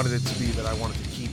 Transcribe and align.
wanted 0.00 0.14
it 0.14 0.26
to 0.26 0.38
be 0.38 0.46
that 0.46 0.64
I 0.64 0.72
wanted 0.80 0.96
to 1.04 1.10
keep 1.10 1.30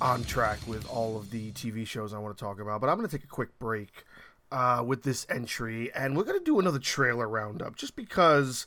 on 0.00 0.24
track 0.24 0.58
with 0.66 0.88
all 0.88 1.16
of 1.16 1.30
the 1.30 1.52
TV 1.52 1.86
shows 1.86 2.12
I 2.12 2.18
want 2.18 2.36
to 2.36 2.44
talk 2.44 2.58
about, 2.58 2.80
but 2.80 2.90
I'm 2.90 2.96
going 2.96 3.08
to 3.08 3.16
take 3.16 3.22
a 3.22 3.28
quick 3.28 3.56
break 3.60 4.04
uh, 4.50 4.82
with 4.84 5.04
this 5.04 5.24
entry, 5.30 5.94
and 5.94 6.16
we're 6.16 6.24
going 6.24 6.36
to 6.36 6.44
do 6.44 6.58
another 6.58 6.80
trailer 6.80 7.28
roundup 7.28 7.76
just 7.76 7.94
because 7.94 8.66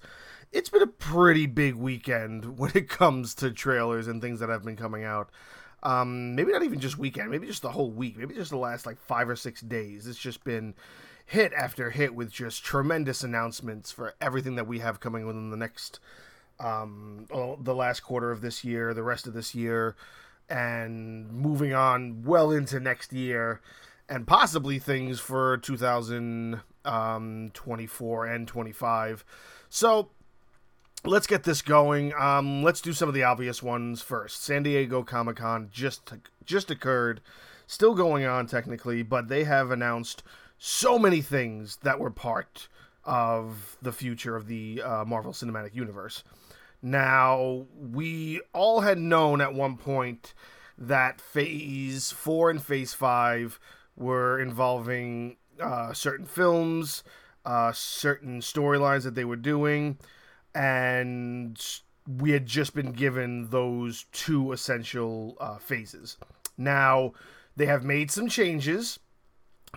it's 0.53 0.69
been 0.69 0.81
a 0.81 0.87
pretty 0.87 1.47
big 1.47 1.75
weekend 1.75 2.57
when 2.57 2.71
it 2.75 2.87
comes 2.87 3.35
to 3.35 3.51
trailers 3.51 4.07
and 4.07 4.21
things 4.21 4.39
that 4.39 4.47
have 4.47 4.63
been 4.63 4.77
coming 4.77 5.03
out. 5.03 5.29
Um, 5.83 6.33
maybe 6.33 6.53
not 6.53 6.63
even 6.63 6.79
just 6.79 6.97
weekend, 6.97 7.29
maybe 7.29 7.45
just 7.45 7.61
the 7.61 7.71
whole 7.71 7.91
week, 7.91 8.17
maybe 8.17 8.35
just 8.35 8.51
the 8.51 8.57
last 8.57 8.85
like 8.85 9.01
five 9.01 9.27
or 9.27 9.35
six 9.35 9.59
days. 9.59 10.07
It's 10.07 10.17
just 10.17 10.45
been 10.45 10.75
hit 11.25 11.51
after 11.51 11.89
hit 11.89 12.15
with 12.15 12.31
just 12.31 12.63
tremendous 12.63 13.21
announcements 13.21 13.91
for 13.91 14.13
everything 14.21 14.55
that 14.55 14.67
we 14.67 14.79
have 14.79 15.01
coming 15.01 15.27
within 15.27 15.49
the 15.49 15.57
next 15.57 15.99
um, 16.61 17.25
the 17.59 17.75
last 17.75 17.99
quarter 18.01 18.31
of 18.31 18.41
this 18.41 18.63
year, 18.63 18.93
the 18.93 19.03
rest 19.03 19.27
of 19.27 19.33
this 19.33 19.53
year, 19.55 19.95
and 20.49 21.29
moving 21.31 21.73
on 21.73 22.23
well 22.23 22.51
into 22.51 22.79
next 22.79 23.11
year, 23.11 23.59
and 24.07 24.25
possibly 24.27 24.77
things 24.79 25.19
for 25.19 25.57
2024 25.57 28.25
and 28.25 28.47
25. 28.47 29.25
So 29.69 30.09
let's 31.03 31.27
get 31.27 31.43
this 31.43 31.61
going. 31.61 32.13
Um, 32.13 32.63
let's 32.63 32.79
do 32.81 32.93
some 32.93 33.07
of 33.07 33.15
the 33.15 33.23
obvious 33.23 33.63
ones 33.63 34.01
first. 34.01 34.43
San 34.43 34.63
Diego 34.63 35.03
Comic 35.03 35.37
Con 35.37 35.69
just 35.71 36.11
just 36.45 36.69
occurred, 36.69 37.21
still 37.67 37.95
going 37.95 38.25
on 38.25 38.47
technically, 38.47 39.03
but 39.03 39.29
they 39.29 39.45
have 39.45 39.71
announced 39.71 40.23
so 40.57 40.99
many 40.99 41.21
things 41.21 41.77
that 41.83 41.99
were 41.99 42.11
part 42.11 42.67
of 43.03 43.77
the 43.81 43.91
future 43.91 44.35
of 44.35 44.47
the 44.47 44.81
uh, 44.83 45.05
Marvel 45.05 45.31
Cinematic 45.31 45.73
Universe. 45.73 46.23
Now, 46.81 47.67
we 47.75 48.41
all 48.53 48.81
had 48.81 48.97
known 48.97 49.41
at 49.41 49.53
one 49.53 49.77
point 49.77 50.33
that 50.77 51.21
Phase 51.21 52.11
4 52.11 52.49
and 52.49 52.63
Phase 52.63 52.93
5 52.93 53.59
were 53.95 54.39
involving 54.39 55.37
uh, 55.59 55.93
certain 55.93 56.25
films, 56.25 57.03
uh, 57.45 57.71
certain 57.71 58.41
storylines 58.41 59.03
that 59.03 59.13
they 59.13 59.25
were 59.25 59.35
doing, 59.35 59.99
and 60.55 61.63
we 62.07 62.31
had 62.31 62.47
just 62.47 62.73
been 62.73 62.93
given 62.93 63.49
those 63.49 64.05
two 64.11 64.51
essential 64.51 65.37
uh, 65.39 65.57
phases. 65.57 66.17
Now, 66.57 67.13
they 67.55 67.67
have 67.67 67.83
made 67.83 68.09
some 68.09 68.27
changes 68.27 68.97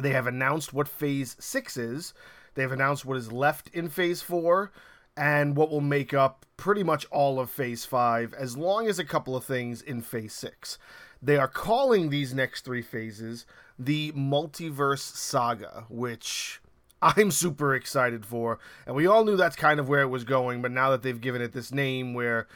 they 0.00 0.10
have 0.10 0.26
announced 0.26 0.72
what 0.72 0.88
phase 0.88 1.36
six 1.38 1.76
is. 1.76 2.14
They've 2.54 2.70
announced 2.70 3.04
what 3.04 3.16
is 3.16 3.32
left 3.32 3.68
in 3.72 3.88
phase 3.88 4.22
four 4.22 4.72
and 5.16 5.56
what 5.56 5.70
will 5.70 5.80
make 5.80 6.12
up 6.12 6.44
pretty 6.56 6.82
much 6.82 7.04
all 7.06 7.40
of 7.40 7.50
phase 7.50 7.84
five, 7.84 8.32
as 8.34 8.56
long 8.56 8.86
as 8.88 8.98
a 8.98 9.04
couple 9.04 9.36
of 9.36 9.44
things 9.44 9.82
in 9.82 10.00
phase 10.02 10.32
six. 10.32 10.78
They 11.22 11.36
are 11.36 11.48
calling 11.48 12.10
these 12.10 12.34
next 12.34 12.64
three 12.64 12.82
phases 12.82 13.46
the 13.78 14.12
multiverse 14.12 15.00
saga, 15.16 15.84
which 15.88 16.60
I'm 17.02 17.30
super 17.30 17.74
excited 17.74 18.24
for. 18.24 18.58
And 18.86 18.94
we 18.94 19.06
all 19.06 19.24
knew 19.24 19.36
that's 19.36 19.56
kind 19.56 19.80
of 19.80 19.88
where 19.88 20.02
it 20.02 20.08
was 20.08 20.24
going, 20.24 20.62
but 20.62 20.70
now 20.70 20.90
that 20.90 21.02
they've 21.02 21.20
given 21.20 21.42
it 21.42 21.52
this 21.52 21.72
name 21.72 22.14
where 22.14 22.46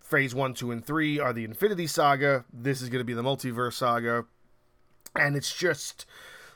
phase 0.00 0.34
one, 0.34 0.54
two, 0.54 0.70
and 0.70 0.84
three 0.84 1.18
are 1.18 1.32
the 1.32 1.44
Infinity 1.44 1.86
Saga, 1.86 2.44
this 2.52 2.80
is 2.82 2.88
going 2.88 3.00
to 3.00 3.04
be 3.04 3.14
the 3.14 3.22
multiverse 3.22 3.74
saga. 3.74 4.24
And 5.14 5.36
it's 5.36 5.54
just 5.54 6.04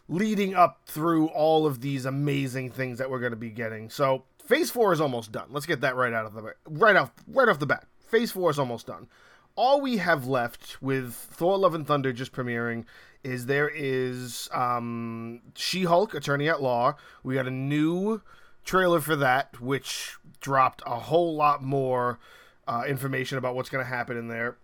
leading 0.08 0.54
up 0.54 0.82
through 0.86 1.28
all 1.28 1.66
of 1.66 1.80
these 1.80 2.04
amazing 2.04 2.70
things 2.70 2.98
that 2.98 3.10
we're 3.10 3.20
going 3.20 3.32
to 3.32 3.36
be 3.36 3.50
getting. 3.50 3.90
So 3.90 4.24
phase 4.50 4.70
four 4.70 4.92
is 4.92 5.00
almost 5.00 5.30
done. 5.30 5.46
Let's 5.50 5.64
get 5.64 5.80
that 5.82 5.94
right 5.94 6.12
out 6.12 6.26
of 6.26 6.34
the 6.34 6.54
right 6.68 6.96
off 6.96 7.12
right 7.28 7.48
off 7.48 7.60
the 7.60 7.66
bat. 7.66 7.86
Phase 8.08 8.32
four 8.32 8.50
is 8.50 8.58
almost 8.58 8.86
done. 8.86 9.08
All 9.54 9.80
we 9.80 9.98
have 9.98 10.26
left 10.26 10.82
with 10.82 11.14
Thor: 11.14 11.56
Love 11.56 11.74
and 11.74 11.86
Thunder 11.86 12.12
just 12.12 12.32
premiering 12.32 12.84
is 13.22 13.46
there 13.46 13.68
is 13.68 14.48
um, 14.52 15.42
She-Hulk, 15.54 16.14
Attorney 16.14 16.48
at 16.48 16.62
Law. 16.62 16.96
We 17.22 17.34
got 17.34 17.46
a 17.46 17.50
new 17.50 18.22
trailer 18.64 19.00
for 19.00 19.14
that, 19.16 19.60
which 19.60 20.16
dropped 20.40 20.82
a 20.86 20.98
whole 20.98 21.36
lot 21.36 21.62
more 21.62 22.18
uh, 22.66 22.84
information 22.88 23.38
about 23.38 23.54
what's 23.54 23.68
going 23.68 23.84
to 23.84 23.88
happen 23.88 24.16
in 24.16 24.28
there 24.28 24.56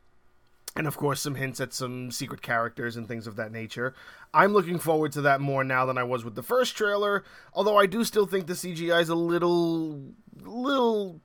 and 0.77 0.87
of 0.87 0.97
course 0.97 1.21
some 1.21 1.35
hints 1.35 1.61
at 1.61 1.73
some 1.73 2.11
secret 2.11 2.43
characters 2.43 2.97
and 2.97 3.09
things 3.09 3.27
of 3.27 3.37
that 3.37 3.51
nature. 3.51 3.95
I'm 4.35 4.53
looking 4.53 4.79
forward 4.79 5.13
to 5.13 5.23
that 5.23 5.41
more 5.41 5.65
now 5.65 5.87
than 5.87 5.99
I 5.99 6.05
was 6.05 6.25
with 6.25 6.35
the 6.35 6.43
first 6.43 6.77
trailer, 6.77 7.25
although 7.55 7.77
I 7.77 7.87
do 7.87 8.05
still 8.05 8.27
think 8.27 8.47
the 8.47 8.53
CGI 8.53 9.01
is 9.01 9.09
a 9.09 9.15
little 9.15 10.13
little 10.43 11.21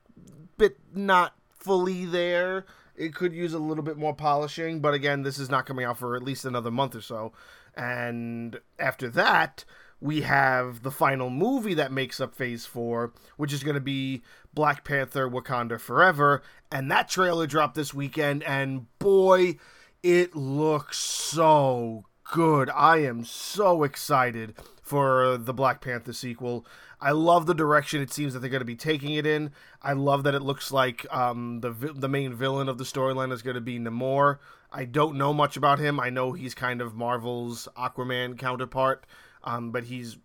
bit 0.57 0.77
not 0.93 1.35
fully 1.51 2.05
there. 2.05 2.65
It 2.95 3.15
could 3.15 3.33
use 3.33 3.53
a 3.53 3.59
little 3.59 3.83
bit 3.83 3.97
more 3.97 4.13
polishing, 4.13 4.79
but 4.79 4.93
again, 4.93 5.23
this 5.23 5.39
is 5.39 5.49
not 5.49 5.65
coming 5.65 5.85
out 5.85 5.97
for 5.97 6.15
at 6.15 6.23
least 6.23 6.45
another 6.45 6.71
month 6.71 6.95
or 6.95 7.01
so. 7.01 7.33
And 7.75 8.59
after 8.77 9.09
that, 9.09 9.65
we 10.01 10.21
have 10.21 10.81
the 10.81 10.91
final 10.91 11.29
movie 11.29 11.75
that 11.75 11.91
makes 11.91 12.19
up 12.19 12.35
phase 12.35 12.65
four, 12.65 13.13
which 13.37 13.53
is 13.53 13.63
going 13.63 13.75
to 13.75 13.79
be 13.79 14.23
Black 14.53 14.83
Panther 14.83 15.29
Wakanda 15.29 15.79
Forever. 15.79 16.41
And 16.71 16.91
that 16.91 17.07
trailer 17.07 17.45
dropped 17.45 17.75
this 17.75 17.93
weekend, 17.93 18.43
and 18.43 18.87
boy, 18.97 19.57
it 20.01 20.35
looks 20.35 20.97
so 20.97 22.05
good. 22.23 22.69
I 22.71 22.97
am 22.97 23.23
so 23.23 23.83
excited 23.83 24.55
for 24.81 25.37
the 25.37 25.53
Black 25.53 25.81
Panther 25.81 26.13
sequel. 26.13 26.65
I 26.99 27.11
love 27.11 27.45
the 27.45 27.53
direction 27.53 28.01
it 28.01 28.11
seems 28.11 28.33
that 28.33 28.39
they're 28.39 28.49
going 28.49 28.61
to 28.61 28.65
be 28.65 28.75
taking 28.75 29.13
it 29.13 29.25
in. 29.25 29.51
I 29.81 29.93
love 29.93 30.23
that 30.23 30.35
it 30.35 30.41
looks 30.41 30.71
like 30.71 31.05
um, 31.13 31.61
the 31.61 31.71
the 31.71 32.09
main 32.09 32.33
villain 32.33 32.69
of 32.69 32.77
the 32.77 32.83
storyline 32.83 33.31
is 33.31 33.41
going 33.41 33.55
to 33.55 33.61
be 33.61 33.79
Namor. 33.79 34.39
I 34.71 34.85
don't 34.85 35.17
know 35.17 35.33
much 35.33 35.57
about 35.57 35.79
him. 35.79 35.99
I 35.99 36.09
know 36.09 36.31
he's 36.31 36.55
kind 36.55 36.81
of 36.81 36.95
Marvel's 36.95 37.67
Aquaman 37.77 38.37
counterpart 38.37 39.05
um, 39.43 39.71
but 39.71 39.85
he's 39.85 40.17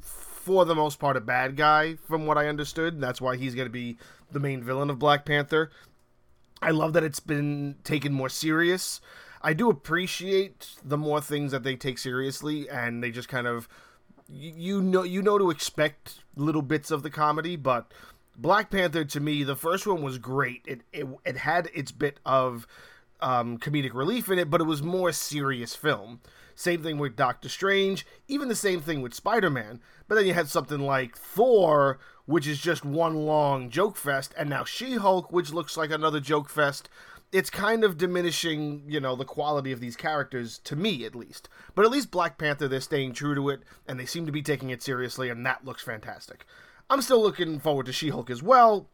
for 0.00 0.64
the 0.64 0.74
most 0.74 0.98
part 0.98 1.16
a 1.16 1.20
bad 1.20 1.56
guy 1.56 1.96
from 2.06 2.26
what 2.26 2.38
I 2.38 2.48
understood. 2.48 3.00
That's 3.00 3.20
why 3.20 3.36
he's 3.36 3.54
going 3.54 3.66
to 3.66 3.72
be 3.72 3.98
the 4.30 4.40
main 4.40 4.62
villain 4.62 4.90
of 4.90 4.98
Black 4.98 5.24
Panther. 5.24 5.70
I 6.62 6.70
love 6.70 6.92
that 6.94 7.04
it's 7.04 7.20
been 7.20 7.76
taken 7.84 8.12
more 8.12 8.28
serious. 8.28 9.00
I 9.42 9.52
do 9.52 9.70
appreciate 9.70 10.70
the 10.82 10.98
more 10.98 11.20
things 11.20 11.52
that 11.52 11.62
they 11.62 11.76
take 11.76 11.98
seriously 11.98 12.68
and 12.68 13.02
they 13.02 13.10
just 13.10 13.28
kind 13.28 13.46
of 13.46 13.68
you 14.28 14.82
know 14.82 15.04
you 15.04 15.22
know 15.22 15.38
to 15.38 15.50
expect 15.50 16.16
little 16.36 16.62
bits 16.62 16.90
of 16.90 17.02
the 17.02 17.10
comedy, 17.10 17.56
but 17.56 17.92
Black 18.36 18.70
Panther 18.70 19.04
to 19.04 19.20
me 19.20 19.42
the 19.44 19.56
first 19.56 19.86
one 19.86 20.02
was 20.02 20.18
great. 20.18 20.62
It 20.66 20.80
it, 20.92 21.06
it 21.24 21.36
had 21.36 21.68
its 21.74 21.92
bit 21.92 22.20
of 22.26 22.66
um, 23.20 23.58
comedic 23.58 23.94
relief 23.94 24.28
in 24.28 24.38
it, 24.38 24.50
but 24.50 24.60
it 24.60 24.64
was 24.64 24.82
more 24.82 25.12
serious 25.12 25.74
film. 25.74 26.20
Same 26.54 26.82
thing 26.82 26.98
with 26.98 27.14
Doctor 27.14 27.48
Strange, 27.48 28.04
even 28.26 28.48
the 28.48 28.54
same 28.54 28.80
thing 28.80 29.00
with 29.00 29.14
Spider 29.14 29.50
Man. 29.50 29.80
But 30.08 30.16
then 30.16 30.26
you 30.26 30.34
had 30.34 30.48
something 30.48 30.80
like 30.80 31.16
Thor, 31.16 31.98
which 32.26 32.46
is 32.46 32.60
just 32.60 32.84
one 32.84 33.14
long 33.14 33.70
joke 33.70 33.96
fest, 33.96 34.34
and 34.36 34.50
now 34.50 34.64
She 34.64 34.94
Hulk, 34.94 35.30
which 35.30 35.52
looks 35.52 35.76
like 35.76 35.90
another 35.90 36.20
joke 36.20 36.48
fest. 36.48 36.88
It's 37.30 37.50
kind 37.50 37.84
of 37.84 37.98
diminishing, 37.98 38.84
you 38.88 39.00
know, 39.00 39.14
the 39.14 39.24
quality 39.24 39.70
of 39.70 39.80
these 39.80 39.96
characters, 39.96 40.58
to 40.64 40.74
me 40.74 41.04
at 41.04 41.14
least. 41.14 41.48
But 41.74 41.84
at 41.84 41.90
least 41.90 42.10
Black 42.10 42.38
Panther, 42.38 42.66
they're 42.66 42.80
staying 42.80 43.12
true 43.12 43.34
to 43.34 43.50
it, 43.50 43.60
and 43.86 44.00
they 44.00 44.06
seem 44.06 44.26
to 44.26 44.32
be 44.32 44.42
taking 44.42 44.70
it 44.70 44.82
seriously, 44.82 45.28
and 45.28 45.44
that 45.46 45.64
looks 45.64 45.82
fantastic. 45.82 46.44
I'm 46.90 47.02
still 47.02 47.22
looking 47.22 47.60
forward 47.60 47.86
to 47.86 47.92
She 47.92 48.08
Hulk 48.08 48.30
as 48.30 48.42
well, 48.42 48.88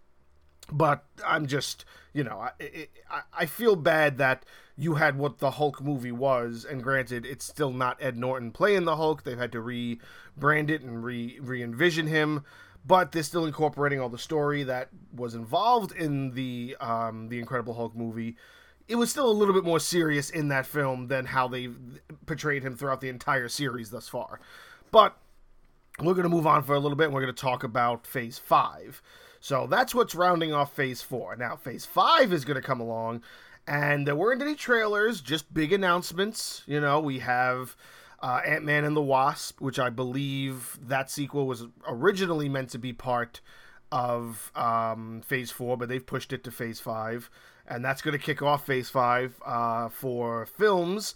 but 0.73 1.05
I'm 1.27 1.47
just, 1.47 1.85
you 2.13 2.25
know, 2.25 2.39
I, 2.39 2.89
I, 3.11 3.21
I 3.39 3.47
feel 3.47 3.77
bad 3.77 4.19
that 4.19 4.45
you 4.77 4.95
had 4.95 5.19
what 5.19 5.39
the 5.39 5.53
Hulk 5.53 5.81
movie 5.81 6.13
was, 6.13 6.65
and 6.65 6.83
granted, 6.83 7.25
it's 7.25 7.45
still 7.45 7.73
not 7.73 7.97
Ed 8.01 8.17
Norton 8.17 8.51
playing 8.51 8.85
the 8.85 8.97
Hulk. 8.97 9.23
They've 9.23 9.39
had 9.39 9.53
to 9.53 9.59
rebrand 9.59 10.71
it 10.71 10.83
and 10.83 11.05
re 11.05 11.39
re 11.41 11.63
envision 11.63 12.07
him, 12.07 12.45
but 12.85 13.13
they're 13.13 13.23
still 13.23 13.47
incorporating 13.47 14.01
all 14.01 14.09
the 14.09 14.19
story 14.19 14.65
that 14.65 14.89
was 15.15 15.35
involved 15.35 15.93
in 15.93 16.33
the 16.33 16.77
um, 16.81 17.29
the 17.29 17.39
Incredible 17.39 17.75
Hulk 17.75 17.95
movie. 17.95 18.37
It 18.89 18.97
was 18.97 19.11
still 19.11 19.31
a 19.31 19.33
little 19.33 19.55
bit 19.55 19.65
more 19.65 19.81
serious 19.81 20.29
in 20.29 20.49
that 20.49 20.67
film 20.67 21.07
than 21.07 21.27
how 21.27 21.49
they 21.49 21.69
portrayed 22.27 22.63
him 22.63 22.77
throughout 22.77 23.01
the 23.01 23.09
entire 23.09 23.49
series 23.49 23.91
thus 23.91 24.09
far. 24.09 24.41
But 24.91 25.17
we're 26.01 26.13
going 26.13 26.25
to 26.25 26.29
move 26.29 26.47
on 26.47 26.65
for 26.65 26.75
a 26.75 26.81
little 26.81 26.97
bit, 26.97 27.05
and 27.05 27.15
we're 27.15 27.23
going 27.23 27.35
to 27.35 27.41
talk 27.41 27.63
about 27.63 28.07
Phase 28.07 28.39
Five. 28.39 29.01
So 29.45 29.67
that's 29.67 29.95
what's 29.95 30.15
rounding 30.15 30.55
off 30.55 30.75
Phase 30.75 31.03
Four. 31.03 31.37
Now, 31.37 31.55
Phase 31.55 31.85
Five 31.85 32.33
is 32.33 32.47
going 32.47 32.55
to 32.55 32.67
come 32.67 32.81
along 32.81 33.21
and 33.67 34.07
there 34.07 34.17
weren't 34.17 34.41
any 34.41 34.55
trailers, 34.55 35.21
just 35.21 35.53
big 35.53 35.71
announcements. 35.71 36.63
You 36.65 36.81
know, 36.81 36.99
we 36.99 37.19
have 37.19 37.77
uh, 38.23 38.41
Ant 38.43 38.65
Man 38.65 38.85
and 38.85 38.97
the 38.97 39.03
Wasp, 39.03 39.61
which 39.61 39.79
I 39.79 39.91
believe 39.91 40.79
that 40.81 41.11
sequel 41.11 41.47
was 41.47 41.67
originally 41.87 42.49
meant 42.49 42.71
to 42.71 42.79
be 42.79 42.95
part 42.95 43.43
of 43.93 44.51
um, 44.55 45.21
Phase 45.21 45.51
4, 45.51 45.77
but 45.77 45.91
they've 45.91 46.07
pushed 46.07 46.33
it 46.33 46.43
to 46.45 46.51
Phase 46.51 46.81
5. 46.81 47.29
And 47.69 47.85
that's 47.85 48.01
going 48.01 48.19
to 48.19 48.25
kick 48.25 48.41
off 48.41 48.65
Phase 48.65 48.89
5 48.89 49.43
uh, 49.45 49.89
for 49.91 50.47
films. 50.47 51.15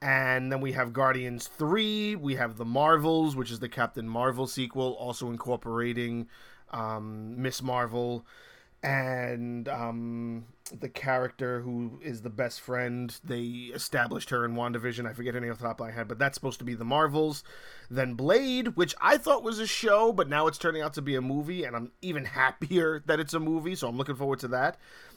And 0.00 0.50
then 0.50 0.62
we 0.62 0.72
have 0.72 0.94
Guardians 0.94 1.46
3. 1.46 2.16
We 2.16 2.36
have 2.36 2.56
The 2.56 2.64
Marvels, 2.64 3.36
which 3.36 3.50
is 3.50 3.60
the 3.60 3.68
Captain 3.68 4.08
Marvel 4.08 4.46
sequel, 4.46 4.94
also 4.94 5.28
incorporating 5.28 6.28
um, 6.70 7.40
Miss 7.40 7.62
Marvel 7.62 8.26
and 8.82 9.68
um, 9.68 10.44
the 10.80 10.88
character 10.88 11.60
who 11.60 11.98
is 12.02 12.22
the 12.22 12.30
best 12.30 12.60
friend. 12.60 13.18
They 13.24 13.70
established 13.74 14.30
her 14.30 14.44
in 14.44 14.54
WandaVision. 14.54 15.08
I 15.08 15.12
forget 15.12 15.34
any 15.34 15.48
off 15.48 15.58
the 15.58 15.64
top 15.64 15.80
of 15.80 15.86
my 15.86 15.92
head, 15.92 16.06
but 16.08 16.18
that's 16.18 16.36
supposed 16.36 16.60
to 16.60 16.64
be 16.64 16.74
the 16.74 16.84
Marvels. 16.84 17.42
Then 17.90 18.14
Blade, 18.14 18.76
which 18.76 18.94
I 19.00 19.16
thought 19.16 19.42
was 19.42 19.58
a 19.58 19.66
show, 19.66 20.12
but 20.12 20.28
now 20.28 20.46
it's 20.46 20.58
turning 20.58 20.82
out 20.82 20.94
to 20.94 21.02
be 21.02 21.16
a 21.16 21.20
movie, 21.20 21.64
and 21.64 21.74
I'm 21.74 21.90
even 22.02 22.24
happier 22.36 23.02
that 23.06 23.18
it's 23.20 23.34
a 23.34 23.40
movie, 23.40 23.74
so 23.74 23.88
I'm 23.88 23.96
looking 23.96 24.16
forward 24.16 24.40
to 24.40 24.48
that. 24.48 24.76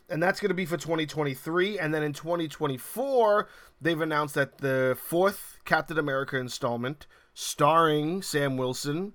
And 0.09 0.23
that's 0.23 0.39
going 0.39 0.49
to 0.49 0.55
be 0.55 0.65
for 0.65 0.77
2023. 0.77 1.77
And 1.77 1.93
then 1.93 2.01
in 2.01 2.13
2024, 2.13 3.47
they've 3.79 4.01
announced 4.01 4.33
that 4.33 4.57
the 4.57 4.97
fourth 4.99 5.59
Captain 5.65 5.99
America 5.99 6.37
installment, 6.37 7.05
starring 7.35 8.23
Sam 8.23 8.57
Wilson, 8.57 9.13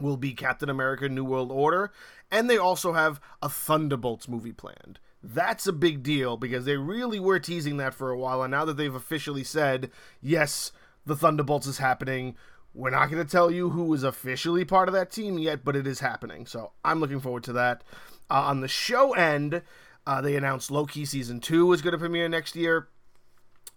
will 0.00 0.16
be 0.16 0.32
Captain 0.32 0.68
America 0.68 1.08
New 1.08 1.24
World 1.24 1.50
Order. 1.50 1.92
And 2.30 2.48
they 2.50 2.58
also 2.58 2.92
have 2.92 3.20
a 3.42 3.48
Thunderbolts 3.48 4.28
movie 4.28 4.52
planned. 4.52 4.98
That's 5.22 5.66
a 5.66 5.72
big 5.72 6.02
deal 6.02 6.36
because 6.36 6.64
they 6.64 6.76
really 6.76 7.18
were 7.18 7.40
teasing 7.40 7.78
that 7.78 7.94
for 7.94 8.10
a 8.10 8.18
while. 8.18 8.42
And 8.42 8.50
now 8.50 8.64
that 8.64 8.76
they've 8.76 8.94
officially 8.94 9.44
said, 9.44 9.90
yes, 10.20 10.72
the 11.04 11.16
Thunderbolts 11.16 11.66
is 11.66 11.78
happening, 11.78 12.36
we're 12.74 12.90
not 12.90 13.10
going 13.10 13.24
to 13.24 13.30
tell 13.30 13.50
you 13.50 13.70
who 13.70 13.92
is 13.94 14.02
officially 14.02 14.64
part 14.64 14.88
of 14.88 14.94
that 14.94 15.10
team 15.10 15.38
yet, 15.38 15.64
but 15.64 15.74
it 15.74 15.86
is 15.86 16.00
happening. 16.00 16.46
So 16.46 16.72
I'm 16.84 17.00
looking 17.00 17.20
forward 17.20 17.44
to 17.44 17.54
that. 17.54 17.82
Uh, 18.30 18.42
on 18.42 18.60
the 18.60 18.68
show 18.68 19.14
end, 19.14 19.62
uh, 20.06 20.20
they 20.20 20.36
announced 20.36 20.70
Loki 20.70 21.04
season 21.04 21.40
two 21.40 21.72
is 21.72 21.80
going 21.80 21.92
to 21.92 21.98
premiere 21.98 22.28
next 22.28 22.54
year. 22.54 22.88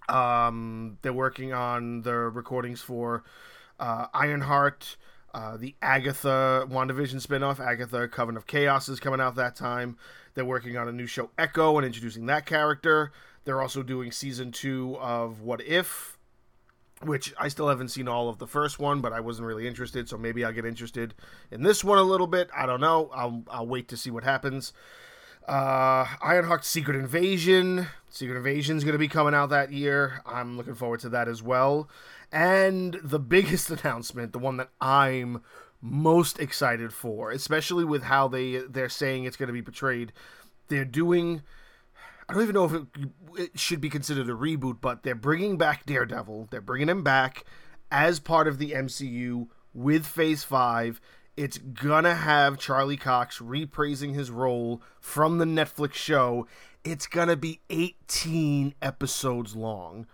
Um, 0.10 0.98
they're 1.02 1.14
working 1.14 1.54
on 1.54 2.02
the 2.02 2.14
recordings 2.14 2.82
for 2.82 3.24
uh, 3.80 4.08
Ironheart. 4.14 4.98
Uh, 5.34 5.58
the 5.58 5.76
Agatha 5.82 6.66
WandaVision 6.70 7.26
spinoff, 7.26 7.60
Agatha 7.60 8.08
Coven 8.08 8.36
of 8.36 8.48
Chaos, 8.48 8.90
is 8.90 9.00
coming 9.00 9.22
out 9.22 9.36
that 9.36 9.56
time. 9.56 9.98
They're 10.34 10.46
working 10.46 10.78
on 10.78 10.88
a 10.88 10.92
new 10.92 11.06
show, 11.06 11.30
Echo, 11.38 11.78
and 11.78 11.86
introducing 11.86 12.26
that 12.28 12.46
character. 12.46 13.12
They're 13.46 13.62
also 13.62 13.84
doing 13.84 14.12
season 14.12 14.52
two 14.52 14.98
of 15.00 15.42
What 15.42 15.62
If, 15.62 16.18
which 17.04 17.34
I 17.40 17.48
still 17.48 17.68
haven't 17.68 17.90
seen 17.90 18.08
all 18.08 18.28
of 18.28 18.40
the 18.40 18.48
first 18.48 18.80
one, 18.80 19.02
but 19.02 19.14
I 19.14 19.20
wasn't 19.20 19.48
really 19.48 19.68
interested, 19.68 20.10
so 20.10 20.18
maybe 20.18 20.44
I'll 20.44 20.52
get 20.52 20.66
interested 20.66 21.14
in 21.52 21.64
this 21.64 21.84
one 21.84 21.98
a 21.98 22.04
little 22.04 22.28
bit. 22.28 22.50
I 22.56 22.66
don't 22.66 22.82
know. 22.82 23.10
I'll, 23.14 23.44
I'll 23.50 23.68
wait 23.68 23.88
to 23.90 23.98
see 23.98 24.12
what 24.12 24.24
happens. 24.24 24.74
Uh, 25.48 26.06
Ironheart's 26.06 26.68
Secret 26.68 26.96
Invasion. 26.96 27.88
Secret 28.10 28.38
Invasion 28.38 28.78
is 28.78 28.84
going 28.84 28.94
to 28.94 29.00
be 29.00 29.08
coming 29.08 29.34
out 29.34 29.50
that 29.50 29.72
year. 29.72 30.22
I'm 30.26 30.58
looking 30.58 30.76
forward 30.76 31.00
to 31.02 31.10
that 31.10 31.28
as 31.28 31.42
well. 31.42 31.90
And 32.32 33.00
the 33.04 33.20
biggest 33.20 33.70
announcement, 33.70 34.34
the 34.34 34.40
one 34.40 34.58
that 34.58 34.70
I'm 34.80 35.42
most 35.82 36.40
excited 36.40 36.94
for, 36.94 37.32
especially 37.32 37.86
with 37.86 38.04
how 38.04 38.28
they 38.28 38.58
they're 38.58 38.90
saying 38.90 39.24
it's 39.24 39.38
going 39.38 39.48
to 39.48 39.54
be 39.54 39.62
portrayed, 39.62 40.12
they're 40.68 40.86
doing. 40.86 41.42
I 42.28 42.34
don't 42.34 42.44
even 42.44 42.54
know 42.54 42.66
if 42.66 42.74
it, 42.74 42.84
it 43.38 43.60
should 43.60 43.82
be 43.82 43.90
considered 43.90 44.30
a 44.30 44.34
reboot, 44.34 44.82
but 44.82 45.02
they're 45.02 45.16
bringing 45.16 45.58
back 45.58 45.86
Daredevil. 45.88 46.50
They're 46.52 46.62
bringing 46.62 46.90
him 46.90 47.04
back 47.04 47.44
as 47.92 48.20
part 48.20 48.48
of 48.48 48.60
the 48.60 48.72
MCU 48.72 49.48
with 49.74 50.06
Phase 50.06 50.44
Five. 50.44 51.02
It's 51.40 51.58
gonna 51.58 52.16
have 52.16 52.60
Charlie 52.60 52.98
Cox 52.98 53.40
reprising 53.40 54.14
his 54.14 54.30
role 54.30 54.82
from 55.00 55.38
the 55.38 55.46
Netflix 55.46 55.94
show. 55.94 56.46
It's 56.84 57.08
gonna 57.08 57.38
be 57.38 57.62
18 57.70 58.76
episodes 58.82 59.56
long. 59.56 60.06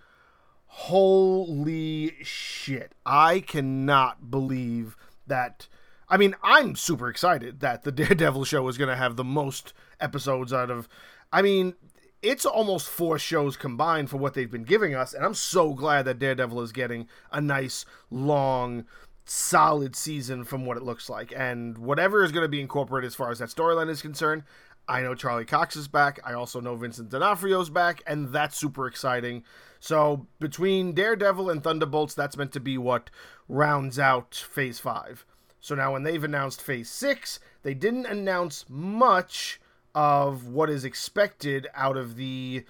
Holy 0.68 2.14
shit. 2.22 2.94
I 3.08 3.40
cannot 3.40 4.30
believe 4.30 4.96
that. 5.26 5.68
I 6.08 6.18
mean, 6.18 6.36
I'm 6.44 6.76
super 6.76 7.10
excited 7.10 7.60
that 7.60 7.82
the 7.82 7.92
Daredevil 7.92 8.46
show 8.46 8.68
is 8.68 8.78
to 8.78 8.96
have 8.96 9.16
the 9.16 9.24
most 9.24 9.74
episodes 10.00 10.54
out 10.54 10.70
of. 10.70 10.88
I 11.34 11.42
mean, 11.42 11.74
it's 12.22 12.46
almost 12.46 12.88
four 12.88 13.18
shows 13.18 13.58
combined 13.58 14.12
for 14.12 14.18
what 14.18 14.36
they've 14.36 14.52
been 14.52 14.64
giving 14.64 14.94
us, 14.94 15.14
and 15.14 15.26
I'm 15.26 15.34
so 15.34 15.74
glad 15.74 16.06
that 16.06 16.20
Daredevil 16.20 16.62
is 16.62 16.72
getting 16.72 17.08
a 17.32 17.42
nice, 17.42 17.86
long, 18.10 18.86
solid 19.26 19.96
season 19.96 20.44
from 20.44 20.66
what 20.66 20.78
it 20.78 20.84
looks 20.84 21.10
like. 21.10 21.34
And 21.36 21.78
whatever 21.78 22.24
is 22.24 22.32
going 22.32 22.46
to 22.46 22.50
be 22.50 22.62
incorporated 22.62 23.08
as 23.08 23.16
far 23.16 23.32
as 23.32 23.40
that 23.40 23.50
storyline 23.50 23.90
is 23.90 24.02
concerned, 24.02 24.44
I 24.88 25.02
know 25.02 25.16
Charlie 25.16 25.46
Cox 25.46 25.76
is 25.76 25.88
back. 25.88 26.20
I 26.24 26.34
also 26.34 26.62
know 26.62 26.76
Vincent 26.76 27.10
D'Onofrio's 27.10 27.72
back, 27.72 28.04
and 28.06 28.32
that's 28.32 28.58
super 28.58 28.86
exciting. 28.86 29.44
So 29.80 30.28
between 30.40 30.94
Daredevil 30.94 31.50
and 31.50 31.64
Thunderbolts, 31.64 32.14
that's 32.14 32.38
meant 32.38 32.52
to 32.54 32.60
be 32.60 32.78
what 32.78 33.10
rounds 33.48 33.98
out 33.98 34.36
Phase 34.36 34.80
5. 34.80 35.26
So 35.60 35.74
now 35.74 35.94
when 35.94 36.04
they've 36.04 36.24
announced 36.24 36.62
Phase 36.62 36.90
6, 36.90 37.40
they 37.64 37.74
didn't 37.74 38.06
announce 38.06 38.66
much 38.70 39.60
of 39.96 40.48
what 40.48 40.70
is 40.70 40.86
expected 40.86 41.68
out 41.74 41.98
of 41.98 42.16
the 42.16 42.64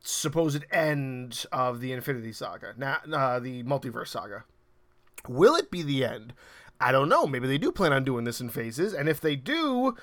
supposed 0.00 0.64
end 0.70 1.44
of 1.52 1.80
the 1.80 1.92
Infinity 1.92 2.32
Saga, 2.32 2.74
now 2.76 2.98
uh, 3.12 3.38
the 3.40 3.62
Multiverse 3.64 4.08
Saga. 4.08 4.44
Will 5.28 5.54
it 5.54 5.70
be 5.70 5.82
the 5.82 6.04
end? 6.04 6.34
I 6.80 6.92
don't 6.92 7.08
know. 7.08 7.26
Maybe 7.26 7.46
they 7.46 7.58
do 7.58 7.72
plan 7.72 7.92
on 7.92 8.04
doing 8.04 8.24
this 8.24 8.40
in 8.40 8.48
phases, 8.48 8.92
and 8.92 9.08
if 9.08 9.20
they 9.20 9.36
do, 9.36 9.96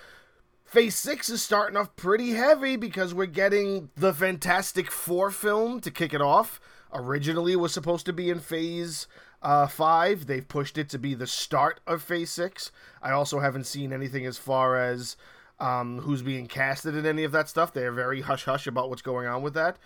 Phase 0.71 0.95
6 0.95 1.29
is 1.29 1.41
starting 1.41 1.75
off 1.75 1.95
pretty 1.97 2.31
heavy 2.31 2.77
because 2.77 3.13
we're 3.13 3.25
getting 3.25 3.89
the 3.95 4.13
Fantastic 4.13 4.89
Four 4.89 5.29
film 5.29 5.81
to 5.81 5.91
kick 5.91 6.13
it 6.13 6.21
off. 6.21 6.61
Originally, 6.93 7.55
was 7.57 7.73
supposed 7.73 8.05
to 8.05 8.13
be 8.13 8.29
in 8.29 8.39
Phase 8.39 9.05
uh, 9.41 9.67
5. 9.67 10.27
They've 10.27 10.47
pushed 10.47 10.77
it 10.77 10.87
to 10.89 10.97
be 10.97 11.13
the 11.13 11.27
start 11.27 11.81
of 11.85 12.01
Phase 12.01 12.31
6. 12.31 12.71
I 13.01 13.11
also 13.11 13.39
haven't 13.39 13.65
seen 13.65 13.91
anything 13.91 14.25
as 14.25 14.37
far 14.37 14.77
as 14.77 15.17
um, 15.59 15.99
who's 15.99 16.21
being 16.21 16.47
casted 16.47 16.95
in 16.95 17.05
any 17.05 17.25
of 17.25 17.33
that 17.33 17.49
stuff. 17.49 17.73
They're 17.73 17.91
very 17.91 18.21
hush 18.21 18.45
hush 18.45 18.65
about 18.65 18.89
what's 18.89 19.01
going 19.01 19.27
on 19.27 19.41
with 19.41 19.53
that. 19.55 19.77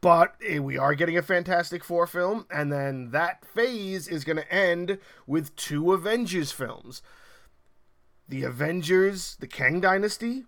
But 0.00 0.34
eh, 0.46 0.58
we 0.58 0.78
are 0.78 0.94
getting 0.94 1.18
a 1.18 1.22
Fantastic 1.22 1.84
Four 1.84 2.06
film, 2.06 2.46
and 2.50 2.72
then 2.72 3.10
that 3.10 3.44
phase 3.44 4.08
is 4.08 4.24
going 4.24 4.38
to 4.38 4.52
end 4.52 4.98
with 5.26 5.54
two 5.56 5.92
Avengers 5.92 6.52
films 6.52 7.02
the 8.28 8.44
Avengers, 8.44 9.36
the 9.40 9.46
Kang 9.48 9.80
Dynasty, 9.80 10.44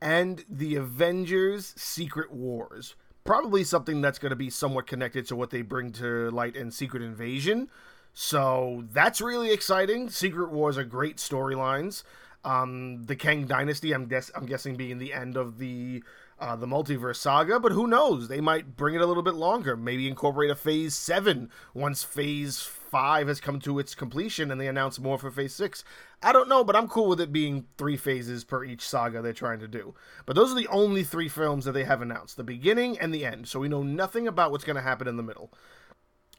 and 0.00 0.44
the 0.48 0.76
Avengers 0.76 1.74
Secret 1.76 2.30
Wars. 2.30 2.94
Probably 3.24 3.64
something 3.64 4.00
that's 4.00 4.20
going 4.20 4.30
to 4.30 4.36
be 4.36 4.48
somewhat 4.48 4.86
connected 4.86 5.26
to 5.26 5.36
what 5.36 5.50
they 5.50 5.62
bring 5.62 5.90
to 5.94 6.30
light 6.30 6.54
in 6.54 6.70
Secret 6.70 7.02
Invasion. 7.02 7.68
So 8.14 8.84
that's 8.92 9.20
really 9.20 9.50
exciting. 9.50 10.08
Secret 10.08 10.52
Wars 10.52 10.78
are 10.78 10.84
great 10.84 11.16
storylines. 11.16 12.04
Um, 12.44 13.02
the 13.02 13.16
Kang 13.16 13.46
Dynasty, 13.46 13.92
I'm 13.92 14.06
guess 14.06 14.30
I'm 14.36 14.46
guessing 14.46 14.76
being 14.76 14.98
the 14.98 15.12
end 15.12 15.36
of 15.36 15.58
the 15.58 16.04
uh, 16.38 16.56
the 16.56 16.66
multiverse 16.66 17.16
saga, 17.16 17.58
but 17.58 17.72
who 17.72 17.86
knows? 17.86 18.28
They 18.28 18.40
might 18.40 18.76
bring 18.76 18.94
it 18.94 19.00
a 19.00 19.06
little 19.06 19.22
bit 19.22 19.34
longer. 19.34 19.76
Maybe 19.76 20.06
incorporate 20.06 20.50
a 20.50 20.54
Phase 20.54 20.94
Seven 20.94 21.50
once 21.72 22.02
Phase 22.02 22.60
Five 22.60 23.28
has 23.28 23.40
come 23.40 23.58
to 23.60 23.78
its 23.78 23.94
completion, 23.94 24.50
and 24.50 24.60
they 24.60 24.68
announce 24.68 24.98
more 24.98 25.18
for 25.18 25.30
Phase 25.30 25.54
Six. 25.54 25.82
I 26.22 26.32
don't 26.32 26.48
know, 26.48 26.62
but 26.62 26.76
I'm 26.76 26.88
cool 26.88 27.08
with 27.08 27.20
it 27.20 27.32
being 27.32 27.66
three 27.78 27.96
phases 27.96 28.44
per 28.44 28.64
each 28.64 28.86
saga 28.86 29.22
they're 29.22 29.32
trying 29.32 29.60
to 29.60 29.68
do. 29.68 29.94
But 30.24 30.36
those 30.36 30.52
are 30.52 30.56
the 30.56 30.68
only 30.68 31.04
three 31.04 31.28
films 31.28 31.64
that 31.64 31.72
they 31.72 31.84
have 31.84 32.02
announced: 32.02 32.36
the 32.36 32.44
beginning 32.44 32.98
and 32.98 33.14
the 33.14 33.24
end. 33.24 33.48
So 33.48 33.60
we 33.60 33.68
know 33.68 33.82
nothing 33.82 34.28
about 34.28 34.50
what's 34.50 34.64
going 34.64 34.76
to 34.76 34.82
happen 34.82 35.08
in 35.08 35.16
the 35.16 35.22
middle 35.22 35.52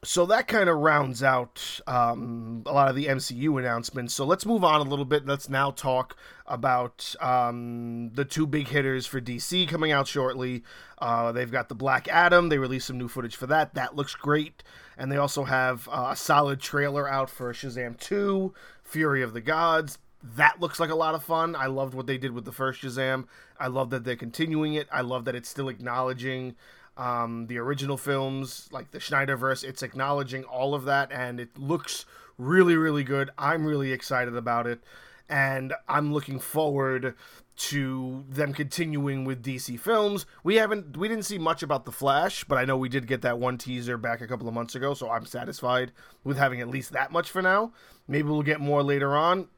so 0.04 0.26
that 0.26 0.46
kind 0.46 0.68
of 0.68 0.78
rounds 0.78 1.24
out 1.24 1.80
um, 1.88 2.62
a 2.66 2.72
lot 2.72 2.88
of 2.88 2.94
the 2.94 3.06
MCU 3.06 3.58
announcements. 3.58 4.14
So 4.14 4.24
let's 4.24 4.46
move 4.46 4.62
on 4.62 4.80
a 4.80 4.88
little 4.88 5.04
bit. 5.04 5.26
Let's 5.26 5.48
now 5.48 5.72
talk 5.72 6.16
about 6.46 7.16
um, 7.20 8.10
the 8.14 8.24
two 8.24 8.46
big 8.46 8.68
hitters 8.68 9.06
for 9.06 9.20
DC 9.20 9.66
coming 9.68 9.90
out 9.90 10.06
shortly. 10.06 10.62
Uh, 10.98 11.32
they've 11.32 11.50
got 11.50 11.68
the 11.68 11.74
Black 11.74 12.06
Adam. 12.06 12.48
They 12.48 12.58
released 12.58 12.86
some 12.86 12.96
new 12.96 13.08
footage 13.08 13.34
for 13.34 13.48
that. 13.48 13.74
That 13.74 13.96
looks 13.96 14.14
great. 14.14 14.62
And 14.96 15.10
they 15.10 15.16
also 15.16 15.44
have 15.44 15.88
uh, 15.90 16.08
a 16.10 16.16
solid 16.16 16.60
trailer 16.60 17.08
out 17.08 17.28
for 17.28 17.52
Shazam 17.52 17.98
2, 17.98 18.54
Fury 18.84 19.22
of 19.22 19.32
the 19.32 19.40
Gods. 19.40 19.98
That 20.22 20.60
looks 20.60 20.78
like 20.78 20.90
a 20.90 20.96
lot 20.96 21.16
of 21.16 21.24
fun. 21.24 21.56
I 21.56 21.66
loved 21.66 21.94
what 21.94 22.06
they 22.06 22.18
did 22.18 22.32
with 22.32 22.44
the 22.44 22.52
first 22.52 22.82
Shazam. 22.82 23.26
I 23.58 23.66
love 23.66 23.90
that 23.90 24.04
they're 24.04 24.16
continuing 24.16 24.74
it. 24.74 24.86
I 24.92 25.00
love 25.00 25.24
that 25.24 25.34
it's 25.34 25.48
still 25.48 25.68
acknowledging 25.68 26.54
um, 26.98 27.46
the 27.46 27.58
original 27.58 27.96
films, 27.96 28.68
like 28.72 28.90
the 28.90 28.98
Snyderverse. 28.98 29.64
It's 29.64 29.82
acknowledging 29.82 30.44
all 30.44 30.74
of 30.74 30.84
that, 30.84 31.10
and 31.12 31.40
it 31.40 31.56
looks 31.56 32.04
really, 32.36 32.76
really 32.76 33.04
good. 33.04 33.30
I'm 33.38 33.64
really 33.64 33.92
excited 33.92 34.36
about 34.36 34.66
it, 34.66 34.82
and 35.28 35.72
I'm 35.88 36.12
looking 36.12 36.40
forward 36.40 37.14
to 37.56 38.24
them 38.28 38.52
continuing 38.52 39.24
with 39.24 39.42
DC 39.42 39.78
films. 39.80 40.26
We 40.44 40.56
haven't, 40.56 40.96
we 40.96 41.08
didn't 41.08 41.24
see 41.24 41.38
much 41.38 41.62
about 41.62 41.84
the 41.84 41.92
Flash, 41.92 42.44
but 42.44 42.58
I 42.58 42.64
know 42.64 42.76
we 42.76 42.88
did 42.88 43.06
get 43.06 43.22
that 43.22 43.38
one 43.38 43.58
teaser 43.58 43.96
back 43.96 44.20
a 44.20 44.28
couple 44.28 44.46
of 44.46 44.54
months 44.54 44.74
ago, 44.74 44.94
so 44.94 45.10
I'm 45.10 45.26
satisfied 45.26 45.92
with 46.22 46.36
having 46.36 46.60
at 46.60 46.68
least 46.68 46.92
that 46.92 47.10
much 47.10 47.30
for 47.30 47.42
now. 47.42 47.72
Maybe 48.06 48.28
we'll 48.28 48.42
get 48.42 48.60
more 48.60 48.82
later 48.82 49.16
on, 49.16 49.48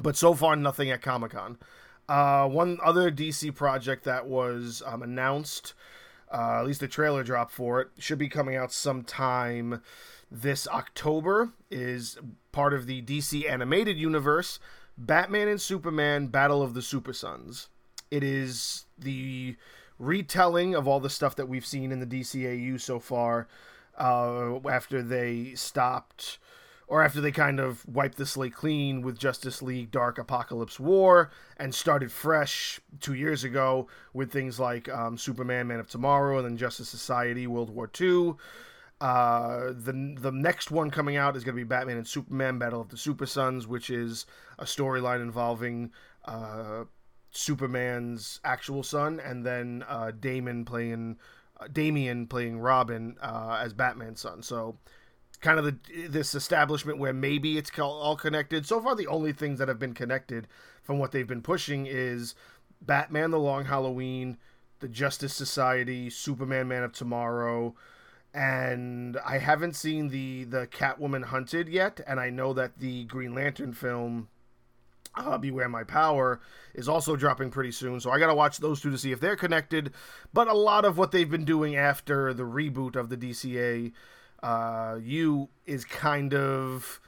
but 0.00 0.16
so 0.16 0.34
far 0.34 0.56
nothing 0.56 0.90
at 0.90 1.02
Comic 1.02 1.32
Con. 1.32 1.58
Uh, 2.08 2.48
one 2.48 2.78
other 2.84 3.10
DC 3.10 3.54
project 3.54 4.04
that 4.04 4.26
was 4.26 4.82
um, 4.86 5.02
announced 5.02 5.74
uh, 6.32 6.58
at 6.60 6.66
least 6.66 6.80
the 6.80 6.88
trailer 6.88 7.22
drop 7.22 7.50
for 7.50 7.80
it 7.80 7.88
should 7.98 8.18
be 8.18 8.28
coming 8.28 8.56
out 8.56 8.72
sometime 8.72 9.82
this 10.30 10.66
October. 10.68 11.50
Is 11.70 12.18
part 12.52 12.74
of 12.74 12.86
the 12.86 13.02
DC 13.02 13.48
animated 13.50 13.96
universe, 13.96 14.58
Batman 14.96 15.48
and 15.48 15.60
Superman: 15.60 16.28
Battle 16.28 16.62
of 16.62 16.74
the 16.74 16.82
Super 16.82 17.12
Sons. 17.12 17.68
It 18.10 18.22
is 18.22 18.86
the 18.98 19.56
retelling 19.98 20.74
of 20.74 20.86
all 20.86 21.00
the 21.00 21.10
stuff 21.10 21.36
that 21.36 21.48
we've 21.48 21.66
seen 21.66 21.90
in 21.90 22.00
the 22.00 22.06
DCAU 22.06 22.80
so 22.80 22.98
far. 22.98 23.48
Uh, 23.98 24.58
after 24.68 25.02
they 25.02 25.54
stopped, 25.54 26.38
or 26.88 27.02
after 27.02 27.20
they 27.20 27.32
kind 27.32 27.58
of 27.58 27.86
wiped 27.86 28.16
the 28.16 28.26
slate 28.26 28.54
clean 28.54 29.02
with 29.02 29.18
Justice 29.18 29.60
League 29.60 29.90
Dark 29.90 30.18
Apokolips 30.18 30.78
War 30.78 31.30
and 31.56 31.74
started 31.74 32.12
fresh 32.12 32.80
two 33.00 33.14
years 33.14 33.44
ago 33.44 33.88
with 34.12 34.30
things 34.30 34.60
like 34.60 34.88
um, 34.88 35.18
Superman, 35.18 35.66
Man 35.66 35.80
of 35.80 35.88
Tomorrow, 35.88 36.38
and 36.38 36.46
then 36.46 36.56
Justice 36.56 36.88
Society, 36.88 37.46
World 37.46 37.70
War 37.70 37.90
II. 38.00 38.34
Uh, 39.00 39.72
the 39.72 40.14
the 40.18 40.32
next 40.32 40.70
one 40.70 40.90
coming 40.90 41.16
out 41.16 41.36
is 41.36 41.44
going 41.44 41.54
to 41.54 41.60
be 41.60 41.64
Batman 41.64 41.98
and 41.98 42.06
Superman: 42.06 42.58
Battle 42.58 42.80
of 42.80 42.88
the 42.88 42.96
Super 42.96 43.26
Sons, 43.26 43.66
which 43.66 43.90
is 43.90 44.24
a 44.58 44.64
storyline 44.64 45.20
involving 45.20 45.92
uh, 46.24 46.84
Superman's 47.30 48.40
actual 48.44 48.82
son, 48.82 49.20
and 49.20 49.44
then 49.44 49.84
uh, 49.86 50.12
Damon 50.18 50.64
playing 50.64 51.18
uh, 51.60 51.66
Damian 51.70 52.26
playing 52.26 52.58
Robin 52.58 53.16
uh, 53.20 53.60
as 53.62 53.74
Batman's 53.74 54.20
son. 54.20 54.42
So, 54.42 54.78
kind 55.36 55.58
of 55.58 55.64
the 55.64 56.06
this 56.08 56.34
establishment 56.34 56.98
where 56.98 57.12
maybe 57.12 57.58
it's 57.58 57.70
all 57.78 58.16
connected. 58.16 58.66
So 58.66 58.80
far, 58.80 58.94
the 58.94 59.06
only 59.06 59.32
things 59.32 59.58
that 59.58 59.68
have 59.68 59.78
been 59.78 59.94
connected 59.94 60.46
from 60.82 60.98
what 60.98 61.12
they've 61.12 61.26
been 61.26 61.42
pushing 61.42 61.86
is 61.86 62.34
Batman: 62.80 63.30
The 63.30 63.38
Long 63.38 63.64
Halloween, 63.64 64.38
the 64.80 64.88
Justice 64.88 65.34
Society, 65.34 66.10
Superman: 66.10 66.68
Man 66.68 66.82
of 66.82 66.92
Tomorrow. 66.92 67.74
And 68.34 69.16
I 69.24 69.38
haven't 69.38 69.76
seen 69.76 70.08
the 70.10 70.44
the 70.44 70.66
Catwoman 70.66 71.24
Hunted 71.24 71.68
yet, 71.68 72.00
and 72.06 72.20
I 72.20 72.28
know 72.28 72.52
that 72.52 72.78
the 72.78 73.04
Green 73.04 73.34
Lantern 73.34 73.72
film 73.72 74.28
uh, 75.16 75.38
Beware 75.38 75.68
My 75.68 75.84
Power 75.84 76.40
is 76.74 76.88
also 76.88 77.16
dropping 77.16 77.50
pretty 77.50 77.72
soon, 77.72 78.00
so 78.00 78.10
I 78.10 78.18
gotta 78.18 78.34
watch 78.34 78.58
those 78.58 78.80
two 78.80 78.90
to 78.90 78.98
see 78.98 79.12
if 79.12 79.20
they're 79.20 79.36
connected. 79.36 79.92
But 80.32 80.48
a 80.48 80.54
lot 80.54 80.84
of 80.84 80.98
what 80.98 81.12
they've 81.12 81.30
been 81.30 81.44
doing 81.44 81.76
after 81.76 82.34
the 82.34 82.42
reboot 82.42 82.96
of 82.96 83.08
the 83.08 83.16
DCA 83.16 83.92
uh, 84.42 84.98
you 85.02 85.48
is 85.64 85.84
kind 85.84 86.34
of 86.34 87.00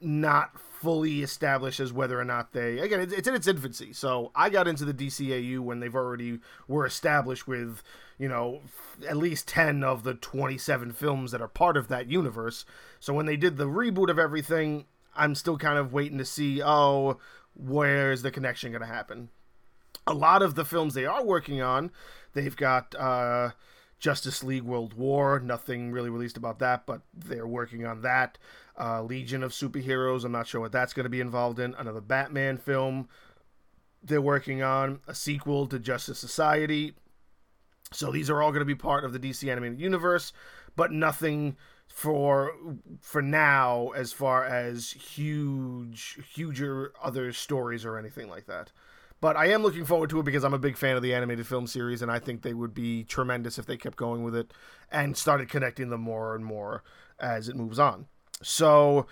not 0.00 0.58
fully 0.58 1.22
established 1.22 1.80
as 1.80 1.92
whether 1.92 2.20
or 2.20 2.24
not 2.24 2.52
they 2.52 2.78
again 2.78 3.00
it's, 3.00 3.12
it's 3.14 3.26
in 3.26 3.34
its 3.34 3.46
infancy 3.46 3.94
so 3.94 4.30
i 4.34 4.50
got 4.50 4.68
into 4.68 4.84
the 4.84 4.92
dcau 4.92 5.58
when 5.58 5.80
they've 5.80 5.94
already 5.94 6.38
were 6.68 6.84
established 6.84 7.48
with 7.48 7.82
you 8.18 8.28
know 8.28 8.60
at 9.08 9.16
least 9.16 9.48
10 9.48 9.82
of 9.82 10.02
the 10.02 10.12
27 10.12 10.92
films 10.92 11.32
that 11.32 11.40
are 11.40 11.48
part 11.48 11.78
of 11.78 11.88
that 11.88 12.10
universe 12.10 12.66
so 13.00 13.14
when 13.14 13.24
they 13.24 13.38
did 13.38 13.56
the 13.56 13.64
reboot 13.64 14.10
of 14.10 14.18
everything 14.18 14.84
i'm 15.16 15.34
still 15.34 15.56
kind 15.56 15.78
of 15.78 15.94
waiting 15.94 16.18
to 16.18 16.26
see 16.26 16.60
oh 16.62 17.18
where's 17.56 18.22
the 18.22 18.30
connection 18.30 18.72
going 18.72 18.82
to 18.82 18.86
happen? 18.86 19.30
A 20.06 20.14
lot 20.14 20.42
of 20.42 20.54
the 20.54 20.64
films 20.64 20.94
they 20.94 21.06
are 21.06 21.24
working 21.24 21.60
on, 21.60 21.90
they've 22.34 22.56
got 22.56 22.94
uh, 22.94 23.50
Justice 23.98 24.44
League 24.44 24.62
World 24.62 24.94
War, 24.94 25.40
nothing 25.40 25.90
really 25.90 26.10
released 26.10 26.36
about 26.36 26.58
that, 26.58 26.86
but 26.86 27.00
they're 27.14 27.46
working 27.46 27.86
on 27.86 28.02
that. 28.02 28.38
Uh, 28.78 29.02
Legion 29.02 29.42
of 29.42 29.52
Superheroes, 29.52 30.24
I'm 30.24 30.32
not 30.32 30.46
sure 30.46 30.60
what 30.60 30.72
that's 30.72 30.92
going 30.92 31.04
to 31.04 31.10
be 31.10 31.20
involved 31.20 31.58
in. 31.58 31.74
Another 31.74 32.02
Batman 32.02 32.58
film 32.58 33.08
they're 34.02 34.20
working 34.20 34.62
on, 34.62 35.00
a 35.06 35.14
sequel 35.14 35.66
to 35.66 35.78
Justice 35.78 36.18
Society. 36.18 36.94
So 37.92 38.10
these 38.10 38.30
are 38.30 38.42
all 38.42 38.50
going 38.50 38.60
to 38.60 38.66
be 38.66 38.74
part 38.74 39.04
of 39.04 39.12
the 39.12 39.18
DC 39.18 39.50
animated 39.50 39.80
universe, 39.80 40.32
but 40.74 40.92
nothing 40.92 41.56
for 41.88 42.52
for 43.00 43.22
now 43.22 43.90
as 43.90 44.12
far 44.12 44.44
as 44.44 44.90
huge 44.90 46.18
huger 46.34 46.92
other 47.02 47.32
stories 47.32 47.84
or 47.84 47.96
anything 47.96 48.28
like 48.28 48.46
that. 48.46 48.72
But 49.20 49.36
I 49.36 49.46
am 49.46 49.62
looking 49.62 49.84
forward 49.84 50.10
to 50.10 50.20
it 50.20 50.24
because 50.24 50.44
I'm 50.44 50.54
a 50.54 50.58
big 50.58 50.76
fan 50.76 50.96
of 50.96 51.02
the 51.02 51.14
animated 51.14 51.46
film 51.46 51.66
series 51.66 52.02
and 52.02 52.10
I 52.10 52.18
think 52.18 52.42
they 52.42 52.52
would 52.52 52.74
be 52.74 53.04
tremendous 53.04 53.58
if 53.58 53.66
they 53.66 53.76
kept 53.76 53.96
going 53.96 54.22
with 54.22 54.36
it 54.36 54.52
and 54.90 55.16
started 55.16 55.48
connecting 55.48 55.88
them 55.88 56.02
more 56.02 56.34
and 56.34 56.44
more 56.44 56.82
as 57.18 57.48
it 57.48 57.56
moves 57.56 57.78
on. 57.78 58.06
So 58.42 59.06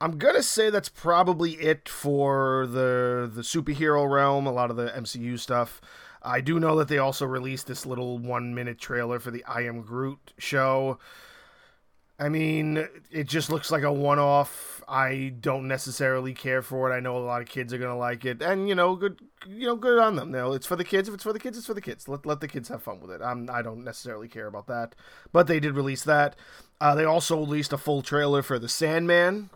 I'm 0.00 0.16
gonna 0.16 0.44
say 0.44 0.70
that's 0.70 0.88
probably 0.88 1.52
it 1.54 1.88
for 1.88 2.66
the 2.68 3.28
the 3.32 3.42
superhero 3.42 4.08
realm, 4.08 4.46
a 4.46 4.52
lot 4.52 4.70
of 4.70 4.76
the 4.76 4.90
MCU 4.90 5.38
stuff. 5.38 5.80
I 6.22 6.40
do 6.40 6.60
know 6.60 6.76
that 6.76 6.88
they 6.88 6.98
also 6.98 7.26
released 7.26 7.66
this 7.66 7.84
little 7.84 8.18
one 8.18 8.54
minute 8.54 8.78
trailer 8.78 9.18
for 9.18 9.30
the 9.30 9.44
I 9.44 9.62
Am 9.62 9.82
Groot 9.82 10.34
show. 10.38 10.98
I 12.20 12.28
mean, 12.28 12.88
it 13.12 13.28
just 13.28 13.48
looks 13.48 13.70
like 13.70 13.84
a 13.84 13.92
one 13.92 14.18
off. 14.18 14.82
I 14.88 15.34
don't 15.40 15.68
necessarily 15.68 16.34
care 16.34 16.62
for 16.62 16.90
it. 16.90 16.94
I 16.94 17.00
know 17.00 17.16
a 17.16 17.18
lot 17.18 17.42
of 17.42 17.48
kids 17.48 17.72
are 17.72 17.78
gonna 17.78 17.96
like 17.96 18.24
it, 18.24 18.42
and 18.42 18.68
you 18.68 18.74
know, 18.74 18.96
good, 18.96 19.20
you 19.46 19.66
know, 19.66 19.76
good 19.76 20.00
on 20.00 20.16
them. 20.16 20.34
You 20.34 20.52
it's 20.52 20.66
for 20.66 20.74
the 20.76 20.84
kids. 20.84 21.08
If 21.08 21.14
it's 21.14 21.22
for 21.22 21.32
the 21.32 21.38
kids, 21.38 21.56
it's 21.58 21.66
for 21.66 21.74
the 21.74 21.80
kids. 21.80 22.08
Let 22.08 22.26
let 22.26 22.40
the 22.40 22.48
kids 22.48 22.68
have 22.70 22.82
fun 22.82 23.00
with 23.00 23.10
it. 23.12 23.20
I'm 23.22 23.48
I 23.52 23.62
don't 23.62 23.84
necessarily 23.84 24.26
care 24.28 24.46
about 24.48 24.66
that, 24.66 24.96
but 25.30 25.46
they 25.46 25.60
did 25.60 25.74
release 25.76 26.02
that. 26.04 26.34
Uh, 26.80 26.94
they 26.94 27.04
also 27.04 27.38
released 27.38 27.72
a 27.72 27.78
full 27.78 28.02
trailer 28.02 28.42
for 28.42 28.58
the 28.58 28.68
Sandman. 28.68 29.50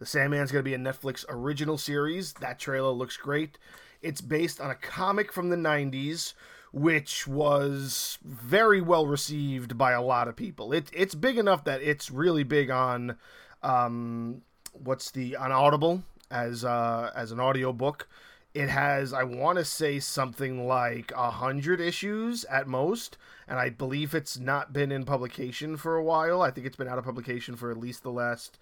The 0.00 0.06
Sandman's 0.06 0.50
gonna 0.50 0.62
be 0.64 0.74
a 0.74 0.78
Netflix 0.78 1.24
original 1.28 1.78
series. 1.78 2.32
That 2.34 2.58
trailer 2.58 2.90
looks 2.90 3.16
great. 3.16 3.58
It's 4.02 4.22
based 4.22 4.60
on 4.60 4.70
a 4.70 4.74
comic 4.74 5.30
from 5.32 5.50
the 5.50 5.56
'90s 5.56 6.32
which 6.72 7.26
was 7.26 8.18
very 8.24 8.80
well 8.80 9.06
received 9.06 9.76
by 9.76 9.92
a 9.92 10.02
lot 10.02 10.28
of 10.28 10.36
people. 10.36 10.72
It, 10.72 10.90
it's 10.92 11.14
big 11.14 11.38
enough 11.38 11.64
that 11.64 11.82
it's 11.82 12.10
really 12.10 12.44
big 12.44 12.70
on 12.70 13.16
um, 13.62 14.42
what's 14.72 15.10
the 15.10 15.36
on 15.36 15.52
Audible 15.52 16.02
as 16.30 16.64
uh, 16.64 17.10
as 17.14 17.32
an 17.32 17.40
audio 17.40 17.72
book. 17.72 18.08
It 18.52 18.68
has, 18.68 19.12
I 19.12 19.22
want 19.22 19.58
to 19.58 19.64
say, 19.64 20.00
something 20.00 20.66
like 20.66 21.12
a 21.16 21.30
hundred 21.30 21.80
issues 21.80 22.44
at 22.46 22.66
most, 22.66 23.16
and 23.46 23.60
I 23.60 23.70
believe 23.70 24.12
it's 24.12 24.38
not 24.38 24.72
been 24.72 24.90
in 24.90 25.04
publication 25.04 25.76
for 25.76 25.96
a 25.96 26.02
while. 26.02 26.42
I 26.42 26.50
think 26.50 26.66
it's 26.66 26.76
been 26.76 26.88
out 26.88 26.98
of 26.98 27.04
publication 27.04 27.54
for 27.54 27.70
at 27.70 27.78
least 27.78 28.02
the 28.02 28.10
last 28.10 28.58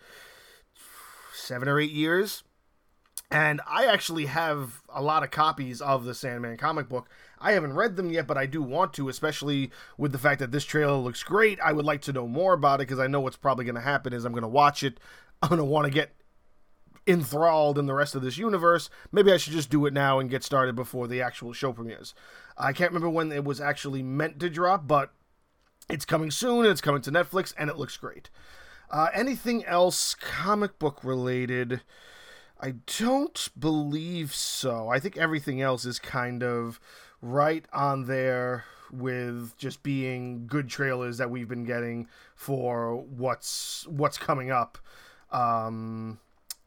seven 1.33 1.69
or 1.69 1.81
eight 1.81 1.93
years. 1.93 2.43
And 3.31 3.61
I 3.67 3.85
actually 3.87 4.27
have 4.27 4.81
a 4.89 5.03
lot 5.03 5.23
of 5.23 5.31
copies 5.31 5.83
of 5.83 6.05
the 6.05 6.15
Sandman 6.15 6.57
comic 6.57 6.89
book. 6.89 7.11
I 7.39 7.53
haven't 7.53 7.75
read 7.75 7.97
them 7.97 8.11
yet, 8.11 8.27
but 8.27 8.39
I 8.39 8.47
do 8.47 8.63
want 8.63 8.95
to, 8.95 9.09
especially 9.11 9.71
with 9.99 10.13
the 10.13 10.19
fact 10.19 10.41
that 10.41 10.51
this 10.51 10.65
trailer 10.65 10.97
looks 10.97 11.23
great. 11.23 11.61
I 11.61 11.73
would 11.73 11.85
like 11.85 12.01
to 12.03 12.13
know 12.13 12.27
more 12.27 12.55
about 12.55 12.81
it 12.81 12.89
because 12.89 12.99
I 12.99 13.07
know 13.07 13.21
what's 13.21 13.37
probably 13.37 13.67
going 13.67 13.75
to 13.75 13.83
happen 13.83 14.15
is 14.15 14.25
I'm 14.25 14.33
going 14.33 14.43
to 14.43 14.49
watch 14.49 14.83
it. 14.83 14.99
I'm 15.43 15.51
going 15.51 15.59
to 15.59 15.65
want 15.65 15.85
to 15.85 15.93
get 15.93 16.15
enthralled 17.07 17.79
in 17.79 17.87
the 17.87 17.95
rest 17.95 18.15
of 18.15 18.23
this 18.23 18.39
universe. 18.39 18.91
Maybe 19.13 19.33
I 19.33 19.37
should 19.37 19.53
just 19.53 19.71
do 19.71 19.87
it 19.87 19.93
now 19.93 20.19
and 20.19 20.31
get 20.31 20.43
started 20.43 20.75
before 20.75 21.07
the 21.07 21.23
actual 21.23 21.53
show 21.53 21.73
premieres. 21.73 22.15
I 22.57 22.73
can't 22.73 22.91
remember 22.91 23.09
when 23.11 23.31
it 23.31 23.45
was 23.45 23.61
actually 23.61 24.03
meant 24.03 24.41
to 24.41 24.51
drop, 24.51 24.87
but 24.87 25.13
it's 25.89 26.05
coming 26.05 26.31
soon 26.31 26.67
it's 26.67 26.81
coming 26.81 27.03
to 27.03 27.11
Netflix 27.11 27.55
and 27.57 27.71
it 27.71 27.79
looks 27.79 27.97
great. 27.97 28.31
Uh, 28.91 29.09
anything 29.15 29.65
else 29.65 30.15
comic 30.15 30.79
book 30.79 31.03
related? 31.03 31.83
I 32.61 32.75
don't 32.99 33.49
believe 33.59 34.35
so. 34.35 34.89
I 34.89 34.99
think 34.99 35.17
everything 35.17 35.61
else 35.61 35.85
is 35.85 35.99
kind 35.99 36.43
of 36.43 36.81
right 37.23 37.65
on 37.73 38.07
there 38.07 38.65
with 38.91 39.57
just 39.59 39.83
being 39.83 40.47
good 40.47 40.69
trailers 40.69 41.19
that 41.19 41.31
we've 41.31 41.49
been 41.49 41.65
getting 41.65 42.09
for 42.35 42.97
what's 42.97 43.87
what's 43.87 44.19
coming 44.19 44.51
up 44.51 44.79
um, 45.31 46.19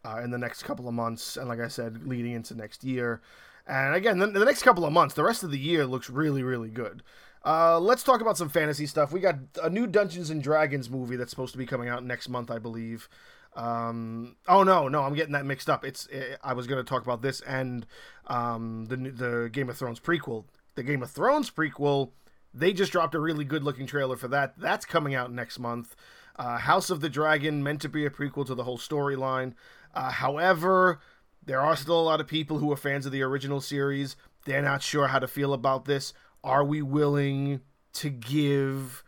uh, 0.05 0.21
in 0.23 0.31
the 0.31 0.37
next 0.37 0.63
couple 0.63 0.87
of 0.87 0.93
months, 0.93 1.35
and 1.35 1.49
like 1.49 1.59
I 1.59 1.67
said, 1.67 2.07
leading 2.07 2.33
into 2.33 2.55
next 2.55 2.83
year. 2.83 3.21
And 3.67 3.95
again, 3.95 4.19
the, 4.19 4.27
the 4.27 4.45
next 4.45 4.63
couple 4.63 4.85
of 4.85 4.93
months, 4.93 5.15
the 5.15 5.23
rest 5.23 5.43
of 5.43 5.51
the 5.51 5.59
year 5.59 5.85
looks 5.85 6.09
really, 6.09 6.43
really 6.43 6.69
good. 6.69 7.03
Uh, 7.43 7.79
let's 7.79 8.03
talk 8.03 8.21
about 8.21 8.37
some 8.37 8.49
fantasy 8.49 8.85
stuff. 8.85 9.11
We 9.11 9.19
got 9.19 9.35
a 9.61 9.69
new 9.69 9.87
Dungeons 9.87 10.29
and 10.29 10.43
Dragons 10.43 10.89
movie 10.89 11.15
that's 11.15 11.31
supposed 11.31 11.53
to 11.53 11.57
be 11.57 11.65
coming 11.65 11.89
out 11.89 12.03
next 12.03 12.29
month, 12.29 12.51
I 12.51 12.59
believe. 12.59 13.09
Um, 13.55 14.37
oh 14.47 14.63
no, 14.63 14.87
no, 14.87 15.03
I'm 15.03 15.13
getting 15.13 15.33
that 15.33 15.45
mixed 15.45 15.69
up. 15.69 15.83
It's 15.83 16.07
it, 16.07 16.39
I 16.43 16.53
was 16.53 16.67
going 16.67 16.83
to 16.83 16.89
talk 16.89 17.03
about 17.03 17.21
this 17.21 17.41
and 17.41 17.85
um, 18.27 18.85
the 18.85 18.95
the 18.95 19.49
Game 19.51 19.69
of 19.69 19.77
Thrones 19.77 19.99
prequel. 19.99 20.45
The 20.75 20.83
Game 20.83 21.03
of 21.03 21.11
Thrones 21.11 21.51
prequel. 21.51 22.11
They 22.53 22.73
just 22.73 22.91
dropped 22.91 23.15
a 23.15 23.19
really 23.19 23.45
good 23.45 23.63
looking 23.63 23.87
trailer 23.87 24.17
for 24.17 24.27
that. 24.29 24.57
That's 24.57 24.85
coming 24.85 25.15
out 25.15 25.31
next 25.31 25.59
month. 25.59 25.95
Uh, 26.37 26.57
House 26.57 26.89
of 26.89 27.01
the 27.01 27.09
Dragon 27.09 27.63
meant 27.63 27.81
to 27.81 27.89
be 27.89 28.05
a 28.05 28.09
prequel 28.09 28.45
to 28.45 28.55
the 28.55 28.63
whole 28.63 28.77
storyline. 28.77 29.53
Uh, 29.93 30.11
however, 30.11 30.99
there 31.45 31.61
are 31.61 31.75
still 31.75 31.99
a 31.99 32.03
lot 32.03 32.21
of 32.21 32.27
people 32.27 32.59
who 32.59 32.71
are 32.71 32.77
fans 32.77 33.05
of 33.05 33.11
the 33.11 33.21
original 33.21 33.61
series. 33.61 34.15
They're 34.45 34.61
not 34.61 34.81
sure 34.81 35.07
how 35.07 35.19
to 35.19 35.27
feel 35.27 35.53
about 35.53 35.85
this. 35.85 36.13
Are 36.43 36.63
we 36.63 36.81
willing 36.81 37.61
to 37.93 38.09
give 38.09 39.03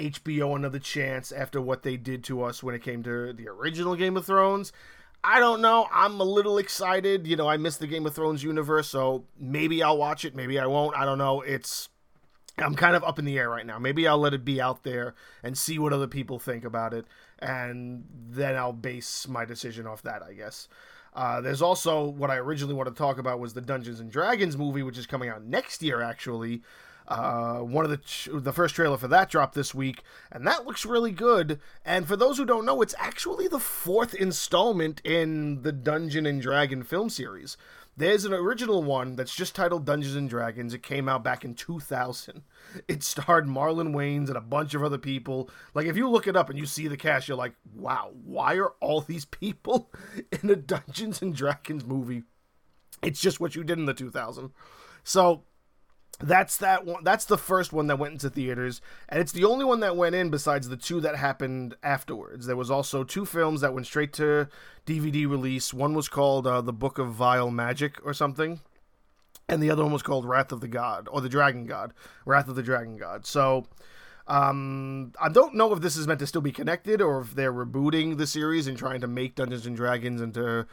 HBO 0.00 0.56
another 0.56 0.78
chance 0.78 1.32
after 1.32 1.60
what 1.60 1.82
they 1.82 1.96
did 1.96 2.24
to 2.24 2.42
us 2.42 2.62
when 2.62 2.74
it 2.74 2.82
came 2.82 3.02
to 3.02 3.32
the 3.32 3.48
original 3.48 3.94
Game 3.94 4.16
of 4.16 4.26
Thrones. 4.26 4.72
I 5.22 5.38
don't 5.38 5.60
know. 5.60 5.86
I'm 5.92 6.18
a 6.18 6.24
little 6.24 6.58
excited. 6.58 7.26
You 7.26 7.36
know, 7.36 7.48
I 7.48 7.58
miss 7.58 7.76
the 7.76 7.86
Game 7.86 8.06
of 8.06 8.14
Thrones 8.14 8.42
universe, 8.42 8.88
so 8.88 9.24
maybe 9.38 9.82
I'll 9.82 9.98
watch 9.98 10.24
it. 10.24 10.34
Maybe 10.34 10.58
I 10.58 10.66
won't. 10.66 10.96
I 10.96 11.04
don't 11.04 11.18
know. 11.18 11.42
It's. 11.42 11.88
I'm 12.58 12.74
kind 12.74 12.96
of 12.96 13.04
up 13.04 13.18
in 13.18 13.24
the 13.24 13.38
air 13.38 13.48
right 13.48 13.64
now. 13.64 13.78
Maybe 13.78 14.06
I'll 14.06 14.18
let 14.18 14.34
it 14.34 14.44
be 14.44 14.60
out 14.60 14.82
there 14.82 15.14
and 15.42 15.56
see 15.56 15.78
what 15.78 15.92
other 15.92 16.06
people 16.06 16.38
think 16.38 16.64
about 16.64 16.92
it, 16.92 17.06
and 17.38 18.04
then 18.28 18.56
I'll 18.56 18.72
base 18.72 19.28
my 19.28 19.44
decision 19.44 19.86
off 19.86 20.02
that, 20.02 20.22
I 20.22 20.34
guess. 20.34 20.68
Uh, 21.12 21.40
there's 21.40 21.62
also 21.62 22.04
what 22.04 22.30
I 22.30 22.36
originally 22.36 22.74
wanted 22.74 22.90
to 22.90 22.96
talk 22.96 23.18
about 23.18 23.40
was 23.40 23.54
the 23.54 23.60
Dungeons 23.60 24.00
and 24.00 24.10
Dragons 24.10 24.56
movie, 24.56 24.82
which 24.82 24.98
is 24.98 25.06
coming 25.06 25.28
out 25.28 25.44
next 25.44 25.82
year, 25.82 26.02
actually. 26.02 26.62
Uh, 27.10 27.58
one 27.58 27.84
of 27.84 27.90
the 27.90 27.96
ch- 27.96 28.28
the 28.32 28.52
first 28.52 28.76
trailer 28.76 28.96
for 28.96 29.08
that 29.08 29.28
dropped 29.28 29.56
this 29.56 29.74
week, 29.74 30.04
and 30.30 30.46
that 30.46 30.64
looks 30.64 30.86
really 30.86 31.10
good. 31.10 31.58
And 31.84 32.06
for 32.06 32.14
those 32.14 32.38
who 32.38 32.44
don't 32.44 32.64
know, 32.64 32.82
it's 32.82 32.94
actually 32.98 33.48
the 33.48 33.58
fourth 33.58 34.14
installment 34.14 35.00
in 35.04 35.62
the 35.62 35.72
Dungeon 35.72 36.24
and 36.24 36.40
Dragon 36.40 36.84
film 36.84 37.10
series. 37.10 37.56
There's 37.96 38.24
an 38.24 38.32
original 38.32 38.84
one 38.84 39.16
that's 39.16 39.34
just 39.34 39.56
titled 39.56 39.84
Dungeons 39.84 40.14
and 40.14 40.30
Dragons. 40.30 40.72
It 40.72 40.84
came 40.84 41.08
out 41.08 41.24
back 41.24 41.44
in 41.44 41.54
2000. 41.54 42.42
It 42.86 43.02
starred 43.02 43.48
Marlon 43.48 43.92
Wayans 43.92 44.28
and 44.28 44.36
a 44.36 44.40
bunch 44.40 44.74
of 44.74 44.84
other 44.84 44.96
people. 44.96 45.50
Like, 45.74 45.86
if 45.86 45.96
you 45.96 46.08
look 46.08 46.28
it 46.28 46.36
up 46.36 46.48
and 46.48 46.56
you 46.58 46.66
see 46.66 46.86
the 46.86 46.96
cast, 46.96 47.26
you're 47.26 47.36
like, 47.36 47.54
wow, 47.74 48.12
why 48.24 48.54
are 48.54 48.74
all 48.80 49.00
these 49.00 49.24
people 49.24 49.90
in 50.42 50.48
a 50.48 50.54
Dungeons 50.54 51.20
and 51.20 51.34
Dragons 51.34 51.84
movie? 51.84 52.22
It's 53.02 53.20
just 53.20 53.40
what 53.40 53.56
you 53.56 53.64
did 53.64 53.78
in 53.78 53.86
the 53.86 53.94
2000. 53.94 54.52
So, 55.02 55.42
that's 56.22 56.56
that 56.58 56.84
one 56.84 57.02
that's 57.02 57.24
the 57.24 57.38
first 57.38 57.72
one 57.72 57.86
that 57.86 57.98
went 57.98 58.12
into 58.12 58.30
theaters 58.30 58.80
and 59.08 59.20
it's 59.20 59.32
the 59.32 59.44
only 59.44 59.64
one 59.64 59.80
that 59.80 59.96
went 59.96 60.14
in 60.14 60.30
besides 60.30 60.68
the 60.68 60.76
two 60.76 61.00
that 61.00 61.16
happened 61.16 61.74
afterwards. 61.82 62.46
There 62.46 62.56
was 62.56 62.70
also 62.70 63.04
two 63.04 63.24
films 63.24 63.62
that 63.62 63.74
went 63.74 63.86
straight 63.86 64.12
to 64.14 64.48
dvd 64.86 65.28
release. 65.28 65.72
One 65.72 65.94
was 65.94 66.08
called 66.08 66.46
uh, 66.46 66.60
the 66.60 66.72
book 66.72 66.98
of 66.98 67.12
vile 67.12 67.50
magic 67.50 68.04
or 68.04 68.12
something 68.12 68.60
and 69.48 69.62
the 69.62 69.70
other 69.70 69.82
one 69.82 69.92
was 69.92 70.02
called 70.02 70.24
wrath 70.24 70.52
of 70.52 70.60
the 70.60 70.68
god 70.68 71.08
or 71.10 71.20
the 71.20 71.28
dragon 71.28 71.66
god 71.66 71.92
wrath 72.24 72.48
of 72.48 72.56
the 72.56 72.62
dragon 72.62 72.96
god. 72.96 73.26
So 73.26 73.66
um, 74.30 75.12
I 75.20 75.28
don't 75.28 75.56
know 75.56 75.72
if 75.72 75.80
this 75.80 75.96
is 75.96 76.06
meant 76.06 76.20
to 76.20 76.26
still 76.26 76.40
be 76.40 76.52
connected 76.52 77.02
or 77.02 77.20
if 77.20 77.34
they're 77.34 77.52
rebooting 77.52 78.16
the 78.16 78.28
series 78.28 78.68
and 78.68 78.78
trying 78.78 79.00
to 79.00 79.08
make 79.08 79.34
Dungeons 79.34 79.66
and 79.66 79.74
Dragons 79.74 80.20
into 80.20 80.66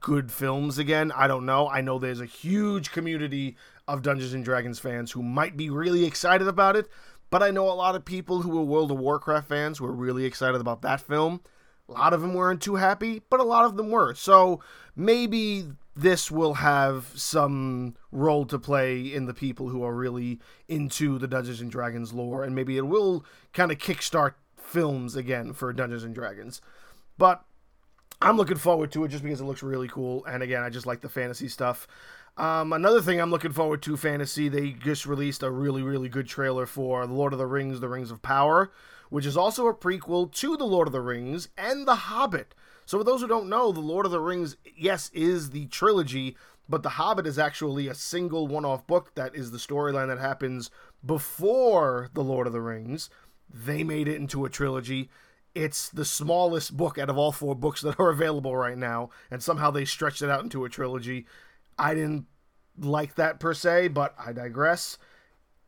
good 0.00 0.30
films 0.30 0.78
again. 0.78 1.12
I 1.12 1.26
don't 1.26 1.46
know. 1.46 1.68
I 1.68 1.80
know 1.80 1.98
there's 1.98 2.20
a 2.20 2.26
huge 2.26 2.90
community 2.92 3.56
of 3.86 4.02
Dungeons 4.02 4.34
and 4.34 4.44
Dragons 4.44 4.78
fans 4.78 5.12
who 5.12 5.22
might 5.22 5.56
be 5.56 5.70
really 5.70 6.04
excited 6.04 6.46
about 6.46 6.76
it, 6.76 6.88
but 7.30 7.42
I 7.42 7.50
know 7.50 7.70
a 7.70 7.72
lot 7.72 7.94
of 7.94 8.04
people 8.04 8.42
who 8.42 8.58
are 8.58 8.62
World 8.62 8.90
of 8.90 8.98
Warcraft 8.98 9.48
fans 9.48 9.80
were 9.80 9.92
really 9.92 10.24
excited 10.24 10.60
about 10.60 10.82
that 10.82 11.00
film. 11.00 11.40
A 11.88 11.92
lot 11.92 12.12
of 12.12 12.20
them 12.20 12.34
weren't 12.34 12.60
too 12.60 12.76
happy, 12.76 13.22
but 13.30 13.40
a 13.40 13.44
lot 13.44 13.64
of 13.64 13.76
them 13.76 13.90
were. 13.90 14.14
So 14.14 14.60
maybe 14.94 15.68
this 15.96 16.30
will 16.30 16.54
have 16.54 17.10
some 17.14 17.96
role 18.12 18.44
to 18.46 18.58
play 18.58 19.00
in 19.00 19.26
the 19.26 19.34
people 19.34 19.68
who 19.68 19.82
are 19.82 19.94
really 19.94 20.38
into 20.68 21.18
the 21.18 21.26
Dungeons 21.26 21.60
and 21.60 21.70
Dragons 21.70 22.12
lore, 22.12 22.44
and 22.44 22.54
maybe 22.54 22.76
it 22.76 22.86
will 22.86 23.24
kind 23.52 23.72
of 23.72 23.78
kickstart 23.78 24.34
films 24.56 25.16
again 25.16 25.52
for 25.54 25.72
Dungeons 25.72 26.04
and 26.04 26.14
Dragons. 26.14 26.60
But 27.16 27.42
I'm 28.20 28.36
looking 28.36 28.56
forward 28.56 28.90
to 28.92 29.04
it 29.04 29.08
just 29.08 29.22
because 29.22 29.40
it 29.40 29.44
looks 29.44 29.62
really 29.62 29.88
cool. 29.88 30.24
And 30.26 30.42
again, 30.42 30.62
I 30.62 30.70
just 30.70 30.86
like 30.86 31.00
the 31.00 31.08
fantasy 31.08 31.48
stuff. 31.48 31.86
Um, 32.36 32.72
another 32.72 33.00
thing 33.00 33.20
I'm 33.20 33.30
looking 33.30 33.52
forward 33.52 33.82
to, 33.82 33.96
fantasy, 33.96 34.48
they 34.48 34.70
just 34.70 35.06
released 35.06 35.42
a 35.42 35.50
really, 35.50 35.82
really 35.82 36.08
good 36.08 36.28
trailer 36.28 36.66
for 36.66 37.06
The 37.06 37.12
Lord 37.12 37.32
of 37.32 37.38
the 37.38 37.46
Rings, 37.46 37.80
The 37.80 37.88
Rings 37.88 38.10
of 38.10 38.22
Power, 38.22 38.70
which 39.10 39.26
is 39.26 39.36
also 39.36 39.66
a 39.66 39.74
prequel 39.74 40.32
to 40.32 40.56
The 40.56 40.64
Lord 40.64 40.86
of 40.86 40.92
the 40.92 41.00
Rings 41.00 41.48
and 41.56 41.86
The 41.86 41.94
Hobbit. 41.96 42.54
So, 42.86 42.98
for 42.98 43.04
those 43.04 43.20
who 43.20 43.28
don't 43.28 43.48
know, 43.48 43.72
The 43.72 43.80
Lord 43.80 44.06
of 44.06 44.12
the 44.12 44.20
Rings, 44.20 44.56
yes, 44.76 45.10
is 45.12 45.50
the 45.50 45.66
trilogy, 45.66 46.36
but 46.68 46.84
The 46.84 46.90
Hobbit 46.90 47.26
is 47.26 47.38
actually 47.38 47.88
a 47.88 47.94
single 47.94 48.46
one 48.46 48.64
off 48.64 48.86
book 48.86 49.14
that 49.16 49.34
is 49.34 49.50
the 49.50 49.58
storyline 49.58 50.06
that 50.06 50.20
happens 50.20 50.70
before 51.04 52.08
The 52.14 52.24
Lord 52.24 52.46
of 52.46 52.52
the 52.52 52.60
Rings. 52.60 53.10
They 53.52 53.82
made 53.82 54.06
it 54.06 54.16
into 54.16 54.44
a 54.44 54.50
trilogy 54.50 55.08
it's 55.58 55.88
the 55.88 56.04
smallest 56.04 56.76
book 56.76 56.98
out 56.98 57.10
of 57.10 57.18
all 57.18 57.32
four 57.32 57.56
books 57.56 57.80
that 57.80 57.98
are 57.98 58.10
available 58.10 58.56
right 58.56 58.78
now, 58.78 59.10
and 59.28 59.42
somehow 59.42 59.72
they 59.72 59.84
stretched 59.84 60.22
it 60.22 60.30
out 60.30 60.44
into 60.44 60.64
a 60.64 60.68
trilogy. 60.68 61.26
I 61.76 61.94
didn't 61.94 62.26
like 62.78 63.16
that 63.16 63.40
per 63.40 63.54
se, 63.54 63.88
but 63.88 64.14
I 64.24 64.32
digress. 64.32 64.98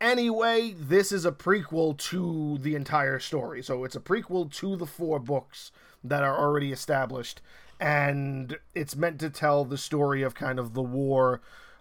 Anyway, 0.01 0.75
this 0.79 1.11
is 1.11 1.27
a 1.27 1.33
prequel 1.33 1.99
to 1.99 2.59
the 2.59 2.77
entire 2.77 3.19
story. 3.19 3.65
So 3.65 3.83
it's 3.83 3.97
a 3.97 4.01
prequel 4.01 4.51
to 4.53 4.77
the 4.77 4.87
four 4.87 5.19
books 5.19 5.73
that 6.05 6.23
are 6.23 6.39
already 6.39 6.71
established. 6.71 7.43
And 7.81 8.57
it's 8.75 8.95
meant 8.95 9.19
to 9.21 9.29
tell 9.29 9.65
the 9.65 9.77
story 9.77 10.23
of 10.23 10.35
kind 10.35 10.61
of 10.61 10.73
the 10.73 10.83
war 10.83 11.41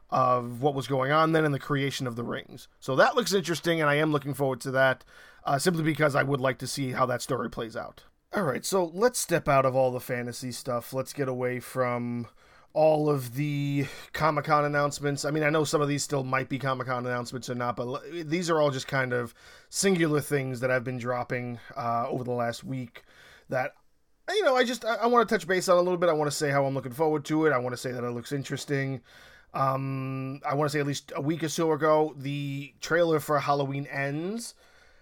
of 0.10 0.63
what 0.63 0.74
was 0.74 0.88
going 0.88 1.12
on 1.12 1.34
then 1.34 1.45
and 1.45 1.54
the 1.54 1.60
creation 1.60 2.08
of 2.08 2.15
the 2.15 2.24
rings. 2.24 2.67
So 2.80 2.95
that 2.95 3.15
looks 3.15 3.34
interesting, 3.34 3.80
and 3.80 3.89
I 3.89 3.95
am 3.95 4.12
looking 4.12 4.34
forward 4.34 4.62
to 4.62 4.72
that 4.72 5.06
uh, 5.43 5.58
simply 5.60 5.84
because 5.84 6.15
I 6.15 6.23
would 6.23 6.41
like 6.41 6.58
to 6.60 6.67
see 6.67 6.91
how 6.91 7.06
that 7.08 7.21
story 7.21 7.49
plays 7.49 7.75
out. 7.75 8.04
All 8.34 8.43
right, 8.43 8.63
so 8.63 8.91
let's 8.93 9.19
step 9.19 9.47
out 9.47 9.65
of 9.65 9.75
all 9.75 9.91
the 9.91 9.99
fantasy 9.99 10.52
stuff. 10.52 10.93
Let's 10.93 11.13
get 11.13 11.28
away 11.28 11.60
from 11.60 12.28
all 12.73 13.10
of 13.10 13.34
the 13.34 13.88
Comic 14.13 14.45
Con 14.45 14.65
announcements. 14.65 15.25
I 15.25 15.32
mean, 15.32 15.43
I 15.43 15.49
know 15.49 15.63
some 15.63 15.82
of 15.82 15.88
these 15.88 16.04
still 16.04 16.23
might 16.23 16.47
be 16.47 16.60
Comic 16.60 16.88
Con 16.88 17.06
announcements 17.06 17.49
or 17.49 17.56
not, 17.56 17.75
but 17.75 18.04
these 18.30 18.49
are 18.49 18.62
all 18.62 18.69
just 18.69 18.88
kind 18.88 19.13
of 19.13 19.34
singular 19.69 20.21
things 20.21 20.60
that 20.60 20.69
I've 20.69 20.84
been 20.84 20.99
dropping 20.99 21.60
uh, 21.75 22.08
over 22.08 22.23
the 22.23 22.32
last 22.32 22.63
week 22.63 23.04
that 23.49 23.73
you 24.30 24.43
know, 24.43 24.56
I 24.56 24.63
just 24.63 24.86
I, 24.86 25.08
want 25.08 25.28
to 25.28 25.36
touch 25.36 25.47
base 25.47 25.67
on 25.69 25.78
a 25.78 25.82
little 25.82 25.97
bit. 25.97 26.10
I 26.10 26.13
want 26.13 26.30
to 26.30 26.38
say 26.38 26.52
how 26.52 26.65
I'm 26.65 26.75
looking 26.75 26.91
forward 26.91 27.25
to 27.25 27.45
it. 27.45 27.52
I 27.52 27.58
want 27.58 27.73
to 27.73 27.78
say 27.78 27.91
that 27.91 28.04
it 28.04 28.12
looks 28.12 28.32
interesting. 28.32 29.02
Um, 29.54 30.39
I 30.47 30.54
want 30.54 30.69
to 30.69 30.73
say 30.73 30.80
at 30.80 30.86
least 30.86 31.12
a 31.15 31.21
week 31.21 31.43
or 31.43 31.49
so 31.49 31.71
ago, 31.71 32.13
the 32.15 32.73
trailer 32.80 33.19
for 33.19 33.39
Halloween 33.39 33.88
Ends 33.88 34.54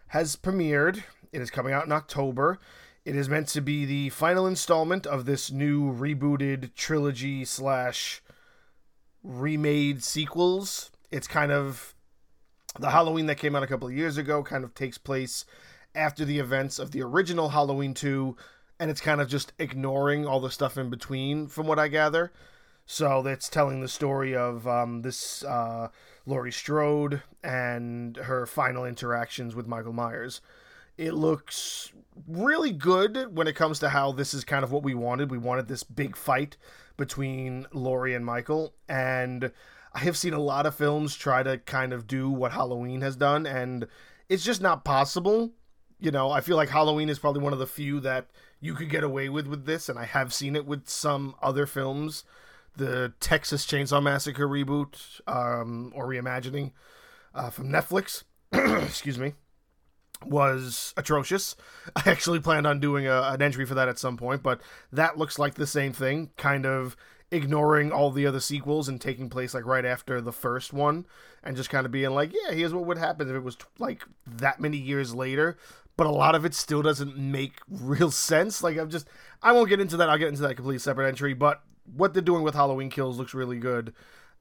has 0.10 0.36
premiered. 0.36 1.04
It 1.32 1.41
is 1.41 1.52
coming 1.52 1.74
out 1.74 1.86
in 1.86 1.91
October. 1.91 2.60
It 3.06 3.15
is 3.15 3.30
meant 3.30 3.48
to 3.50 3.62
be 3.62 3.86
the 3.86 4.10
final 4.10 4.46
installment 4.48 5.06
of 5.06 5.26
this 5.26 5.52
new 5.52 5.93
rebooted 5.93 6.76
trilogy 6.76 7.46
slash 7.46 8.22
remade 9.24 10.04
sequels. 10.04 10.91
It's 11.12 11.28
kind 11.28 11.52
of 11.52 11.93
the 12.80 12.89
Halloween 12.89 13.26
that 13.28 13.38
came 13.38 13.56
out 13.56 13.63
a 13.63 13.67
couple 13.67 13.88
of 13.88 13.93
years 13.93 14.17
ago, 14.17 14.43
kind 14.43 14.63
of 14.63 14.74
takes 14.74 14.98
place 14.98 15.46
after 15.96 16.26
the 16.26 16.39
events 16.39 16.80
of 16.80 16.91
the 16.91 17.02
original 17.02 17.50
Halloween 17.50 17.93
2, 17.93 18.36
and 18.80 18.91
it's 18.91 19.02
kind 19.02 19.20
of 19.20 19.28
just 19.28 19.54
ignoring 19.58 20.26
all 20.26 20.39
the 20.39 20.52
stuff 20.52 20.78
in 20.78 20.89
between, 20.89 21.48
from 21.48 21.65
what 21.65 21.80
I 21.80 21.88
gather. 21.88 22.32
So 22.86 23.22
that's 23.22 23.50
telling 23.50 23.82
the 23.82 23.88
story 23.88 24.36
of 24.36 24.67
um, 24.67 25.02
this 25.02 25.43
uh, 25.43 25.89
Laurie 26.28 26.52
Strode 26.52 27.24
and 27.42 28.18
her 28.18 28.46
final 28.46 28.86
interactions 28.86 29.56
with 29.56 29.66
Michael 29.66 29.94
Myers. 29.94 30.42
It 30.98 31.13
looks 31.13 31.94
really 32.28 32.72
good 32.72 33.36
when 33.36 33.48
it 33.48 33.56
comes 33.56 33.80
to 33.80 33.90
how 33.90 34.12
this 34.12 34.34
is 34.34 34.44
kind 34.44 34.63
of 34.63 34.72
what 34.72 34.84
we 34.84 34.94
wanted. 34.94 35.32
We 35.32 35.38
wanted 35.38 35.68
this 35.68 35.84
big 35.84 36.18
fight 36.18 36.58
between 36.98 37.66
Laurie 37.72 38.13
and 38.13 38.26
Michael, 38.26 38.74
and 38.90 39.52
I 39.94 40.00
have 40.00 40.18
seen 40.18 40.34
a 40.34 40.40
lot 40.40 40.66
of 40.66 40.76
films 40.76 41.16
try 41.16 41.44
to 41.44 41.60
kind 41.60 41.94
of 41.94 42.08
do 42.08 42.30
what 42.30 42.52
Halloween 42.52 43.02
has 43.02 43.16
done, 43.16 43.46
and 43.46 43.88
it's 44.28 44.44
just 44.44 44.62
not 44.62 44.84
possible. 44.84 45.52
You 46.00 46.12
know, 46.12 46.30
I 46.30 46.42
feel 46.42 46.58
like 46.58 46.70
Halloween 46.70 47.10
is 47.10 47.20
probably 47.20 47.42
one 47.42 47.54
of 47.54 47.60
the 47.60 47.68
few 47.68 48.00
that 48.02 48.28
you 48.60 48.74
could 48.74 48.90
get 48.90 49.04
away 49.04 49.30
with 49.30 49.48
with 49.48 49.66
this, 49.66 49.88
and 49.88 49.98
I 49.98 50.06
have 50.06 50.34
seen 50.34 50.56
it 50.56 50.66
with 50.66 50.90
some 50.90 51.36
other 51.42 51.66
films 51.66 52.26
the 52.78 53.13
Texas 53.20 53.66
Chainsaw 53.66 54.02
Massacre 54.02 54.48
reboot 54.48 55.22
um, 55.28 55.92
or 55.96 56.08
reimagining 56.08 56.72
uh, 57.34 57.50
from 57.50 57.70
Netflix. 57.70 58.24
excuse 58.52 59.18
me. 59.18 59.34
Was 60.26 60.94
atrocious. 60.98 61.56
I 61.96 62.10
actually 62.10 62.40
planned 62.40 62.66
on 62.66 62.80
doing 62.80 63.08
a, 63.08 63.22
an 63.24 63.42
entry 63.42 63.66
for 63.66 63.76
that 63.76 63.90
at 63.90 64.00
some 64.00 64.18
point, 64.18 64.42
but 64.42 64.62
that 64.92 65.18
looks 65.18 65.38
like 65.38 65.56
the 65.56 65.68
same 65.68 65.94
thing, 65.94 66.32
kind 66.38 66.66
of 66.66 66.96
ignoring 67.30 67.92
all 67.92 68.10
the 68.10 68.26
other 68.26 68.40
sequels 68.40 68.88
and 68.88 69.02
taking 69.02 69.30
place 69.30 69.54
like 69.54 69.66
right 69.66 69.84
after 69.86 70.22
the 70.22 70.32
first 70.32 70.72
one 70.72 71.06
and 71.44 71.58
just 71.58 71.70
kind 71.70 71.86
of 71.86 71.92
being 71.92 72.12
like, 72.12 72.32
yeah, 72.34 72.54
here's 72.54 72.74
what 72.74 72.86
would 72.86 72.98
happen 72.98 73.30
if 73.30 73.36
it 73.36 73.44
was 73.44 73.58
like 73.80 74.04
that 74.26 74.60
many 74.60 74.78
years 74.78 75.13
later. 75.13 75.58
But 75.98 76.08
a 76.08 76.12
lot 76.12 76.36
of 76.36 76.46
it 76.46 76.54
still 76.54 76.82
doesn't 76.82 77.18
make 77.18 77.60
real 77.68 78.12
sense. 78.30 78.63
Like, 78.63 78.78
I'm 78.78 78.90
just, 78.90 79.08
I 79.42 79.52
won't 79.52 79.70
get 79.70 79.82
into 79.82 79.98
that. 79.98 80.10
I'll 80.10 80.18
get 80.18 80.30
into 80.30 80.44
that 80.44 80.56
completely 80.56 80.80
separate 80.80 81.08
entry. 81.08 81.34
But 81.34 81.63
what 81.95 82.13
they're 82.13 82.21
doing 82.21 82.43
with 82.43 82.56
Halloween 82.56 82.89
Kills 82.89 83.17
looks 83.17 83.34
really 83.34 83.58
good. 83.58 83.93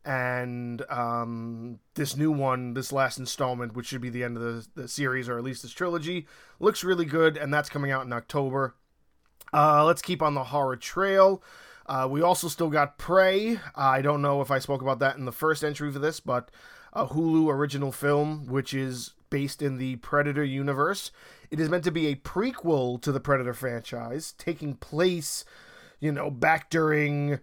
And 0.04 0.82
um, 0.88 1.80
this 1.94 2.16
new 2.16 2.30
one, 2.30 2.74
this 2.74 2.92
last 2.92 3.18
installment, 3.18 3.74
which 3.74 3.86
should 3.86 4.00
be 4.00 4.10
the 4.10 4.22
end 4.22 4.36
of 4.36 4.42
the, 4.42 4.82
the 4.82 4.88
series 4.88 5.28
or 5.28 5.36
at 5.36 5.44
least 5.44 5.62
this 5.62 5.72
trilogy, 5.72 6.26
looks 6.60 6.84
really 6.84 7.04
good. 7.04 7.36
And 7.36 7.52
that's 7.52 7.68
coming 7.68 7.90
out 7.90 8.06
in 8.06 8.12
October. 8.12 8.76
Uh, 9.52 9.84
let's 9.84 10.02
keep 10.02 10.22
on 10.22 10.34
the 10.34 10.44
horror 10.44 10.76
trail. 10.76 11.42
Uh, 11.86 12.06
we 12.10 12.22
also 12.22 12.48
still 12.48 12.70
got 12.70 12.98
Prey. 12.98 13.58
I 13.74 14.02
don't 14.02 14.22
know 14.22 14.40
if 14.40 14.50
I 14.50 14.58
spoke 14.58 14.82
about 14.82 14.98
that 15.00 15.16
in 15.16 15.24
the 15.24 15.32
first 15.32 15.64
entry 15.64 15.90
for 15.92 15.98
this, 15.98 16.20
but 16.20 16.50
a 16.92 17.06
Hulu 17.06 17.48
original 17.48 17.92
film, 17.92 18.46
which 18.46 18.74
is 18.74 19.14
based 19.30 19.62
in 19.62 19.76
the 19.76 19.96
Predator 19.96 20.44
universe. 20.44 21.10
It 21.50 21.60
is 21.60 21.68
meant 21.68 21.84
to 21.84 21.90
be 21.90 22.08
a 22.08 22.16
prequel 22.16 23.00
to 23.02 23.12
the 23.12 23.20
Predator 23.20 23.54
franchise, 23.54 24.34
taking 24.38 24.74
place 24.74 25.44
you 26.00 26.12
know, 26.12 26.30
back 26.30 26.70
during 26.70 27.40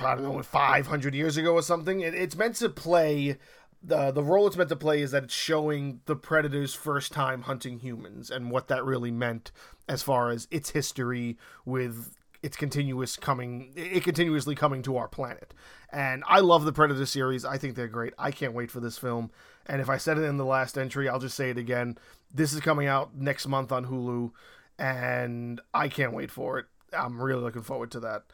I 0.00 0.14
don't 0.14 0.24
know, 0.24 0.42
500 0.42 1.14
years 1.14 1.36
ago 1.36 1.54
or 1.54 1.62
something. 1.62 2.00
It, 2.00 2.14
it's 2.14 2.36
meant 2.36 2.56
to 2.56 2.68
play 2.68 3.38
the 3.82 4.10
the 4.10 4.22
role 4.22 4.46
it's 4.46 4.56
meant 4.56 4.70
to 4.70 4.76
play 4.76 5.02
is 5.02 5.12
that 5.12 5.24
it's 5.24 5.34
showing 5.34 6.00
the 6.06 6.16
predator's 6.16 6.74
first 6.74 7.12
time 7.12 7.42
hunting 7.42 7.78
humans 7.78 8.30
and 8.30 8.50
what 8.50 8.68
that 8.68 8.84
really 8.84 9.10
meant 9.10 9.52
as 9.88 10.02
far 10.02 10.30
as 10.30 10.48
its 10.50 10.70
history 10.70 11.36
with 11.64 12.16
it's 12.42 12.56
continuous 12.56 13.16
coming 13.16 13.72
it 13.76 14.02
continuously 14.02 14.54
coming 14.54 14.82
to 14.82 14.96
our 14.96 15.08
planet. 15.08 15.54
And 15.92 16.24
I 16.26 16.40
love 16.40 16.64
the 16.64 16.72
Predator 16.72 17.06
series. 17.06 17.44
I 17.44 17.58
think 17.58 17.74
they're 17.74 17.86
great. 17.86 18.12
I 18.18 18.30
can't 18.30 18.52
wait 18.52 18.70
for 18.70 18.80
this 18.80 18.98
film. 18.98 19.30
And 19.66 19.80
if 19.80 19.88
I 19.88 19.98
said 19.98 20.18
it 20.18 20.24
in 20.24 20.36
the 20.36 20.44
last 20.44 20.76
entry, 20.76 21.08
I'll 21.08 21.20
just 21.20 21.36
say 21.36 21.50
it 21.50 21.58
again. 21.58 21.96
This 22.34 22.52
is 22.52 22.60
coming 22.60 22.88
out 22.88 23.16
next 23.16 23.46
month 23.46 23.72
on 23.72 23.86
Hulu 23.86 24.32
and 24.78 25.60
I 25.72 25.88
can't 25.88 26.12
wait 26.12 26.30
for 26.30 26.58
it. 26.58 26.66
I'm 26.92 27.20
really 27.20 27.42
looking 27.42 27.62
forward 27.62 27.90
to 27.92 28.00
that. 28.00 28.24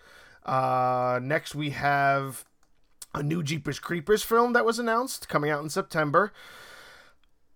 Uh, 0.45 1.21
next 1.23 1.55
we 1.55 1.71
have 1.71 2.45
a 3.15 3.23
new 3.23 3.43
Jeepers 3.43 3.79
Creepers 3.79 4.23
film 4.23 4.53
that 4.55 4.65
was 4.65 4.79
announced 4.79 5.29
coming 5.29 5.51
out 5.51 5.62
in 5.62 5.71
September. 5.71 6.33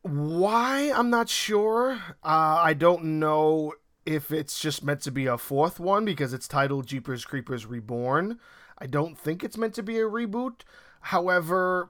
Why? 0.02 0.92
I'm 0.94 1.10
not 1.10 1.28
sure. 1.28 1.94
Uh, 2.22 2.60
I 2.62 2.74
don't 2.74 3.18
know 3.18 3.72
if 4.04 4.30
it's 4.30 4.60
just 4.60 4.84
meant 4.84 5.00
to 5.02 5.10
be 5.10 5.26
a 5.26 5.36
fourth 5.36 5.80
one 5.80 6.04
because 6.04 6.32
it's 6.32 6.46
titled 6.46 6.86
Jeepers 6.86 7.24
Creepers 7.24 7.66
Reborn. 7.66 8.38
I 8.78 8.86
don't 8.86 9.18
think 9.18 9.42
it's 9.42 9.56
meant 9.56 9.74
to 9.74 9.82
be 9.82 9.98
a 9.98 10.04
reboot. 10.04 10.60
However, 11.00 11.88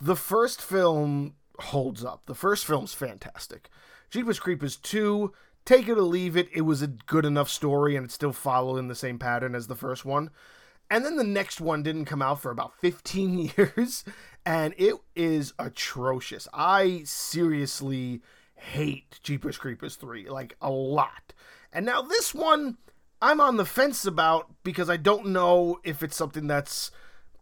the 0.00 0.16
first 0.16 0.62
film 0.62 1.34
holds 1.58 2.04
up. 2.04 2.26
The 2.26 2.34
first 2.34 2.64
film's 2.64 2.94
fantastic. 2.94 3.68
Jeepers 4.10 4.38
Creepers 4.38 4.76
2, 4.76 5.32
take 5.66 5.88
it 5.88 5.98
or 5.98 6.02
leave 6.02 6.36
it, 6.36 6.48
it 6.54 6.62
was 6.62 6.80
a 6.80 6.86
good 6.86 7.26
enough 7.26 7.50
story 7.50 7.96
and 7.96 8.06
it 8.06 8.12
still 8.12 8.32
followed 8.32 8.78
in 8.78 8.88
the 8.88 8.94
same 8.94 9.18
pattern 9.18 9.54
as 9.54 9.66
the 9.66 9.74
first 9.74 10.06
one. 10.06 10.30
And 10.88 11.04
then 11.04 11.16
the 11.16 11.24
next 11.24 11.60
one 11.60 11.82
didn't 11.82 12.04
come 12.06 12.22
out 12.22 12.40
for 12.40 12.50
about 12.50 12.72
15 12.80 13.52
years 13.56 14.04
and 14.46 14.72
it 14.78 14.94
is 15.14 15.52
atrocious. 15.58 16.48
I 16.54 17.02
seriously 17.04 18.22
hate 18.54 19.20
Jeepers 19.22 19.58
Creepers 19.58 19.96
3 19.96 20.30
like 20.30 20.56
a 20.62 20.70
lot. 20.70 21.34
And 21.72 21.84
now 21.84 22.00
this 22.00 22.32
one, 22.32 22.78
I'm 23.20 23.40
on 23.40 23.56
the 23.56 23.64
fence 23.64 24.06
about 24.06 24.48
because 24.62 24.88
I 24.88 24.96
don't 24.96 25.26
know 25.26 25.80
if 25.84 26.02
it's 26.02 26.16
something 26.16 26.46
that's 26.46 26.90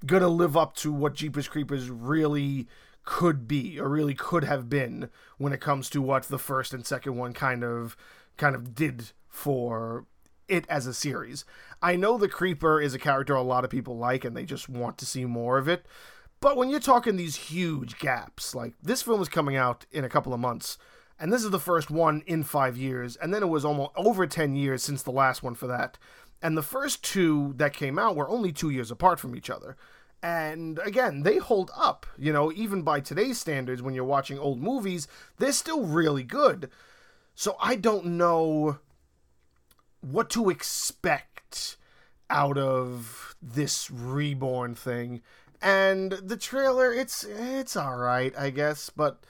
gonna 0.07 0.29
live 0.29 0.57
up 0.57 0.75
to 0.77 0.93
what 0.93 1.15
Jeepers 1.15 1.47
Creepers 1.47 1.91
really 1.91 2.67
could 3.05 3.47
be 3.47 3.79
or 3.79 3.89
really 3.89 4.15
could 4.15 4.45
have 4.45 4.69
been 4.69 5.11
when 5.39 5.53
it 5.53 5.61
comes 5.61 5.91
to 5.91 6.01
what 6.01 6.25
the 6.25 6.39
first 6.39 6.73
and 6.73 6.87
second 6.87 7.17
one 7.17 7.33
kind 7.33 7.63
of 7.63 7.97
kind 8.37 8.57
of 8.57 8.75
did 8.75 9.13
for 9.29 10.07
it 10.49 10.67
as 10.69 10.87
a 10.87 10.95
series. 10.95 11.45
I 11.83 11.97
know 11.97 12.19
the 12.19 12.29
Creeper 12.29 12.81
is 12.81 12.95
a 12.95 12.99
character 12.99 13.35
a 13.35 13.43
lot 13.43 13.65
of 13.65 13.71
people 13.71 13.97
like 13.97 14.25
and 14.25 14.37
they 14.37 14.45
just 14.45 14.69
want 14.69 14.99
to 14.99 15.07
see 15.07 15.25
more 15.25 15.59
of 15.59 15.69
it. 15.69 15.87
But 16.41 16.57
when 16.57 16.69
you're 16.69 16.81
talking 16.81 17.17
these 17.17 17.37
huge 17.37 17.99
gaps, 17.99 18.55
like 18.55 18.75
this 18.83 19.03
film 19.03 19.23
is 19.23 19.29
coming 19.29 19.57
out 19.57 19.87
in 19.91 20.05
a 20.05 20.11
couple 20.11 20.35
of 20.35 20.41
months, 20.41 20.77
and 21.19 21.33
this 21.33 21.45
is 21.45 21.51
the 21.51 21.61
first 21.61 21.91
one 21.91 22.23
in 22.27 22.43
five 22.43 22.77
years, 22.77 23.17
and 23.17 23.33
then 23.33 23.43
it 23.43 23.49
was 23.49 23.65
almost 23.65 23.93
over 23.97 24.27
10 24.27 24.55
years 24.57 24.83
since 24.83 25.03
the 25.03 25.13
last 25.13 25.43
one 25.43 25.55
for 25.55 25.67
that. 25.69 25.97
And 26.43 26.57
the 26.57 26.63
first 26.63 27.03
two 27.03 27.55
that 27.57 27.73
came 27.73 27.99
out 27.99 28.17
were 28.17 28.29
only 28.29 28.53
two 28.53 28.69
years 28.69 28.91
apart 28.91 29.19
from 29.19 29.35
each 29.35 29.49
other. 29.49 29.77
And 30.25 30.79
again, 30.79 31.23
they 31.23 31.37
hold 31.37 31.71
up. 31.77 32.07
You 32.17 32.33
know, 32.33 32.51
even 32.51 32.81
by 32.81 33.01
today's 33.01 33.39
standards, 33.39 33.83
when 33.83 33.93
you're 33.93 34.05
watching 34.05 34.39
old 34.39 34.59
movies, 34.59 35.07
they're 35.37 35.53
still 35.53 35.83
really 35.83 36.23
good. 36.23 36.71
So 37.35 37.57
I 37.61 37.77
don't 37.77 38.07
know 38.07 38.79
what 40.01 40.31
to 40.31 40.49
expect 40.49 41.77
out 42.31 42.57
of 42.57 43.37
this 43.43 43.91
reborn 43.91 44.75
thing. 44.75 45.21
And 45.61 46.13
the 46.13 46.39
trailer, 46.39 46.91
it's 46.91 47.25
it's 47.25 47.77
all 47.77 47.99
right, 47.99 48.33
I 48.39 48.49
guess, 48.49 48.89
but 48.89 49.27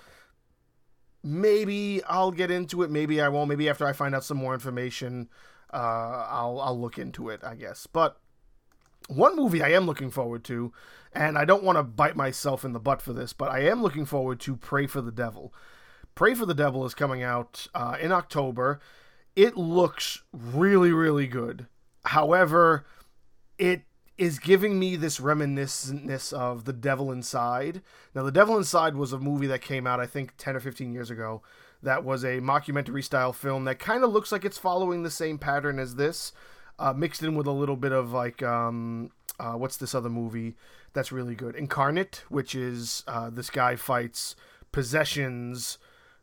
maybe 1.25 2.05
I'll 2.05 2.31
get 2.31 2.53
into 2.53 2.85
it. 2.85 2.91
Maybe 2.93 3.21
I 3.21 3.29
won't. 3.31 3.49
Maybe 3.49 3.69
after 3.69 3.85
I 3.85 3.95
find 3.95 4.15
out 4.15 4.23
some 4.23 4.37
more 4.37 4.55
information, 4.55 5.29
uh, 5.73 6.27
I'll 6.31 6.61
I'll 6.61 6.81
look 6.81 6.99
into 6.99 7.31
it. 7.31 7.43
I 7.43 7.57
guess. 7.57 7.89
But 7.89 8.21
one 9.09 9.37
movie 9.37 9.63
I 9.63 9.71
am 9.71 9.87
looking 9.87 10.11
forward 10.11 10.45
to, 10.45 10.73
and 11.13 11.39
I 11.39 11.45
don't 11.45 11.63
want 11.63 11.79
to 11.79 11.83
bite 11.83 12.17
myself 12.17 12.65
in 12.65 12.73
the 12.73 12.81
butt 12.81 13.03
for 13.03 13.13
this, 13.13 13.33
but 13.33 13.51
I 13.51 13.61
am 13.61 13.83
looking 13.83 14.05
forward 14.05 14.41
to 14.41 14.57
Prey 14.57 14.87
for 14.87 15.01
the 15.01 15.13
Devil. 15.13 15.53
Prey 16.15 16.35
for 16.35 16.47
the 16.47 16.55
Devil 16.55 16.85
is 16.85 16.95
coming 16.95 17.23
out 17.23 17.67
uh, 17.75 17.97
in 18.01 18.13
October. 18.13 18.81
It 19.37 19.57
looks 19.57 20.23
really, 20.33 20.93
really 20.93 21.27
good. 21.27 21.67
However, 22.05 22.85
it 23.59 23.83
is 24.17 24.39
giving 24.39 24.79
me 24.79 24.95
this 24.95 25.19
reminiscentness 25.19 26.33
of 26.33 26.65
The 26.65 26.73
Devil 26.73 27.11
Inside. 27.11 27.83
Now, 28.15 28.23
The 28.23 28.31
Devil 28.31 28.57
Inside 28.57 28.95
was 28.95 29.13
a 29.13 29.19
movie 29.19 29.49
that 29.49 29.61
came 29.61 29.87
out, 29.87 29.99
I 30.01 30.07
think, 30.07 30.35
10 30.39 30.57
or 30.57 30.61
15 30.61 30.93
years 30.93 31.11
ago. 31.11 31.43
That 31.83 32.05
was 32.05 32.23
a 32.25 32.41
mockumentary 32.41 33.03
style 33.03 33.33
film 33.33 33.65
that 33.65 33.79
kind 33.79 34.05
of 34.05 34.13
looks 34.13 34.31
like 34.31 34.45
it's 34.45 34.57
following 34.57 35.03
the 35.03 35.11
same 35.11 35.37
pattern 35.37 35.79
as 35.79 35.97
this, 35.97 36.33
uh, 36.79 36.93
mixed 36.93 37.23
in 37.23 37.35
with 37.35 37.47
a 37.47 37.53
little 37.53 37.77
bit 37.77 37.93
of 37.93 38.13
like, 38.13 38.43
um, 38.43 39.11
uh, 39.39 39.53
what's 39.53 39.77
this 39.77 39.95
other 39.95 40.09
movie 40.09 40.55
that's 40.93 41.13
really 41.13 41.35
good? 41.35 41.57
Incarnate, 41.57 42.25
which 42.29 42.55
is 42.55 43.05
uh, 43.07 43.31
this 43.31 43.51
guy 43.51 43.77
fights 43.77 44.37
possessions 44.73 45.79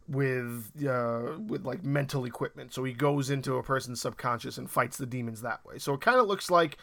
with 0.08 0.72
uh, 0.88 1.38
with 1.48 1.66
like 1.66 1.84
mental 1.84 2.26
equipment. 2.26 2.74
So 2.74 2.84
he 2.84 2.94
goes 2.94 3.30
into 3.30 3.56
a 3.56 3.64
person's 3.64 4.02
subconscious 4.02 4.58
and 4.58 4.70
fights 4.70 4.98
the 4.98 5.06
demons 5.06 5.42
that 5.42 5.64
way. 5.66 5.78
So 5.78 5.94
it 5.94 6.02
kind 6.02 6.20
of 6.20 6.28
looks 6.28 6.52
like 6.52 6.78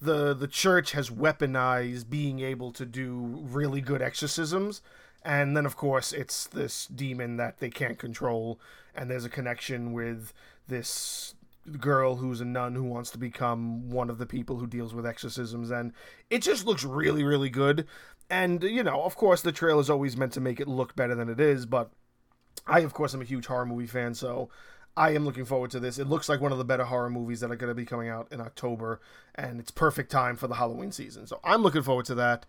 the 0.00 0.34
the 0.34 0.48
church 0.48 0.92
has 0.92 1.10
weaponized 1.10 2.08
being 2.08 2.40
able 2.40 2.72
to 2.72 2.86
do 2.86 3.44
really 3.50 3.80
good 3.80 4.00
exorcisms 4.00 4.80
and 5.22 5.56
then 5.56 5.66
of 5.66 5.76
course 5.76 6.12
it's 6.12 6.46
this 6.46 6.86
demon 6.86 7.36
that 7.36 7.58
they 7.58 7.68
can't 7.68 7.98
control 7.98 8.58
and 8.94 9.10
there's 9.10 9.24
a 9.24 9.30
connection 9.30 9.92
with 9.92 10.32
this 10.68 11.34
girl 11.78 12.16
who's 12.16 12.40
a 12.40 12.44
nun 12.44 12.74
who 12.74 12.82
wants 12.82 13.10
to 13.10 13.18
become 13.18 13.90
one 13.90 14.10
of 14.10 14.18
the 14.18 14.26
people 14.26 14.58
who 14.58 14.66
deals 14.66 14.94
with 14.94 15.06
exorcisms 15.06 15.70
and 15.70 15.92
it 16.30 16.42
just 16.42 16.66
looks 16.66 16.84
really 16.84 17.22
really 17.22 17.50
good 17.50 17.86
and 18.30 18.62
you 18.62 18.82
know 18.82 19.02
of 19.02 19.14
course 19.14 19.42
the 19.42 19.52
trail 19.52 19.78
is 19.78 19.90
always 19.90 20.16
meant 20.16 20.32
to 20.32 20.40
make 20.40 20.58
it 20.58 20.66
look 20.66 20.96
better 20.96 21.14
than 21.14 21.28
it 21.28 21.38
is 21.38 21.66
but 21.66 21.90
i 22.66 22.80
of 22.80 22.94
course 22.94 23.14
am 23.14 23.20
a 23.20 23.26
huge 23.26 23.46
horror 23.46 23.66
movie 23.66 23.86
fan 23.86 24.14
so 24.14 24.48
I 24.96 25.10
am 25.10 25.24
looking 25.24 25.44
forward 25.44 25.70
to 25.70 25.80
this. 25.80 25.98
It 25.98 26.08
looks 26.08 26.28
like 26.28 26.40
one 26.40 26.52
of 26.52 26.58
the 26.58 26.64
better 26.64 26.84
horror 26.84 27.10
movies 27.10 27.40
that 27.40 27.50
are 27.50 27.56
going 27.56 27.70
to 27.70 27.74
be 27.74 27.86
coming 27.86 28.08
out 28.08 28.28
in 28.32 28.40
October, 28.40 29.00
and 29.34 29.60
it's 29.60 29.70
perfect 29.70 30.10
time 30.10 30.36
for 30.36 30.48
the 30.48 30.56
Halloween 30.56 30.92
season. 30.92 31.26
So 31.26 31.40
I'm 31.44 31.62
looking 31.62 31.82
forward 31.82 32.06
to 32.06 32.14
that. 32.16 32.44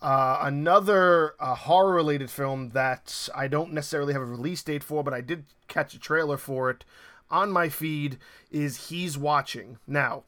Uh, 0.00 0.38
another 0.42 1.34
uh, 1.38 1.54
horror 1.54 1.94
related 1.94 2.30
film 2.30 2.70
that 2.70 3.28
I 3.34 3.46
don't 3.46 3.72
necessarily 3.72 4.12
have 4.12 4.22
a 4.22 4.26
release 4.26 4.62
date 4.62 4.82
for, 4.82 5.04
but 5.04 5.14
I 5.14 5.20
did 5.20 5.44
catch 5.68 5.94
a 5.94 5.98
trailer 5.98 6.36
for 6.36 6.70
it 6.70 6.84
on 7.32 7.50
my 7.50 7.68
feed 7.68 8.18
is 8.50 8.88
He's 8.88 9.18
Watching. 9.18 9.78
Now, 9.86 10.22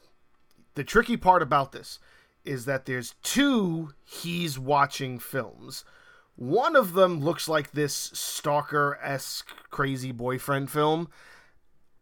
the 0.74 0.82
tricky 0.82 1.16
part 1.16 1.42
about 1.42 1.70
this 1.70 2.00
is 2.44 2.64
that 2.64 2.86
there's 2.86 3.14
two 3.22 3.94
He's 4.04 4.58
Watching 4.58 5.20
films. 5.20 5.84
One 6.34 6.74
of 6.74 6.94
them 6.94 7.20
looks 7.20 7.48
like 7.48 7.70
this 7.70 7.94
stalker 7.94 8.98
esque 9.00 9.54
crazy 9.70 10.10
boyfriend 10.10 10.70
film 10.70 11.08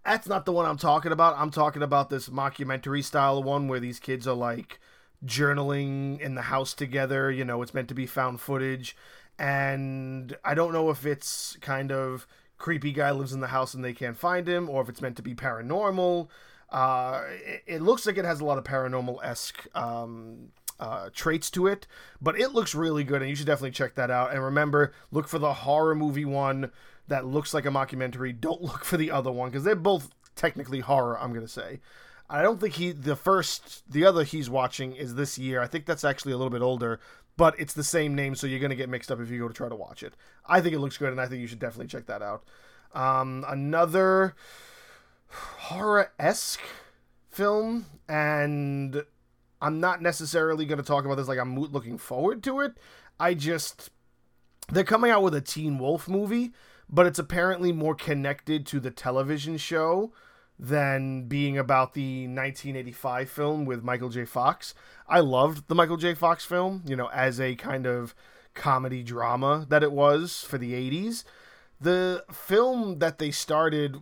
that's 0.04 0.26
not 0.28 0.44
the 0.44 0.52
one 0.52 0.66
I'm 0.66 0.78
talking 0.78 1.12
about. 1.12 1.36
I'm 1.38 1.50
talking 1.50 1.82
about 1.82 2.10
this 2.10 2.28
mockumentary 2.28 3.04
style 3.04 3.42
one 3.42 3.68
where 3.68 3.80
these 3.80 4.00
kids 4.00 4.26
are 4.26 4.34
like 4.34 4.80
journaling 5.24 6.20
in 6.20 6.34
the 6.34 6.42
house 6.42 6.74
together. 6.74 7.30
You 7.30 7.44
know, 7.44 7.62
it's 7.62 7.74
meant 7.74 7.88
to 7.88 7.94
be 7.94 8.06
found 8.06 8.40
footage. 8.40 8.96
And 9.38 10.36
I 10.44 10.54
don't 10.54 10.72
know 10.72 10.90
if 10.90 11.06
it's 11.06 11.56
kind 11.60 11.92
of 11.92 12.26
creepy 12.62 12.92
guy 12.92 13.10
lives 13.10 13.32
in 13.32 13.40
the 13.40 13.48
house 13.48 13.74
and 13.74 13.84
they 13.84 13.92
can't 13.92 14.16
find 14.16 14.48
him, 14.48 14.70
or 14.70 14.80
if 14.80 14.88
it's 14.88 15.02
meant 15.02 15.16
to 15.16 15.22
be 15.22 15.34
paranormal. 15.34 16.28
Uh, 16.70 17.22
it, 17.44 17.62
it 17.66 17.82
looks 17.82 18.06
like 18.06 18.16
it 18.16 18.24
has 18.24 18.40
a 18.40 18.44
lot 18.44 18.56
of 18.56 18.64
paranormal 18.64 19.18
esque 19.22 19.66
um, 19.74 20.48
uh, 20.80 21.10
traits 21.12 21.50
to 21.50 21.66
it, 21.66 21.86
but 22.20 22.40
it 22.40 22.52
looks 22.52 22.74
really 22.74 23.04
good, 23.04 23.20
and 23.20 23.28
you 23.28 23.36
should 23.36 23.46
definitely 23.46 23.72
check 23.72 23.96
that 23.96 24.10
out. 24.10 24.32
And 24.32 24.42
remember, 24.42 24.92
look 25.10 25.28
for 25.28 25.40
the 25.40 25.52
horror 25.52 25.94
movie 25.94 26.24
one 26.24 26.70
that 27.08 27.26
looks 27.26 27.52
like 27.52 27.66
a 27.66 27.70
mockumentary. 27.70 28.40
Don't 28.40 28.62
look 28.70 28.84
for 28.84 28.96
the 28.96 29.10
other 29.10 29.32
one 29.32 29.50
because 29.50 29.64
they're 29.64 29.74
both 29.74 30.10
technically 30.36 30.80
horror. 30.80 31.18
I'm 31.20 31.34
gonna 31.34 31.48
say. 31.48 31.80
I 32.30 32.40
don't 32.40 32.60
think 32.60 32.74
he 32.74 32.92
the 32.92 33.16
first 33.16 33.82
the 33.90 34.06
other 34.06 34.24
he's 34.24 34.48
watching 34.48 34.94
is 34.94 35.16
this 35.16 35.36
year. 35.36 35.60
I 35.60 35.66
think 35.66 35.84
that's 35.84 36.04
actually 36.04 36.32
a 36.32 36.38
little 36.38 36.50
bit 36.50 36.62
older, 36.62 37.00
but 37.36 37.58
it's 37.58 37.74
the 37.74 37.84
same 37.84 38.14
name, 38.14 38.34
so 38.34 38.46
you're 38.46 38.60
gonna 38.60 38.74
get 38.74 38.88
mixed 38.88 39.10
up 39.10 39.20
if 39.20 39.30
you 39.30 39.38
go 39.38 39.48
to 39.48 39.54
try 39.54 39.68
to 39.68 39.74
watch 39.74 40.02
it. 40.02 40.14
I 40.46 40.60
think 40.60 40.74
it 40.74 40.80
looks 40.80 40.98
good, 40.98 41.10
and 41.10 41.20
I 41.20 41.26
think 41.26 41.40
you 41.40 41.46
should 41.46 41.58
definitely 41.58 41.88
check 41.88 42.06
that 42.06 42.22
out. 42.22 42.44
Um, 42.94 43.44
another 43.48 44.34
horror 45.28 46.12
esque 46.18 46.60
film, 47.30 47.86
and 48.08 49.04
I'm 49.60 49.80
not 49.80 50.02
necessarily 50.02 50.66
gonna 50.66 50.82
talk 50.82 51.04
about 51.04 51.16
this 51.16 51.28
like 51.28 51.38
I'm 51.38 51.58
looking 51.58 51.98
forward 51.98 52.42
to 52.44 52.60
it. 52.60 52.72
I 53.18 53.34
just 53.34 53.90
they're 54.70 54.84
coming 54.84 55.10
out 55.10 55.22
with 55.22 55.34
a 55.34 55.40
Teen 55.40 55.78
Wolf 55.78 56.08
movie 56.08 56.52
but 56.92 57.06
it's 57.06 57.18
apparently 57.18 57.72
more 57.72 57.94
connected 57.94 58.66
to 58.66 58.78
the 58.78 58.90
television 58.90 59.56
show 59.56 60.12
than 60.62 61.24
being 61.24 61.58
about 61.58 61.92
the 61.92 62.28
1985 62.28 63.28
film 63.28 63.64
with 63.64 63.82
Michael 63.82 64.10
J. 64.10 64.24
Fox. 64.24 64.74
I 65.08 65.18
loved 65.18 65.66
the 65.66 65.74
Michael 65.74 65.96
J. 65.96 66.14
Fox 66.14 66.44
film, 66.44 66.84
you 66.86 66.94
know, 66.94 67.08
as 67.08 67.40
a 67.40 67.56
kind 67.56 67.84
of 67.84 68.14
comedy 68.54 69.02
drama 69.02 69.66
that 69.70 69.82
it 69.82 69.90
was 69.90 70.44
for 70.44 70.58
the 70.58 70.72
80s. 70.72 71.24
The 71.80 72.24
film 72.30 73.00
that 73.00 73.18
they 73.18 73.32
started 73.32 73.96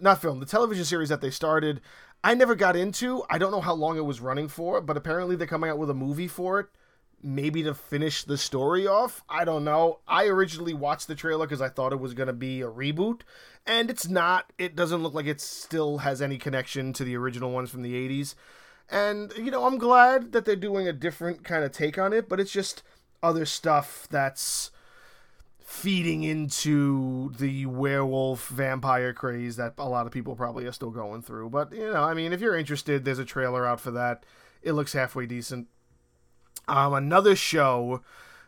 not 0.00 0.20
film, 0.20 0.40
the 0.40 0.46
television 0.46 0.84
series 0.84 1.08
that 1.08 1.20
they 1.20 1.30
started. 1.30 1.80
I 2.22 2.34
never 2.34 2.54
got 2.54 2.76
into. 2.76 3.22
I 3.30 3.38
don't 3.38 3.52
know 3.52 3.60
how 3.60 3.74
long 3.74 3.96
it 3.96 4.04
was 4.04 4.20
running 4.20 4.48
for, 4.48 4.80
but 4.80 4.96
apparently 4.96 5.36
they're 5.36 5.46
coming 5.46 5.70
out 5.70 5.78
with 5.78 5.90
a 5.90 5.94
movie 5.94 6.28
for 6.28 6.60
it. 6.60 6.66
Maybe 7.22 7.64
to 7.64 7.74
finish 7.74 8.22
the 8.22 8.38
story 8.38 8.86
off. 8.86 9.22
I 9.28 9.44
don't 9.44 9.64
know. 9.64 9.98
I 10.06 10.26
originally 10.26 10.74
watched 10.74 11.08
the 11.08 11.16
trailer 11.16 11.46
because 11.46 11.60
I 11.60 11.68
thought 11.68 11.92
it 11.92 11.98
was 11.98 12.14
going 12.14 12.28
to 12.28 12.32
be 12.32 12.60
a 12.60 12.68
reboot, 12.68 13.22
and 13.66 13.90
it's 13.90 14.08
not. 14.08 14.52
It 14.56 14.76
doesn't 14.76 15.02
look 15.02 15.14
like 15.14 15.26
it 15.26 15.40
still 15.40 15.98
has 15.98 16.22
any 16.22 16.38
connection 16.38 16.92
to 16.92 17.02
the 17.04 17.16
original 17.16 17.50
ones 17.50 17.70
from 17.70 17.82
the 17.82 17.94
80s. 17.94 18.34
And, 18.90 19.32
you 19.36 19.50
know, 19.50 19.66
I'm 19.66 19.78
glad 19.78 20.32
that 20.32 20.44
they're 20.44 20.56
doing 20.56 20.88
a 20.88 20.92
different 20.92 21.44
kind 21.44 21.64
of 21.64 21.72
take 21.72 21.98
on 21.98 22.12
it, 22.12 22.28
but 22.28 22.40
it's 22.40 22.52
just 22.52 22.82
other 23.22 23.44
stuff 23.44 24.06
that's 24.10 24.70
feeding 25.60 26.22
into 26.22 27.30
the 27.38 27.66
werewolf 27.66 28.48
vampire 28.48 29.12
craze 29.12 29.56
that 29.56 29.74
a 29.76 29.88
lot 29.88 30.06
of 30.06 30.12
people 30.12 30.34
probably 30.34 30.64
are 30.66 30.72
still 30.72 30.90
going 30.90 31.20
through. 31.20 31.50
But, 31.50 31.72
you 31.72 31.92
know, 31.92 32.02
I 32.02 32.14
mean, 32.14 32.32
if 32.32 32.40
you're 32.40 32.56
interested, 32.56 33.04
there's 33.04 33.18
a 33.18 33.24
trailer 33.24 33.66
out 33.66 33.80
for 33.80 33.90
that. 33.90 34.24
It 34.62 34.72
looks 34.72 34.94
halfway 34.94 35.26
decent. 35.26 35.68
Um, 36.68 36.94
another 36.94 37.34
show 37.34 38.02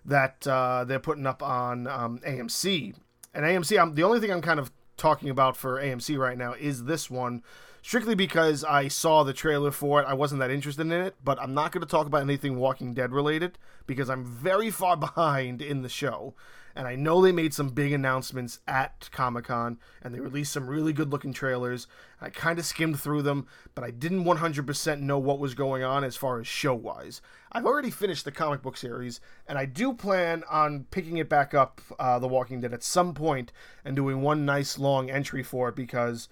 that 0.05 0.47
uh, 0.47 0.85
they're 0.85 0.99
putting 0.99 1.27
up 1.27 1.43
on 1.43 1.87
um, 1.87 2.19
AMC. 2.21 2.95
And 3.35 3.45
AMC, 3.45 3.81
I'm, 3.81 3.95
the 3.95 4.03
only 4.03 4.21
thing 4.21 4.31
I'm 4.31 4.43
kind 4.43 4.61
of 4.61 4.71
talking 4.97 5.31
about 5.31 5.57
for 5.57 5.81
AMC 5.81 6.19
right 6.19 6.37
now 6.37 6.53
is 6.53 6.85
this 6.85 7.11
one, 7.11 7.43
strictly 7.83 8.15
because 8.15 8.65
I 8.65 8.89
saw 8.89 9.23
the 9.23 9.33
trailer 9.33 9.71
for 9.71 10.01
it. 10.03 10.07
I 10.07 10.15
wasn't 10.15 10.41
that 10.41 10.51
interested 10.51 10.83
in 10.83 10.93
it, 10.93 11.17
but 11.25 11.41
I'm 11.41 11.55
not 11.55 11.73
going 11.73 11.81
to 11.81 11.89
talk 11.89 12.07
about 12.07 12.23
anything 12.23 12.59
Walking 12.59 12.93
Dead 12.93 13.13
related 13.13 13.59
because 13.87 14.11
I'm 14.11 14.25
very 14.25 14.71
far 14.71 14.97
behind 14.99 15.63
in 15.63 15.83
the 15.83 15.89
show. 15.89 16.35
And 16.75 16.87
I 16.87 16.95
know 16.95 17.21
they 17.21 17.33
made 17.33 17.53
some 17.53 17.71
big 17.71 17.93
announcements 17.93 18.61
at 18.67 19.09
Comic 19.13 19.47
Con 19.47 19.79
and 20.03 20.15
they 20.15 20.21
released 20.21 20.53
some 20.53 20.69
really 20.69 20.93
good 20.93 21.11
looking 21.11 21.33
trailers. 21.33 21.87
I 22.21 22.31
kind 22.31 22.59
of 22.59 22.65
skimmed 22.65 23.01
through 23.01 23.23
them, 23.23 23.47
but 23.75 23.85
I 23.85 23.91
didn't 23.91 24.25
100% 24.25 25.01
know 25.01 25.19
what 25.19 25.39
was 25.39 25.55
going 25.55 25.83
on 25.83 26.05
as 26.05 26.17
far 26.17 26.41
as 26.41 26.47
show 26.47 26.75
wise. 26.75 27.21
I've 27.53 27.67
already 27.67 27.91
finished 27.91 28.25
the 28.25 28.33
comic 28.33 28.63
book 28.63 28.77
series, 28.77 29.21
and 29.49 29.59
I 29.59 29.65
do 29.65 29.93
plan 29.93 30.45
on 30.49 30.87
picking 30.91 31.17
it 31.17 31.29
back 31.29 31.55
up, 31.55 31.81
uh, 31.99 32.19
The 32.19 32.29
Walking 32.29 32.61
Dead, 32.61 32.73
at 32.73 32.85
some 32.85 33.15
point 33.15 33.53
and 33.85 33.97
doing 33.97 34.23
one 34.23 34.45
nice 34.45 34.79
long 34.79 35.11
entry 35.11 35.43
for 35.43 35.69
it 35.69 35.77
because 35.77 36.29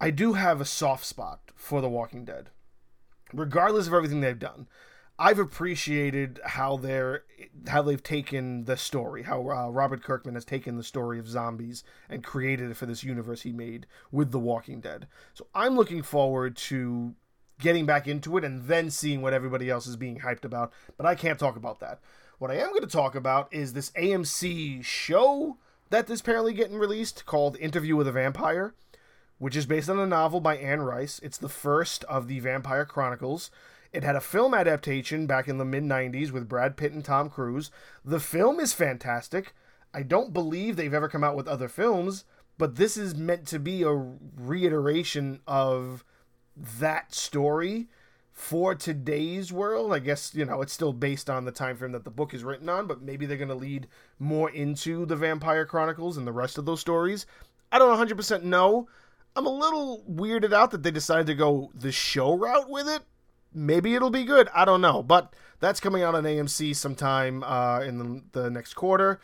I 0.00 0.10
do 0.10 0.34
have 0.34 0.60
a 0.60 0.66
soft 0.66 1.04
spot 1.04 1.40
for 1.54 1.80
The 1.80 1.88
Walking 1.88 2.24
Dead, 2.24 2.50
regardless 3.32 3.86
of 3.86 3.94
everything 3.94 4.20
they've 4.20 4.38
done. 4.38 4.66
I've 5.18 5.38
appreciated 5.38 6.40
how 6.44 6.76
they're 6.76 7.24
how 7.68 7.82
they've 7.82 8.02
taken 8.02 8.64
the 8.64 8.76
story, 8.76 9.22
how 9.22 9.40
uh, 9.48 9.70
Robert 9.70 10.02
Kirkman 10.02 10.34
has 10.34 10.44
taken 10.44 10.76
the 10.76 10.82
story 10.82 11.18
of 11.18 11.28
zombies 11.28 11.84
and 12.08 12.22
created 12.22 12.70
it 12.70 12.76
for 12.76 12.86
this 12.86 13.02
universe 13.02 13.42
he 13.42 13.52
made 13.52 13.86
with 14.12 14.30
The 14.30 14.38
Walking 14.38 14.80
Dead. 14.80 15.06
So 15.32 15.46
I'm 15.54 15.74
looking 15.74 16.02
forward 16.02 16.56
to 16.56 17.14
getting 17.58 17.86
back 17.86 18.06
into 18.06 18.36
it 18.36 18.44
and 18.44 18.64
then 18.64 18.90
seeing 18.90 19.22
what 19.22 19.32
everybody 19.32 19.70
else 19.70 19.86
is 19.86 19.96
being 19.96 20.20
hyped 20.20 20.44
about. 20.44 20.72
But 20.98 21.06
I 21.06 21.14
can't 21.14 21.38
talk 21.38 21.56
about 21.56 21.80
that. 21.80 22.00
What 22.38 22.50
I 22.50 22.56
am 22.56 22.68
going 22.68 22.82
to 22.82 22.86
talk 22.86 23.14
about 23.14 23.52
is 23.52 23.72
this 23.72 23.90
AMC 23.92 24.84
show 24.84 25.56
that 25.88 26.10
is 26.10 26.20
apparently 26.20 26.52
getting 26.52 26.76
released 26.76 27.24
called 27.24 27.56
Interview 27.56 27.96
with 27.96 28.08
a 28.08 28.12
Vampire, 28.12 28.74
which 29.38 29.56
is 29.56 29.64
based 29.64 29.88
on 29.88 29.98
a 29.98 30.06
novel 30.06 30.40
by 30.40 30.56
Anne 30.58 30.82
Rice. 30.82 31.18
It's 31.22 31.38
the 31.38 31.48
first 31.48 32.04
of 32.04 32.28
the 32.28 32.40
Vampire 32.40 32.84
Chronicles. 32.84 33.50
It 33.96 34.04
had 34.04 34.14
a 34.14 34.20
film 34.20 34.52
adaptation 34.52 35.26
back 35.26 35.48
in 35.48 35.56
the 35.56 35.64
mid 35.64 35.82
90s 35.82 36.30
with 36.30 36.50
Brad 36.50 36.76
Pitt 36.76 36.92
and 36.92 37.02
Tom 37.02 37.30
Cruise. 37.30 37.70
The 38.04 38.20
film 38.20 38.60
is 38.60 38.74
fantastic. 38.74 39.54
I 39.94 40.02
don't 40.02 40.34
believe 40.34 40.76
they've 40.76 40.92
ever 40.92 41.08
come 41.08 41.24
out 41.24 41.34
with 41.34 41.48
other 41.48 41.66
films, 41.66 42.26
but 42.58 42.76
this 42.76 42.98
is 42.98 43.14
meant 43.14 43.46
to 43.46 43.58
be 43.58 43.84
a 43.84 44.06
reiteration 44.36 45.40
of 45.46 46.04
that 46.78 47.14
story 47.14 47.88
for 48.34 48.74
today's 48.74 49.50
world. 49.50 49.94
I 49.94 50.00
guess, 50.00 50.34
you 50.34 50.44
know, 50.44 50.60
it's 50.60 50.74
still 50.74 50.92
based 50.92 51.30
on 51.30 51.46
the 51.46 51.50
time 51.50 51.78
frame 51.78 51.92
that 51.92 52.04
the 52.04 52.10
book 52.10 52.34
is 52.34 52.44
written 52.44 52.68
on, 52.68 52.86
but 52.86 53.00
maybe 53.00 53.24
they're 53.24 53.38
going 53.38 53.48
to 53.48 53.54
lead 53.54 53.88
more 54.18 54.50
into 54.50 55.06
the 55.06 55.16
Vampire 55.16 55.64
Chronicles 55.64 56.18
and 56.18 56.26
the 56.26 56.32
rest 56.32 56.58
of 56.58 56.66
those 56.66 56.80
stories. 56.80 57.24
I 57.72 57.78
don't 57.78 57.96
100% 57.96 58.42
know. 58.42 58.88
I'm 59.34 59.46
a 59.46 59.50
little 59.50 60.04
weirded 60.06 60.52
out 60.52 60.70
that 60.72 60.82
they 60.82 60.90
decided 60.90 61.28
to 61.28 61.34
go 61.34 61.70
the 61.74 61.92
show 61.92 62.36
route 62.36 62.68
with 62.68 62.88
it 62.88 63.00
maybe 63.56 63.94
it'll 63.94 64.10
be 64.10 64.24
good. 64.24 64.48
I 64.54 64.64
don't 64.64 64.80
know, 64.80 65.02
but 65.02 65.34
that's 65.58 65.80
coming 65.80 66.02
out 66.02 66.14
on 66.14 66.24
AMC 66.24 66.76
sometime 66.76 67.42
uh, 67.42 67.80
in 67.80 67.98
the, 67.98 68.22
the 68.42 68.50
next 68.50 68.74
quarter. 68.74 69.20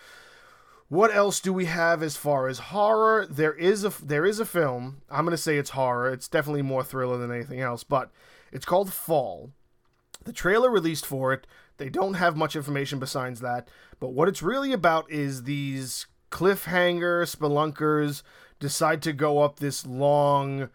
What 0.89 1.15
else 1.15 1.41
do 1.41 1.53
we 1.53 1.67
have 1.67 2.03
as 2.03 2.17
far 2.17 2.49
as 2.49 2.59
horror? 2.59 3.27
There 3.27 3.55
is 3.55 3.85
a 3.85 3.93
there 4.03 4.27
is 4.27 4.41
a 4.41 4.45
film. 4.45 5.03
I'm 5.11 5.25
gonna 5.25 5.39
say 5.39 5.57
it's 5.57 5.71
horror. 5.71 6.13
It's 6.13 6.29
definitely 6.29 6.63
more 6.63 6.85
thriller 6.85 7.17
than 7.17 7.33
anything 7.33 7.61
else, 7.61 7.83
but 7.85 8.11
it's 8.51 8.67
called 8.67 8.93
Fall. 8.93 9.53
The 10.25 10.33
trailer 10.33 10.71
released 10.71 11.07
for 11.07 11.33
it. 11.33 11.47
They 11.79 11.89
don't 11.89 12.15
have 12.15 12.37
much 12.37 12.55
information 12.55 12.99
besides 12.99 13.41
that, 13.41 13.69
but 14.01 14.11
what 14.13 14.29
it's 14.29 14.43
really 14.43 14.73
about 14.73 15.11
is 15.11 15.45
these 15.45 16.07
cliffhanger 16.31 17.25
spelunkers 17.25 18.23
decide 18.61 19.03
to 19.03 19.13
go 19.13 19.41
up 19.41 19.59
this 19.59 19.87
long 19.87 20.69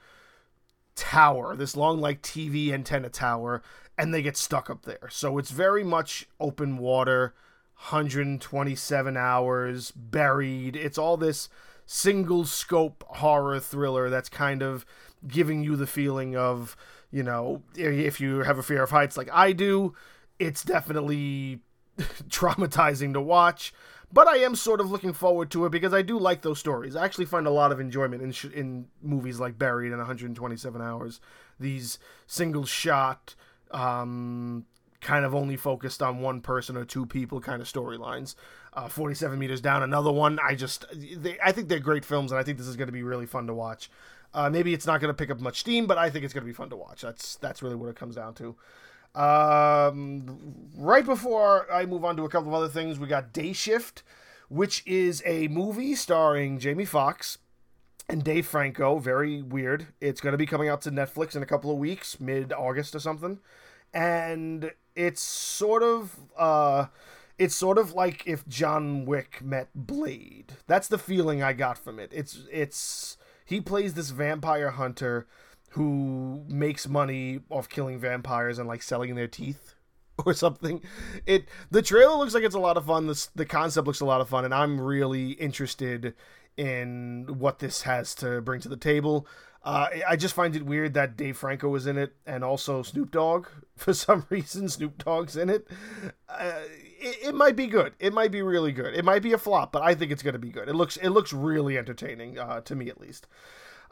tower, 0.98 1.56
this 1.56 1.78
long 1.78 2.02
like 2.02 2.22
TV 2.22 2.72
antenna 2.74 3.10
tower, 3.10 3.62
and 3.98 4.14
they 4.14 4.22
get 4.22 4.36
stuck 4.36 4.70
up 4.70 4.84
there. 4.84 5.08
So 5.10 5.38
it's 5.38 5.52
very 5.52 5.84
much 5.84 6.28
open 6.40 6.78
water, 6.78 7.34
127 7.76 9.16
hours, 9.16 9.92
buried. 9.92 10.76
It's 10.76 10.98
all 10.98 11.16
this 11.16 11.48
single 11.86 12.44
scope 12.44 13.06
horror 13.08 13.60
thriller 13.60 14.10
that's 14.10 14.28
kind 14.28 14.62
of 14.62 14.86
giving 15.26 15.64
you 15.64 15.76
the 15.78 15.88
feeling 15.88 16.36
of, 16.36 16.76
you 17.12 17.24
know, 17.24 17.64
if 17.76 18.20
you 18.20 18.40
have 18.40 18.58
a 18.58 18.64
fear 18.64 18.84
of 18.84 18.90
heights 18.90 19.16
like 19.16 19.30
I 19.32 19.54
do, 19.54 19.96
it's 20.40 20.64
definitely 20.64 21.62
traumatizing 22.30 23.14
to 23.14 23.22
watch. 23.22 23.74
But 24.12 24.28
I 24.28 24.38
am 24.38 24.56
sort 24.56 24.80
of 24.80 24.89
looking 24.89 25.13
forward 25.13 25.52
to 25.52 25.65
it 25.65 25.72
because 25.72 25.93
I 25.93 26.02
do 26.02 26.17
like 26.17 26.41
those 26.41 26.60
stories. 26.60 26.96
I 26.96 27.04
actually 27.04 27.26
find 27.26 27.46
a 27.46 27.52
lot 27.52 27.72
of 27.72 27.80
enjoyment 27.80 28.22
in 28.22 28.32
sh- 28.32 28.46
in 28.46 28.88
movies 29.02 29.39
like 29.39 29.58
Buried 29.58 29.91
in 29.91 29.98
127 29.98 30.82
Hours. 30.82 31.20
These 31.60 32.00
single 32.26 32.65
shot, 32.65 33.36
um, 33.72 34.65
kind 35.02 35.26
of 35.26 35.36
only 35.36 35.58
focused 35.58 36.02
on 36.02 36.22
one 36.22 36.41
person 36.41 36.78
or 36.78 36.86
two 36.86 37.06
people 37.06 37.41
kind 37.41 37.62
of 37.62 37.67
storylines. 37.67 38.36
Uh, 38.74 38.88
47 38.88 39.38
meters 39.38 39.60
down, 39.60 39.84
another 39.84 40.12
one. 40.12 40.39
I 40.41 40.56
just, 40.56 40.86
they, 40.93 41.38
I 41.43 41.52
think 41.52 41.67
they're 41.67 41.80
great 41.80 42.06
films, 42.06 42.32
and 42.32 42.39
I 42.39 42.43
think 42.43 42.60
this 42.60 42.67
is 42.67 42.76
going 42.76 42.88
to 42.88 42.93
be 42.93 43.04
really 43.04 43.26
fun 43.26 43.48
to 43.48 43.54
watch. 43.54 43.89
Uh, 44.34 44.50
maybe 44.50 44.74
it's 44.74 44.86
not 44.86 45.02
going 45.02 45.10
to 45.10 45.17
pick 45.17 45.32
up 45.32 45.39
much 45.39 45.60
steam, 45.60 45.88
but 45.88 45.98
I 45.98 46.10
think 46.10 46.24
it's 46.24 46.34
going 46.34 46.43
to 46.43 46.48
be 46.48 46.54
fun 46.54 46.70
to 46.70 46.76
watch. 46.76 47.02
That's 47.02 47.38
that's 47.38 47.63
really 47.63 47.76
what 47.76 47.89
it 47.89 47.96
comes 47.96 48.15
down 48.15 48.36
to. 48.36 48.56
Um, 49.15 50.70
right 50.76 51.06
before 51.06 51.72
I 51.72 51.86
move 51.86 52.06
on 52.06 52.15
to 52.17 52.24
a 52.24 52.30
couple 52.30 52.50
of 52.50 52.54
other 52.54 52.72
things, 52.72 53.00
we 53.00 53.08
got 53.08 53.34
Day 53.34 53.54
Shift, 53.54 54.04
which 54.50 54.84
is 54.86 55.24
a 55.26 55.48
movie 55.48 55.96
starring 55.96 56.60
Jamie 56.60 56.86
Foxx 56.86 57.39
and 58.10 58.24
Dave 58.24 58.46
Franco. 58.46 59.00
Very 59.00 59.41
weird. 59.41 59.88
It's 60.00 60.22
going 60.22 60.34
to 60.34 60.38
be 60.38 60.46
coming 60.46 60.70
out 60.70 60.82
to 60.82 60.91
Netflix 60.91 61.36
in 61.36 61.43
a 61.43 61.48
couple 61.48 61.72
of 61.72 61.78
weeks, 61.78 62.20
mid 62.20 62.54
August 62.54 62.96
or 62.96 63.00
something. 63.00 63.39
And 63.93 64.72
it's 64.96 65.22
sort 65.22 65.84
of 65.84 66.15
uh 66.38 66.88
it's 67.38 67.56
sort 67.56 67.78
of 67.78 67.93
like 67.93 68.26
if 68.26 68.48
John 68.48 69.06
Wick 69.06 69.41
met 69.43 69.70
Blade. 69.76 70.54
That's 70.65 70.88
the 70.88 70.98
feeling 70.98 71.43
I 71.43 71.54
got 71.54 71.78
from 71.78 72.00
it. 72.00 72.12
It's 72.13 72.39
it's 72.52 73.17
he 73.46 73.62
plays 73.62 73.93
this 73.93 74.10
vampire 74.10 74.72
hunter 74.72 75.28
who 75.69 76.43
makes 76.47 76.88
money 76.88 77.41
off 77.49 77.69
killing 77.69 77.99
vampires 77.99 78.60
and 78.60 78.67
like 78.67 78.82
selling 78.82 79.15
their 79.15 79.27
teeth 79.27 79.75
or 80.25 80.34
something. 80.34 80.82
It 81.25 81.45
the 81.71 81.82
trailer 81.82 82.15
looks 82.15 82.34
like 82.34 82.43
it's 82.43 82.56
a 82.56 82.60
lot 82.60 82.77
of 82.77 82.86
fun. 82.86 83.08
The 83.08 83.27
the 83.36 83.45
concept 83.45 83.88
looks 83.88 83.99
a 83.99 84.06
lot 84.06 84.21
of 84.21 84.30
fun, 84.30 84.45
and 84.45 84.53
I'm 84.53 84.80
really 84.80 85.32
interested 85.32 86.13
in 86.56 87.25
what 87.38 87.60
this 87.60 87.84
has 87.84 88.15
to 88.15 88.41
bring 88.41 88.62
to 88.62 88.69
the 88.69 88.77
table. 88.77 89.27
Uh, 89.63 89.88
I 90.08 90.15
just 90.15 90.34
find 90.34 90.56
it 90.56 90.65
weird 90.65 90.93
that 90.93 91.17
Dave 91.17 91.36
Franco 91.36 91.73
is 91.75 91.88
in 91.88 91.97
it, 91.97 92.15
and 92.25 92.43
also 92.43 92.84
Snoop 92.84 93.12
Dogg. 93.12 93.47
For 93.75 93.93
some 93.93 94.25
reason, 94.30 94.69
Snoop 94.69 95.03
Dogg's 95.03 95.36
in 95.36 95.49
it. 95.49 95.67
Uh, 96.30 96.62
it. 96.99 97.27
It 97.27 97.36
might 97.36 97.56
be 97.56 97.67
good. 97.67 97.93
It 97.99 98.13
might 98.13 98.32
be 98.32 98.41
really 98.41 98.71
good. 98.71 98.95
It 98.95 99.06
might 99.06 99.21
be 99.21 99.34
a 99.34 99.38
flop, 99.38 99.71
but 99.71 99.84
I 99.84 99.93
think 99.93 100.12
it's 100.12 100.23
going 100.23 100.34
to 100.34 100.39
be 100.39 100.49
good. 100.49 100.69
It 100.69 100.73
looks 100.73 100.97
it 100.97 101.10
looks 101.10 101.34
really 101.34 101.77
entertaining 101.77 102.39
uh, 102.39 102.62
to 102.62 102.75
me, 102.75 102.89
at 102.89 102.99
least. 102.99 103.27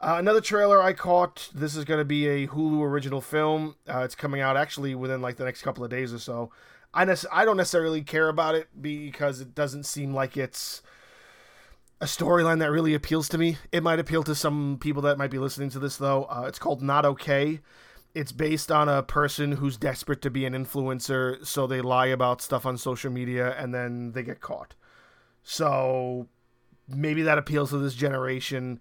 Uh, 0.00 0.16
another 0.18 0.40
trailer 0.40 0.82
I 0.82 0.92
caught. 0.92 1.48
This 1.54 1.74
is 1.74 1.84
going 1.84 1.98
to 1.98 2.04
be 2.04 2.26
a 2.26 2.46
Hulu 2.48 2.82
original 2.82 3.20
film. 3.20 3.76
Uh, 3.88 4.00
it's 4.00 4.14
coming 4.14 4.40
out 4.40 4.56
actually 4.56 4.94
within 4.94 5.22
like 5.22 5.36
the 5.36 5.44
next 5.44 5.62
couple 5.62 5.84
of 5.84 5.90
days 5.90 6.12
or 6.12 6.18
so. 6.18 6.50
I 6.92 7.04
ne- 7.04 7.14
I 7.32 7.44
don't 7.44 7.56
necessarily 7.56 8.02
care 8.02 8.28
about 8.28 8.54
it 8.54 8.68
because 8.80 9.40
it 9.40 9.54
doesn't 9.54 9.84
seem 9.84 10.14
like 10.14 10.36
it's 10.36 10.82
a 12.00 12.06
storyline 12.06 12.58
that 12.58 12.70
really 12.70 12.94
appeals 12.94 13.28
to 13.30 13.38
me. 13.38 13.56
It 13.72 13.82
might 13.82 13.98
appeal 13.98 14.22
to 14.24 14.34
some 14.34 14.78
people 14.80 15.02
that 15.02 15.18
might 15.18 15.30
be 15.30 15.38
listening 15.38 15.70
to 15.70 15.78
this 15.78 15.96
though. 15.96 16.24
Uh, 16.24 16.44
it's 16.46 16.58
called 16.58 16.82
Not 16.82 17.04
Okay. 17.04 17.60
It's 18.14 18.32
based 18.32 18.72
on 18.72 18.88
a 18.88 19.02
person 19.02 19.52
who's 19.52 19.76
desperate 19.76 20.22
to 20.22 20.30
be 20.30 20.46
an 20.46 20.54
influencer, 20.54 21.44
so 21.44 21.66
they 21.66 21.82
lie 21.82 22.06
about 22.06 22.40
stuff 22.40 22.64
on 22.64 22.78
social 22.78 23.10
media 23.10 23.54
and 23.58 23.74
then 23.74 24.12
they 24.12 24.22
get 24.22 24.40
caught. 24.40 24.74
So 25.42 26.26
maybe 26.88 27.22
that 27.22 27.36
appeals 27.36 27.70
to 27.70 27.78
this 27.78 27.94
generation 27.94 28.80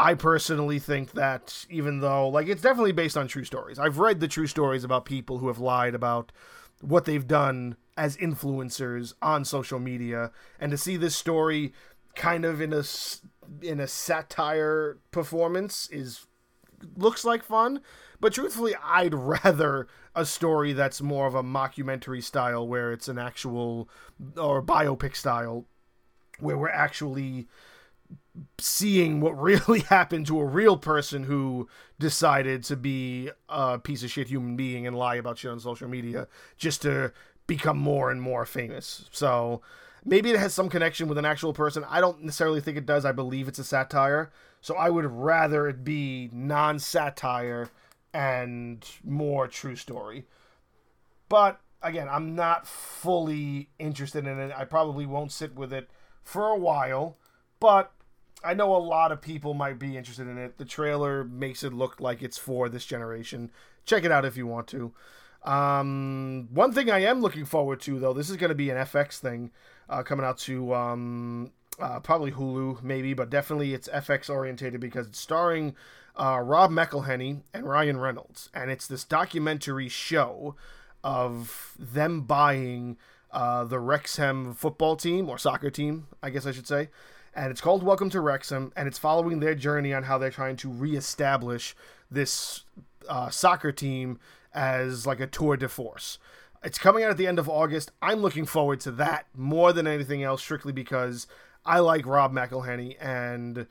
I 0.00 0.14
personally 0.14 0.78
think 0.78 1.12
that 1.12 1.66
even 1.68 2.00
though, 2.00 2.26
like, 2.26 2.48
it's 2.48 2.62
definitely 2.62 2.92
based 2.92 3.18
on 3.18 3.28
true 3.28 3.44
stories. 3.44 3.78
I've 3.78 3.98
read 3.98 4.18
the 4.18 4.28
true 4.28 4.46
stories 4.46 4.82
about 4.82 5.04
people 5.04 5.38
who 5.38 5.48
have 5.48 5.58
lied 5.58 5.94
about 5.94 6.32
what 6.80 7.04
they've 7.04 7.26
done 7.26 7.76
as 7.98 8.16
influencers 8.16 9.12
on 9.20 9.44
social 9.44 9.78
media, 9.78 10.30
and 10.58 10.70
to 10.70 10.78
see 10.78 10.96
this 10.96 11.14
story 11.14 11.74
kind 12.14 12.46
of 12.46 12.62
in 12.62 12.72
a 12.72 12.82
in 13.60 13.78
a 13.78 13.86
satire 13.86 14.96
performance 15.10 15.86
is 15.92 16.26
looks 16.96 17.22
like 17.22 17.44
fun. 17.44 17.82
But 18.20 18.32
truthfully, 18.32 18.74
I'd 18.82 19.14
rather 19.44 19.86
a 20.14 20.24
story 20.24 20.72
that's 20.72 21.02
more 21.02 21.26
of 21.26 21.34
a 21.34 21.42
mockumentary 21.42 22.22
style, 22.22 22.66
where 22.66 22.90
it's 22.90 23.08
an 23.08 23.18
actual 23.18 23.90
or 24.38 24.62
biopic 24.62 25.14
style, 25.14 25.66
where 26.38 26.56
we're 26.56 26.70
actually 26.70 27.48
seeing 28.58 29.20
what 29.20 29.40
really 29.40 29.80
happened 29.88 30.26
to 30.26 30.40
a 30.40 30.44
real 30.44 30.76
person 30.76 31.24
who 31.24 31.68
decided 31.98 32.64
to 32.64 32.76
be 32.76 33.30
a 33.48 33.78
piece 33.78 34.02
of 34.02 34.10
shit 34.10 34.28
human 34.28 34.56
being 34.56 34.86
and 34.86 34.96
lie 34.96 35.16
about 35.16 35.38
shit 35.38 35.50
on 35.50 35.60
social 35.60 35.88
media 35.88 36.28
just 36.56 36.82
to 36.82 37.12
become 37.46 37.78
more 37.78 38.10
and 38.10 38.22
more 38.22 38.44
famous. 38.46 39.06
So 39.10 39.60
maybe 40.04 40.30
it 40.30 40.38
has 40.38 40.54
some 40.54 40.68
connection 40.68 41.08
with 41.08 41.18
an 41.18 41.24
actual 41.24 41.52
person. 41.52 41.84
I 41.88 42.00
don't 42.00 42.22
necessarily 42.22 42.60
think 42.60 42.76
it 42.76 42.86
does. 42.86 43.04
I 43.04 43.12
believe 43.12 43.48
it's 43.48 43.58
a 43.58 43.64
satire. 43.64 44.30
So 44.60 44.76
I 44.76 44.90
would 44.90 45.06
rather 45.06 45.68
it 45.68 45.84
be 45.84 46.30
non 46.32 46.78
satire 46.78 47.70
and 48.12 48.84
more 49.04 49.48
true 49.48 49.76
story. 49.76 50.26
But 51.28 51.60
again, 51.82 52.08
I'm 52.08 52.34
not 52.34 52.66
fully 52.66 53.70
interested 53.78 54.26
in 54.26 54.38
it. 54.38 54.52
I 54.56 54.64
probably 54.64 55.06
won't 55.06 55.32
sit 55.32 55.54
with 55.54 55.72
it 55.72 55.88
for 56.22 56.48
a 56.48 56.58
while, 56.58 57.16
but 57.58 57.92
I 58.42 58.54
know 58.54 58.74
a 58.74 58.78
lot 58.78 59.12
of 59.12 59.20
people 59.20 59.54
might 59.54 59.78
be 59.78 59.96
interested 59.96 60.26
in 60.26 60.38
it. 60.38 60.58
The 60.58 60.64
trailer 60.64 61.24
makes 61.24 61.62
it 61.62 61.72
look 61.72 62.00
like 62.00 62.22
it's 62.22 62.38
for 62.38 62.68
this 62.68 62.84
generation. 62.86 63.50
Check 63.84 64.04
it 64.04 64.12
out 64.12 64.24
if 64.24 64.36
you 64.36 64.46
want 64.46 64.66
to. 64.68 64.92
Um, 65.42 66.48
one 66.52 66.72
thing 66.72 66.90
I 66.90 67.00
am 67.00 67.20
looking 67.20 67.44
forward 67.44 67.80
to, 67.82 67.98
though, 67.98 68.12
this 68.12 68.30
is 68.30 68.36
going 68.36 68.50
to 68.50 68.54
be 68.54 68.70
an 68.70 68.76
FX 68.76 69.18
thing 69.18 69.50
uh, 69.88 70.02
coming 70.02 70.24
out 70.24 70.38
to 70.38 70.74
um, 70.74 71.52
uh, 71.78 72.00
probably 72.00 72.32
Hulu, 72.32 72.82
maybe, 72.82 73.14
but 73.14 73.30
definitely 73.30 73.74
it's 73.74 73.88
FX 73.88 74.30
orientated 74.30 74.80
because 74.80 75.06
it's 75.06 75.20
starring 75.20 75.74
uh, 76.16 76.40
Rob 76.42 76.70
McElhenney 76.70 77.42
and 77.54 77.66
Ryan 77.66 77.98
Reynolds, 77.98 78.50
and 78.52 78.70
it's 78.70 78.86
this 78.86 79.04
documentary 79.04 79.88
show 79.88 80.56
of 81.02 81.74
them 81.78 82.22
buying 82.22 82.98
uh, 83.30 83.64
the 83.64 83.78
Wrexham 83.78 84.52
football 84.52 84.96
team 84.96 85.30
or 85.30 85.38
soccer 85.38 85.70
team, 85.70 86.08
I 86.22 86.30
guess 86.30 86.46
I 86.46 86.52
should 86.52 86.66
say 86.66 86.88
and 87.34 87.50
it's 87.50 87.60
called 87.60 87.82
Welcome 87.82 88.10
to 88.10 88.20
Wrexham, 88.20 88.72
and 88.76 88.88
it's 88.88 88.98
following 88.98 89.40
their 89.40 89.54
journey 89.54 89.94
on 89.94 90.04
how 90.04 90.18
they're 90.18 90.30
trying 90.30 90.56
to 90.56 90.70
reestablish 90.70 91.76
this 92.10 92.64
uh, 93.08 93.30
soccer 93.30 93.72
team 93.72 94.18
as 94.52 95.06
like 95.06 95.20
a 95.20 95.26
tour 95.26 95.56
de 95.56 95.68
force. 95.68 96.18
It's 96.62 96.78
coming 96.78 97.04
out 97.04 97.10
at 97.10 97.16
the 97.16 97.26
end 97.26 97.38
of 97.38 97.48
August. 97.48 97.92
I'm 98.02 98.20
looking 98.20 98.44
forward 98.44 98.80
to 98.80 98.90
that 98.92 99.26
more 99.34 99.72
than 99.72 99.86
anything 99.86 100.22
else, 100.22 100.42
strictly 100.42 100.72
because 100.72 101.26
I 101.64 101.78
like 101.78 102.04
Rob 102.04 102.32
McElhenney 102.32 102.96
and 103.00 103.66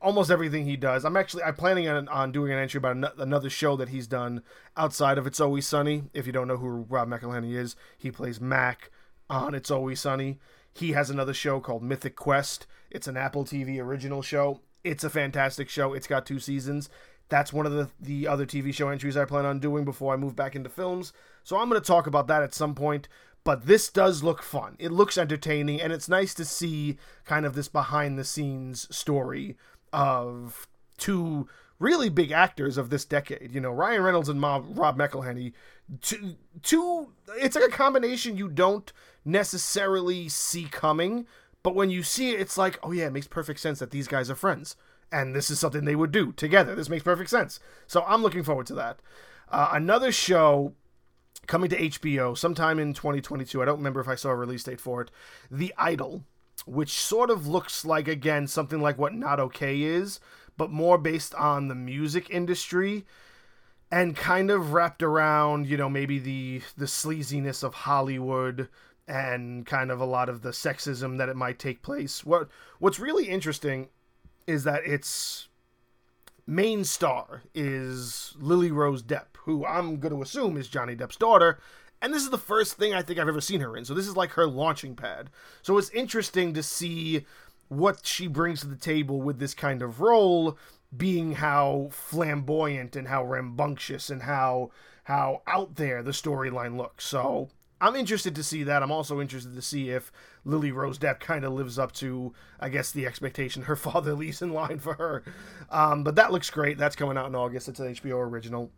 almost 0.00 0.30
everything 0.30 0.66
he 0.66 0.76
does. 0.76 1.04
I'm 1.04 1.16
actually 1.16 1.44
I'm 1.44 1.54
planning 1.54 1.88
on, 1.88 2.08
on 2.08 2.32
doing 2.32 2.52
an 2.52 2.58
entry 2.58 2.78
about 2.78 3.18
another 3.18 3.48
show 3.48 3.76
that 3.76 3.88
he's 3.88 4.06
done 4.06 4.42
outside 4.76 5.16
of 5.16 5.26
It's 5.26 5.40
Always 5.40 5.66
Sunny. 5.66 6.04
If 6.12 6.26
you 6.26 6.32
don't 6.32 6.48
know 6.48 6.58
who 6.58 6.68
Rob 6.68 7.08
McElhenney 7.08 7.56
is, 7.56 7.76
he 7.96 8.10
plays 8.10 8.40
Mac 8.40 8.90
on 9.30 9.54
It's 9.54 9.70
Always 9.70 10.00
Sunny. 10.00 10.38
He 10.74 10.92
has 10.92 11.08
another 11.08 11.32
show 11.32 11.60
called 11.60 11.82
Mythic 11.82 12.16
Quest. 12.16 12.66
It's 12.94 13.08
an 13.08 13.16
Apple 13.16 13.44
TV 13.44 13.80
original 13.80 14.22
show. 14.22 14.60
It's 14.84 15.02
a 15.02 15.10
fantastic 15.10 15.68
show. 15.68 15.92
It's 15.92 16.06
got 16.06 16.24
two 16.24 16.38
seasons. 16.38 16.88
That's 17.28 17.52
one 17.52 17.66
of 17.66 17.72
the, 17.72 17.90
the 18.00 18.28
other 18.28 18.46
TV 18.46 18.72
show 18.72 18.88
entries 18.88 19.16
I 19.16 19.24
plan 19.24 19.44
on 19.44 19.58
doing 19.58 19.84
before 19.84 20.14
I 20.14 20.16
move 20.16 20.36
back 20.36 20.54
into 20.54 20.70
films. 20.70 21.12
So 21.42 21.58
I'm 21.58 21.68
going 21.68 21.80
to 21.80 21.86
talk 21.86 22.06
about 22.06 22.28
that 22.28 22.42
at 22.42 22.54
some 22.54 22.74
point. 22.74 23.08
But 23.42 23.66
this 23.66 23.90
does 23.90 24.22
look 24.22 24.42
fun. 24.42 24.76
It 24.78 24.92
looks 24.92 25.18
entertaining, 25.18 25.80
and 25.82 25.92
it's 25.92 26.08
nice 26.08 26.32
to 26.34 26.44
see 26.44 26.96
kind 27.24 27.44
of 27.44 27.54
this 27.54 27.68
behind 27.68 28.18
the 28.18 28.24
scenes 28.24 28.94
story 28.94 29.56
of 29.92 30.66
two 30.96 31.48
really 31.78 32.08
big 32.08 32.30
actors 32.30 32.78
of 32.78 32.90
this 32.90 33.04
decade. 33.04 33.52
You 33.52 33.60
know, 33.60 33.72
Ryan 33.72 34.02
Reynolds 34.02 34.28
and 34.28 34.40
Rob 34.40 34.98
McElhenney. 34.98 35.52
Two, 36.00 36.36
two, 36.62 37.12
it's 37.36 37.56
like 37.56 37.68
a 37.68 37.72
combination 37.72 38.36
you 38.36 38.48
don't 38.48 38.90
necessarily 39.24 40.28
see 40.28 40.64
coming, 40.64 41.26
but 41.64 41.74
when 41.74 41.90
you 41.90 42.04
see 42.04 42.30
it, 42.30 42.40
it's 42.40 42.56
like, 42.56 42.78
oh 42.84 42.92
yeah, 42.92 43.06
it 43.06 43.12
makes 43.12 43.26
perfect 43.26 43.58
sense 43.58 43.80
that 43.80 43.90
these 43.90 44.06
guys 44.06 44.30
are 44.30 44.36
friends, 44.36 44.76
and 45.10 45.34
this 45.34 45.50
is 45.50 45.58
something 45.58 45.84
they 45.84 45.96
would 45.96 46.12
do 46.12 46.30
together. 46.32 46.76
This 46.76 46.90
makes 46.90 47.02
perfect 47.02 47.30
sense. 47.30 47.58
So 47.88 48.04
I'm 48.06 48.22
looking 48.22 48.44
forward 48.44 48.66
to 48.66 48.74
that. 48.74 49.00
Uh, 49.50 49.70
another 49.72 50.12
show 50.12 50.74
coming 51.46 51.70
to 51.70 51.80
HBO 51.80 52.36
sometime 52.36 52.78
in 52.78 52.92
2022. 52.92 53.60
I 53.60 53.64
don't 53.64 53.78
remember 53.78 54.00
if 54.00 54.08
I 54.08 54.14
saw 54.14 54.30
a 54.30 54.36
release 54.36 54.62
date 54.62 54.80
for 54.80 55.00
it. 55.00 55.10
The 55.50 55.74
Idol, 55.78 56.24
which 56.66 56.92
sort 56.92 57.30
of 57.30 57.46
looks 57.46 57.84
like 57.84 58.08
again 58.08 58.46
something 58.46 58.80
like 58.80 58.98
what 58.98 59.14
Not 59.14 59.40
Okay 59.40 59.82
is, 59.82 60.20
but 60.58 60.70
more 60.70 60.98
based 60.98 61.34
on 61.34 61.68
the 61.68 61.74
music 61.74 62.28
industry 62.28 63.06
and 63.90 64.16
kind 64.16 64.50
of 64.50 64.74
wrapped 64.74 65.02
around, 65.02 65.66
you 65.66 65.78
know, 65.78 65.88
maybe 65.88 66.18
the 66.18 66.60
the 66.76 66.86
sleaziness 66.86 67.62
of 67.62 67.72
Hollywood 67.72 68.68
and 69.06 69.66
kind 69.66 69.90
of 69.90 70.00
a 70.00 70.06
lot 70.06 70.28
of 70.28 70.42
the 70.42 70.50
sexism 70.50 71.18
that 71.18 71.28
it 71.28 71.36
might 71.36 71.58
take 71.58 71.82
place. 71.82 72.24
What 72.24 72.48
what's 72.78 72.98
really 72.98 73.28
interesting 73.28 73.88
is 74.46 74.64
that 74.64 74.84
its 74.84 75.48
main 76.46 76.84
star 76.84 77.42
is 77.54 78.34
Lily 78.38 78.70
Rose 78.70 79.02
Depp, 79.02 79.36
who 79.40 79.64
I'm 79.66 79.98
going 79.98 80.14
to 80.14 80.22
assume 80.22 80.56
is 80.56 80.68
Johnny 80.68 80.94
Depp's 80.94 81.16
daughter, 81.16 81.58
and 82.02 82.12
this 82.12 82.22
is 82.22 82.30
the 82.30 82.38
first 82.38 82.74
thing 82.74 82.92
I 82.92 83.02
think 83.02 83.18
I've 83.18 83.28
ever 83.28 83.40
seen 83.40 83.60
her 83.60 83.76
in. 83.76 83.84
So 83.84 83.94
this 83.94 84.06
is 84.06 84.16
like 84.16 84.32
her 84.32 84.46
launching 84.46 84.94
pad. 84.94 85.30
So 85.62 85.78
it's 85.78 85.90
interesting 85.90 86.52
to 86.54 86.62
see 86.62 87.24
what 87.68 88.04
she 88.04 88.26
brings 88.26 88.60
to 88.60 88.66
the 88.66 88.76
table 88.76 89.22
with 89.22 89.38
this 89.38 89.54
kind 89.54 89.80
of 89.80 90.00
role 90.00 90.58
being 90.94 91.32
how 91.32 91.88
flamboyant 91.90 92.94
and 92.94 93.08
how 93.08 93.24
rambunctious 93.24 94.10
and 94.10 94.22
how 94.22 94.70
how 95.04 95.42
out 95.46 95.76
there 95.76 96.02
the 96.02 96.12
storyline 96.12 96.76
looks. 96.76 97.04
So 97.06 97.48
I'm 97.84 97.96
interested 97.96 98.34
to 98.36 98.42
see 98.42 98.62
that. 98.62 98.82
I'm 98.82 98.90
also 98.90 99.20
interested 99.20 99.54
to 99.54 99.60
see 99.60 99.90
if 99.90 100.10
Lily 100.46 100.72
Rose 100.72 100.98
Depp 100.98 101.20
kind 101.20 101.44
of 101.44 101.52
lives 101.52 101.78
up 101.78 101.92
to, 101.92 102.32
I 102.58 102.70
guess, 102.70 102.90
the 102.90 103.06
expectation 103.06 103.64
her 103.64 103.76
father 103.76 104.14
leaves 104.14 104.40
in 104.40 104.54
line 104.54 104.78
for 104.78 104.94
her. 104.94 105.22
Um, 105.68 106.02
but 106.02 106.16
that 106.16 106.32
looks 106.32 106.48
great. 106.48 106.78
That's 106.78 106.96
coming 106.96 107.18
out 107.18 107.26
in 107.26 107.34
August. 107.34 107.68
It's 107.68 107.80
an 107.80 107.94
HBO 107.94 108.26
original. 108.26 108.70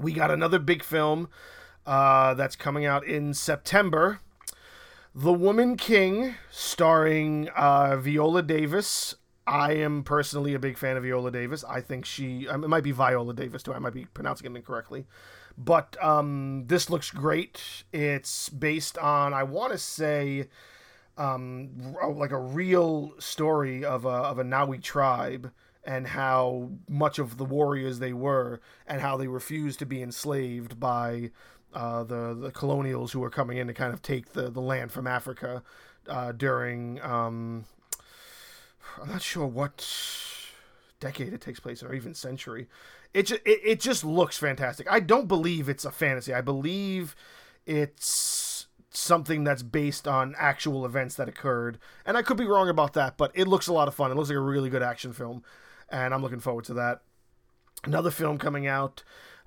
We 0.00 0.12
got 0.12 0.30
another 0.30 0.60
big 0.60 0.84
film 0.84 1.28
uh, 1.84 2.34
that's 2.34 2.54
coming 2.54 2.86
out 2.86 3.04
in 3.04 3.34
September. 3.34 4.20
The 5.12 5.32
Woman 5.32 5.76
King, 5.76 6.36
starring 6.48 7.48
uh, 7.56 7.96
Viola 7.96 8.42
Davis. 8.44 9.16
I 9.48 9.72
am 9.72 10.04
personally 10.04 10.54
a 10.54 10.60
big 10.60 10.78
fan 10.78 10.96
of 10.96 11.02
Viola 11.02 11.32
Davis. 11.32 11.64
I 11.64 11.80
think 11.80 12.04
she, 12.04 12.46
um, 12.46 12.62
it 12.62 12.68
might 12.68 12.84
be 12.84 12.92
Viola 12.92 13.34
Davis 13.34 13.64
too. 13.64 13.74
I 13.74 13.80
might 13.80 13.94
be 13.94 14.04
pronouncing 14.04 14.52
it 14.52 14.56
incorrectly. 14.56 15.06
But 15.60 15.96
um, 16.02 16.64
this 16.68 16.88
looks 16.88 17.10
great. 17.10 17.60
It's 17.92 18.48
based 18.48 18.96
on, 18.96 19.34
I 19.34 19.42
want 19.42 19.72
to 19.72 19.78
say, 19.78 20.46
um, 21.16 21.96
like 22.14 22.30
a 22.30 22.38
real 22.38 23.12
story 23.18 23.84
of 23.84 24.04
a, 24.04 24.08
of 24.08 24.38
a 24.38 24.44
Nawi 24.44 24.80
tribe 24.80 25.50
and 25.84 26.06
how 26.06 26.70
much 26.88 27.18
of 27.18 27.38
the 27.38 27.44
warriors 27.44 27.98
they 27.98 28.12
were 28.12 28.60
and 28.86 29.00
how 29.00 29.16
they 29.16 29.26
refused 29.26 29.80
to 29.80 29.86
be 29.86 30.00
enslaved 30.00 30.78
by 30.78 31.30
uh, 31.74 32.02
the 32.04 32.34
the 32.34 32.50
colonials 32.50 33.12
who 33.12 33.20
were 33.20 33.30
coming 33.30 33.58
in 33.58 33.66
to 33.66 33.74
kind 33.74 33.92
of 33.92 34.00
take 34.00 34.32
the, 34.32 34.50
the 34.50 34.60
land 34.60 34.92
from 34.92 35.06
Africa 35.06 35.62
uh, 36.08 36.32
during 36.32 37.00
um, 37.02 37.64
I'm 39.00 39.08
not 39.08 39.22
sure 39.22 39.46
what 39.46 39.86
decade 41.00 41.32
it 41.32 41.40
takes 41.40 41.60
place 41.60 41.82
or 41.82 41.94
even 41.94 42.14
century. 42.14 42.68
It 43.14 43.26
just, 43.26 43.40
it, 43.44 43.60
it 43.64 43.80
just 43.80 44.04
looks 44.04 44.38
fantastic. 44.38 44.90
I 44.90 45.00
don't 45.00 45.26
believe 45.26 45.68
it's 45.68 45.84
a 45.84 45.90
fantasy. 45.90 46.32
I 46.34 46.40
believe 46.40 47.16
it's 47.66 48.66
something 48.90 49.44
that's 49.44 49.62
based 49.62 50.08
on 50.08 50.34
actual 50.38 50.84
events 50.84 51.14
that 51.16 51.28
occurred. 51.28 51.78
And 52.04 52.16
I 52.16 52.22
could 52.22 52.36
be 52.36 52.46
wrong 52.46 52.68
about 52.68 52.94
that, 52.94 53.16
but 53.16 53.32
it 53.34 53.48
looks 53.48 53.66
a 53.66 53.72
lot 53.72 53.88
of 53.88 53.94
fun. 53.94 54.10
It 54.10 54.14
looks 54.14 54.28
like 54.28 54.36
a 54.36 54.40
really 54.40 54.70
good 54.70 54.82
action 54.82 55.12
film, 55.12 55.42
and 55.88 56.12
I'm 56.12 56.22
looking 56.22 56.40
forward 56.40 56.64
to 56.66 56.74
that. 56.74 57.02
Another 57.84 58.10
film 58.10 58.38
coming 58.38 58.66
out 58.66 59.02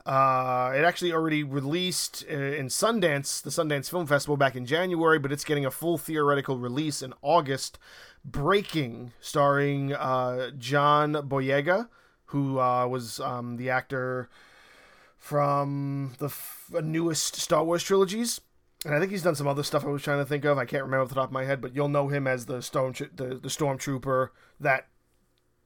uh, 0.05 0.73
it 0.75 0.83
actually 0.83 1.13
already 1.13 1.43
released 1.43 2.25
uh, 2.29 2.33
in 2.33 2.67
Sundance, 2.67 3.41
the 3.41 3.49
Sundance 3.49 3.89
Film 3.89 4.07
Festival, 4.07 4.35
back 4.35 4.55
in 4.55 4.65
January, 4.65 5.19
but 5.19 5.31
it's 5.31 5.43
getting 5.43 5.65
a 5.65 5.71
full 5.71 5.97
theoretical 5.97 6.57
release 6.57 7.01
in 7.01 7.13
August. 7.21 7.77
Breaking, 8.23 9.13
starring 9.19 9.93
uh, 9.93 10.51
John 10.57 11.13
Boyega, 11.13 11.89
who 12.31 12.59
uh, 12.59 12.87
was 12.87 13.19
um, 13.19 13.57
the 13.57 13.69
actor 13.69 14.29
from 15.17 16.13
the 16.17 16.27
f- 16.27 16.71
newest 16.81 17.35
Star 17.35 17.63
Wars 17.63 17.83
trilogies. 17.83 18.39
And 18.85 18.95
I 18.95 18.99
think 18.99 19.11
he's 19.11 19.21
done 19.21 19.35
some 19.35 19.47
other 19.47 19.63
stuff 19.63 19.85
I 19.85 19.89
was 19.89 20.01
trying 20.01 20.19
to 20.19 20.25
think 20.25 20.45
of. 20.45 20.57
I 20.57 20.65
can't 20.65 20.83
remember 20.83 21.03
off 21.03 21.09
the 21.09 21.15
top 21.15 21.29
of 21.29 21.33
my 21.33 21.43
head, 21.43 21.61
but 21.61 21.75
you'll 21.75 21.89
know 21.89 22.07
him 22.07 22.25
as 22.25 22.45
the 22.45 22.61
storm 22.61 22.93
the, 22.93 23.35
the 23.35 23.49
stormtrooper 23.49 24.29
that 24.59 24.87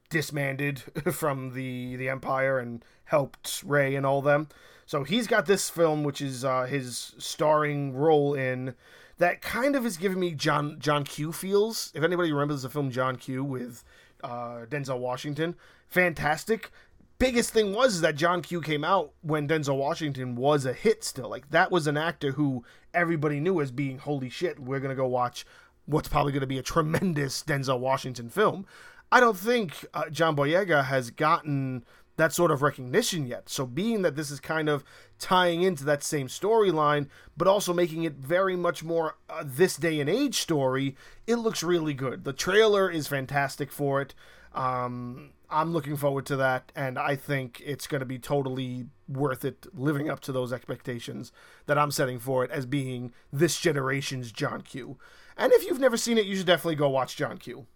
disbanded 0.09 0.79
from 1.13 1.53
the 1.53 1.95
the 1.95 2.09
Empire 2.09 2.59
and 2.59 2.83
helped 3.05 3.63
Rey 3.65 3.95
and 3.95 4.05
all 4.05 4.21
them. 4.21 4.49
So 4.85 5.03
he's 5.03 5.27
got 5.27 5.45
this 5.45 5.69
film, 5.69 6.03
which 6.03 6.19
is 6.19 6.43
uh, 6.43 6.65
his 6.65 7.13
starring 7.17 7.93
role 7.93 8.33
in 8.33 8.75
that 9.17 9.41
kind 9.41 9.75
of 9.75 9.85
is 9.85 9.97
giving 9.97 10.19
me 10.19 10.31
John 10.31 10.77
John 10.79 11.03
Q 11.03 11.31
feels. 11.31 11.91
If 11.95 12.03
anybody 12.03 12.31
remembers 12.31 12.63
the 12.63 12.69
film 12.69 12.91
John 12.91 13.15
Q 13.15 13.43
with 13.43 13.83
uh, 14.25 14.65
Denzel 14.65 14.99
Washington, 14.99 15.55
fantastic. 15.87 16.71
Biggest 17.17 17.51
thing 17.51 17.73
was 17.73 18.01
that 18.01 18.15
John 18.15 18.41
Q 18.41 18.61
came 18.61 18.83
out 18.83 19.13
when 19.21 19.47
Denzel 19.47 19.77
Washington 19.77 20.35
was 20.35 20.65
a 20.65 20.73
hit 20.73 21.03
still. 21.03 21.29
Like 21.29 21.49
that 21.51 21.71
was 21.71 21.87
an 21.87 21.95
actor 21.95 22.31
who 22.31 22.65
everybody 22.93 23.39
knew 23.39 23.61
as 23.61 23.71
being 23.71 23.99
holy 23.99 24.29
shit. 24.29 24.59
We're 24.59 24.81
gonna 24.81 24.95
go 24.95 25.07
watch 25.07 25.45
what's 25.85 26.07
probably 26.07 26.31
going 26.31 26.41
to 26.41 26.47
be 26.47 26.57
a 26.57 26.63
tremendous 26.63 27.43
Denzel 27.43 27.79
Washington 27.79 28.29
film. 28.29 28.65
I 29.11 29.19
don't 29.19 29.37
think 29.37 29.85
uh, 29.93 30.09
John 30.09 30.35
Boyega 30.35 30.85
has 30.85 31.11
gotten 31.11 31.85
that 32.17 32.33
sort 32.33 32.51
of 32.51 32.61
recognition 32.61 33.25
yet. 33.25 33.49
So, 33.49 33.65
being 33.65 34.01
that 34.03 34.15
this 34.15 34.31
is 34.31 34.39
kind 34.39 34.69
of 34.69 34.83
tying 35.19 35.61
into 35.61 35.83
that 35.85 36.03
same 36.03 36.27
storyline, 36.27 37.07
but 37.35 37.47
also 37.47 37.73
making 37.73 38.03
it 38.03 38.13
very 38.13 38.55
much 38.55 38.83
more 38.83 39.17
uh, 39.29 39.43
this 39.45 39.77
day 39.77 39.99
and 39.99 40.09
age 40.09 40.35
story, 40.35 40.95
it 41.27 41.35
looks 41.35 41.63
really 41.63 41.93
good. 41.93 42.23
The 42.23 42.33
trailer 42.33 42.89
is 42.89 43.07
fantastic 43.07 43.71
for 43.71 44.01
it. 44.01 44.13
Um, 44.53 45.31
I'm 45.49 45.73
looking 45.73 45.95
forward 45.95 46.25
to 46.27 46.35
that, 46.37 46.71
and 46.75 46.97
I 46.97 47.15
think 47.15 47.61
it's 47.63 47.87
going 47.87 47.99
to 47.99 48.05
be 48.05 48.17
totally 48.17 48.85
worth 49.07 49.45
it 49.45 49.67
living 49.73 50.09
up 50.09 50.19
to 50.21 50.31
those 50.31 50.51
expectations 50.51 51.31
that 51.67 51.77
I'm 51.77 51.91
setting 51.91 52.19
for 52.19 52.43
it 52.43 52.51
as 52.51 52.65
being 52.65 53.13
this 53.31 53.59
generation's 53.59 54.31
John 54.31 54.61
Q. 54.61 54.97
And 55.37 55.51
if 55.53 55.65
you've 55.65 55.79
never 55.79 55.97
seen 55.97 56.17
it, 56.17 56.25
you 56.25 56.35
should 56.35 56.47
definitely 56.47 56.75
go 56.75 56.89
watch 56.89 57.15
John 57.15 57.37
Q. 57.37 57.67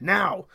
Now, 0.00 0.46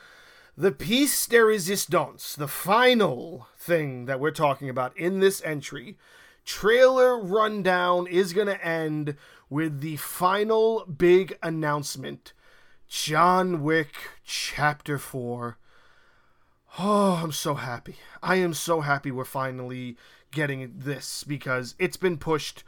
the 0.56 0.72
piece 0.72 1.26
de 1.26 1.44
resistance, 1.44 2.36
the 2.36 2.48
final 2.48 3.48
thing 3.58 4.06
that 4.06 4.20
we're 4.20 4.32
talking 4.32 4.70
about 4.70 4.96
in 4.98 5.20
this 5.20 5.42
entry, 5.44 5.98
trailer 6.46 7.18
rundown 7.18 8.06
is 8.08 8.34
going 8.34 8.48
to 8.48 8.66
end 8.66 9.16
with 9.50 9.82
the 9.82 9.96
final 9.98 10.86
big 10.86 11.38
announcement 11.42 12.34
John 12.88 13.64
Wick 13.64 13.96
Chapter 14.24 15.00
4. 15.00 15.58
Oh, 16.78 17.20
I'm 17.24 17.32
so 17.32 17.56
happy. 17.56 17.96
I 18.22 18.36
am 18.36 18.54
so 18.54 18.82
happy 18.82 19.10
we're 19.10 19.26
finally 19.26 19.98
getting 20.32 20.72
this 20.76 21.24
because 21.24 21.74
it's 21.80 21.98
been 21.98 22.18
pushed 22.18 22.64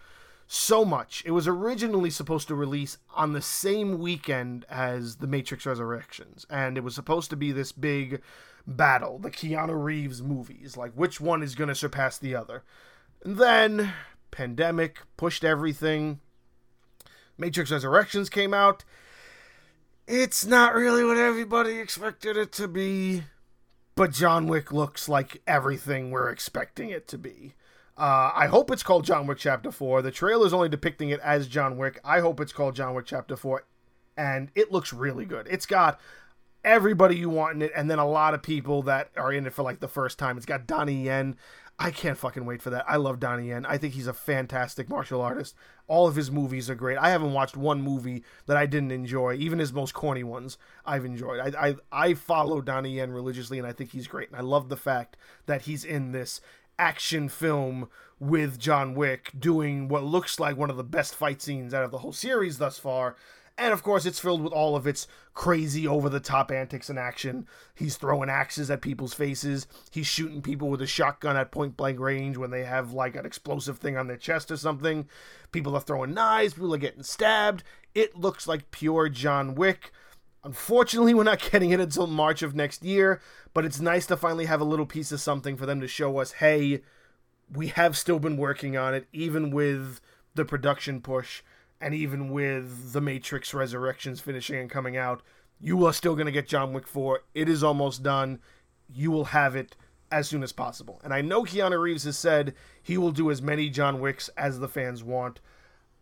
so 0.47 0.85
much. 0.85 1.23
It 1.25 1.31
was 1.31 1.47
originally 1.47 2.09
supposed 2.09 2.47
to 2.47 2.55
release 2.55 2.97
on 3.15 3.33
the 3.33 3.41
same 3.41 3.99
weekend 3.99 4.65
as 4.69 5.17
The 5.17 5.27
Matrix 5.27 5.65
Resurrections, 5.65 6.45
and 6.49 6.77
it 6.77 6.83
was 6.83 6.95
supposed 6.95 7.29
to 7.31 7.35
be 7.35 7.51
this 7.51 7.71
big 7.71 8.21
battle, 8.67 9.19
the 9.19 9.31
Keanu 9.31 9.83
Reeves 9.83 10.21
movies, 10.21 10.77
like 10.77 10.93
which 10.93 11.19
one 11.19 11.43
is 11.43 11.55
going 11.55 11.67
to 11.67 11.75
surpass 11.75 12.17
the 12.17 12.35
other. 12.35 12.63
And 13.23 13.37
then 13.37 13.93
pandemic 14.31 14.99
pushed 15.17 15.43
everything. 15.43 16.19
Matrix 17.37 17.71
Resurrections 17.71 18.29
came 18.29 18.53
out. 18.53 18.83
It's 20.07 20.45
not 20.45 20.75
really 20.75 21.03
what 21.03 21.17
everybody 21.17 21.79
expected 21.79 22.37
it 22.37 22.51
to 22.53 22.67
be, 22.67 23.23
but 23.95 24.11
John 24.11 24.45
Wick 24.45 24.71
looks 24.71 25.09
like 25.09 25.41
everything 25.47 26.11
we're 26.11 26.29
expecting 26.29 26.91
it 26.91 27.07
to 27.07 27.17
be. 27.17 27.55
Uh, 27.97 28.31
I 28.35 28.47
hope 28.47 28.71
it's 28.71 28.83
called 28.83 29.05
John 29.05 29.25
Wick 29.25 29.37
Chapter 29.37 29.71
4. 29.71 30.01
The 30.01 30.11
trailer 30.11 30.45
is 30.45 30.53
only 30.53 30.67
depicting 30.67 31.09
it 31.09 31.19
as 31.21 31.47
John 31.47 31.77
Wick. 31.77 31.99
I 32.03 32.19
hope 32.19 32.39
it's 32.41 32.51
called 32.51 32.75
John 32.75 32.93
Wick 32.93 33.05
Chapter 33.05 33.37
4. 33.37 33.63
And 34.17 34.49
it 34.53 34.71
looks 34.71 34.91
really 34.91 35.25
good. 35.25 35.47
It's 35.49 35.65
got 35.65 35.99
everybody 36.65 37.15
you 37.15 37.29
want 37.29 37.55
in 37.55 37.61
it, 37.61 37.71
and 37.75 37.89
then 37.89 37.99
a 37.99 38.07
lot 38.07 38.33
of 38.33 38.41
people 38.41 38.81
that 38.83 39.11
are 39.15 39.31
in 39.31 39.45
it 39.45 39.53
for 39.53 39.63
like 39.63 39.79
the 39.79 39.87
first 39.87 40.19
time. 40.19 40.35
It's 40.35 40.45
got 40.45 40.67
Donnie 40.67 41.03
Yen. 41.05 41.37
I 41.77 41.91
can't 41.91 42.17
fucking 42.17 42.45
wait 42.45 42.61
for 42.61 42.69
that. 42.69 42.85
I 42.87 42.95
love 42.95 43.19
Donnie 43.19 43.49
Yen. 43.49 43.65
I 43.65 43.77
think 43.77 43.93
he's 43.93 44.07
a 44.07 44.13
fantastic 44.13 44.89
martial 44.89 45.21
artist. 45.21 45.55
All 45.87 46.07
of 46.07 46.15
his 46.15 46.31
movies 46.31 46.69
are 46.69 46.75
great. 46.75 46.97
I 46.97 47.09
haven't 47.09 47.33
watched 47.33 47.57
one 47.57 47.81
movie 47.81 48.23
that 48.45 48.55
I 48.55 48.65
didn't 48.65 48.91
enjoy. 48.91 49.33
Even 49.35 49.59
his 49.59 49.73
most 49.73 49.93
corny 49.93 50.23
ones, 50.23 50.57
I've 50.85 51.05
enjoyed. 51.05 51.39
I 51.39 51.67
I, 51.67 51.75
I 51.91 52.13
follow 52.13 52.61
Donnie 52.61 52.95
Yen 52.95 53.11
religiously, 53.11 53.57
and 53.57 53.67
I 53.67 53.73
think 53.73 53.91
he's 53.91 54.07
great. 54.07 54.29
And 54.29 54.37
I 54.37 54.41
love 54.41 54.69
the 54.69 54.77
fact 54.77 55.17
that 55.45 55.63
he's 55.63 55.85
in 55.85 56.13
this 56.13 56.41
action 56.77 57.29
film 57.29 57.89
with 58.19 58.59
John 58.59 58.95
Wick 58.95 59.31
doing 59.37 59.87
what 59.87 60.03
looks 60.03 60.39
like 60.39 60.57
one 60.57 60.69
of 60.69 60.77
the 60.77 60.83
best 60.83 61.15
fight 61.15 61.41
scenes 61.41 61.73
out 61.73 61.83
of 61.83 61.91
the 61.91 61.99
whole 61.99 62.13
series 62.13 62.57
thus 62.57 62.79
far. 62.79 63.15
And 63.57 63.71
of 63.71 63.83
course, 63.83 64.05
it's 64.05 64.19
filled 64.19 64.41
with 64.41 64.51
all 64.51 64.75
of 64.75 64.85
its 64.85 65.07
crazy, 65.33 65.87
over 65.87 66.09
the 66.09 66.19
top 66.19 66.51
antics 66.51 66.89
and 66.89 66.99
action. 66.99 67.47
He's 67.73 67.95
throwing 67.95 68.29
axes 68.29 68.69
at 68.69 68.81
people's 68.81 69.13
faces. 69.13 69.67
He's 69.91 70.07
shooting 70.07 70.41
people 70.41 70.69
with 70.69 70.81
a 70.81 70.87
shotgun 70.87 71.37
at 71.37 71.51
point 71.51 71.77
blank 71.77 71.99
range 71.99 72.35
when 72.37 72.51
they 72.51 72.65
have 72.65 72.91
like 72.91 73.15
an 73.15 73.25
explosive 73.25 73.77
thing 73.77 73.95
on 73.95 74.07
their 74.07 74.17
chest 74.17 74.51
or 74.51 74.57
something. 74.57 75.07
People 75.51 75.75
are 75.75 75.81
throwing 75.81 76.13
knives. 76.13 76.53
People 76.53 76.73
are 76.73 76.79
getting 76.79 77.03
stabbed. 77.03 77.63
It 77.93 78.17
looks 78.17 78.45
like 78.45 78.71
pure 78.71 79.07
John 79.07 79.55
Wick. 79.55 79.91
Unfortunately, 80.45 81.15
we're 81.15 81.23
not 81.23 81.39
getting 81.51 81.71
it 81.71 81.79
until 81.79 82.07
March 82.07 82.43
of 82.43 82.55
next 82.55 82.83
year, 82.83 83.19
but 83.53 83.65
it's 83.65 83.81
nice 83.81 84.05
to 84.05 84.15
finally 84.15 84.45
have 84.45 84.61
a 84.61 84.65
little 84.65 84.85
piece 84.85 85.11
of 85.11 85.19
something 85.19 85.57
for 85.57 85.65
them 85.65 85.81
to 85.81 85.87
show 85.87 86.19
us 86.19 86.33
hey, 86.33 86.81
we 87.51 87.67
have 87.67 87.97
still 87.97 88.19
been 88.19 88.37
working 88.37 88.77
on 88.77 88.93
it, 88.93 89.07
even 89.11 89.51
with 89.51 89.99
the 90.35 90.45
production 90.45 91.01
push 91.01 91.41
and 91.81 91.93
even 91.93 92.29
with 92.29 92.93
The 92.93 93.01
Matrix 93.01 93.53
Resurrections 93.53 94.21
finishing 94.21 94.57
and 94.59 94.69
coming 94.69 94.95
out. 94.95 95.21
You 95.59 95.85
are 95.85 95.93
still 95.93 96.15
going 96.15 96.25
to 96.25 96.31
get 96.31 96.47
John 96.47 96.73
Wick 96.73 96.87
4. 96.87 97.21
It 97.33 97.49
is 97.49 97.63
almost 97.63 98.03
done. 98.03 98.39
You 98.93 99.11
will 99.11 99.25
have 99.25 99.55
it 99.55 99.75
as 100.11 100.27
soon 100.27 100.43
as 100.43 100.51
possible. 100.51 100.99
And 101.03 101.13
I 101.13 101.21
know 101.21 101.43
Keanu 101.43 101.79
Reeves 101.79 102.03
has 102.03 102.17
said 102.17 102.53
he 102.81 102.97
will 102.97 103.11
do 103.11 103.31
as 103.31 103.41
many 103.41 103.69
John 103.69 103.99
Wicks 103.99 104.29
as 104.37 104.59
the 104.59 104.67
fans 104.67 105.03
want. 105.03 105.39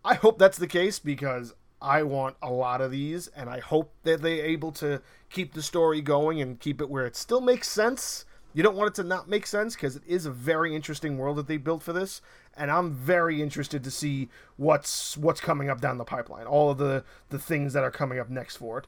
I 0.03 0.15
hope 0.15 0.37
that's 0.37 0.57
the 0.57 0.67
case 0.67 0.99
because 0.99 1.53
I 1.83 2.03
want 2.03 2.37
a 2.41 2.49
lot 2.49 2.79
of 2.79 2.91
these, 2.91 3.27
and 3.35 3.49
I 3.49 3.59
hope 3.59 3.91
that 4.03 4.21
they're 4.21 4.45
able 4.45 4.71
to 4.73 5.01
keep 5.29 5.53
the 5.53 5.61
story 5.61 6.01
going 6.01 6.39
and 6.39 6.57
keep 6.57 6.79
it 6.79 6.89
where 6.89 7.05
it 7.05 7.17
still 7.17 7.41
makes 7.41 7.69
sense. 7.69 8.23
You 8.53 8.63
don't 8.63 8.77
want 8.77 8.87
it 8.87 9.01
to 9.01 9.03
not 9.03 9.27
make 9.27 9.45
sense 9.45 9.75
because 9.75 9.97
it 9.97 10.03
is 10.07 10.25
a 10.25 10.31
very 10.31 10.73
interesting 10.73 11.17
world 11.17 11.37
that 11.37 11.47
they 11.47 11.57
built 11.57 11.83
for 11.83 11.91
this, 11.91 12.21
and 12.55 12.71
I'm 12.71 12.93
very 12.93 13.41
interested 13.41 13.83
to 13.83 13.91
see 13.91 14.29
what's 14.55 15.17
what's 15.17 15.41
coming 15.41 15.69
up 15.69 15.81
down 15.81 15.97
the 15.97 16.05
pipeline. 16.05 16.45
All 16.45 16.71
of 16.71 16.77
the 16.77 17.03
the 17.29 17.39
things 17.39 17.73
that 17.73 17.83
are 17.83 17.91
coming 17.91 18.17
up 18.17 18.29
next 18.29 18.55
for 18.55 18.77
it. 18.77 18.87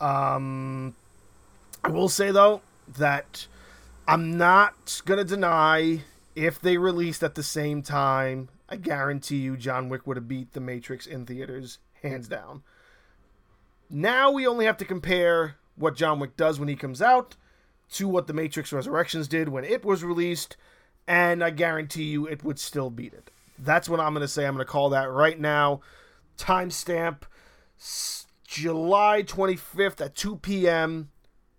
Um, 0.00 0.94
I 1.84 1.90
will 1.90 2.08
say 2.08 2.30
though 2.30 2.62
that 2.96 3.46
I'm 4.08 4.38
not 4.38 5.02
gonna 5.04 5.24
deny 5.24 6.04
if 6.34 6.58
they 6.58 6.78
released 6.78 7.22
at 7.22 7.34
the 7.34 7.42
same 7.42 7.82
time. 7.82 8.48
I 8.66 8.76
guarantee 8.76 9.38
you, 9.38 9.56
John 9.56 9.88
Wick 9.88 10.06
would 10.06 10.16
have 10.16 10.28
beat 10.28 10.52
The 10.52 10.60
Matrix 10.60 11.04
in 11.04 11.26
theaters 11.26 11.78
hands 12.02 12.28
down. 12.28 12.62
Now 13.88 14.30
we 14.30 14.46
only 14.46 14.66
have 14.66 14.76
to 14.78 14.84
compare 14.84 15.56
what 15.76 15.96
John 15.96 16.20
Wick 16.20 16.36
does 16.36 16.58
when 16.58 16.68
he 16.68 16.76
comes 16.76 17.02
out 17.02 17.36
to 17.92 18.06
what 18.06 18.26
The 18.26 18.32
Matrix 18.32 18.72
Resurrections 18.72 19.26
did 19.26 19.48
when 19.48 19.64
it 19.64 19.84
was 19.84 20.04
released, 20.04 20.56
and 21.08 21.42
I 21.42 21.50
guarantee 21.50 22.04
you 22.04 22.26
it 22.26 22.44
would 22.44 22.58
still 22.58 22.90
beat 22.90 23.14
it. 23.14 23.30
That's 23.58 23.88
what 23.88 24.00
I'm 24.00 24.14
going 24.14 24.22
to 24.22 24.28
say. 24.28 24.46
I'm 24.46 24.54
going 24.54 24.64
to 24.64 24.70
call 24.70 24.90
that 24.90 25.10
right 25.10 25.38
now. 25.38 25.80
Timestamp 26.38 27.22
July 28.46 29.22
25th 29.22 30.00
at 30.00 30.14
2 30.14 30.36
p.m. 30.36 31.10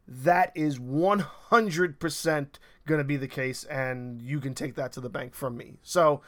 That 0.08 0.52
is 0.56 0.80
100% 0.80 2.48
going 2.88 2.98
to 2.98 3.04
be 3.04 3.18
the 3.18 3.28
case, 3.28 3.64
and 3.66 4.22
you 4.22 4.40
can 4.40 4.54
take 4.54 4.76
that 4.76 4.92
to 4.94 5.02
the 5.02 5.10
bank 5.10 5.34
from 5.36 5.58
me. 5.58 5.78
So, 5.84 6.22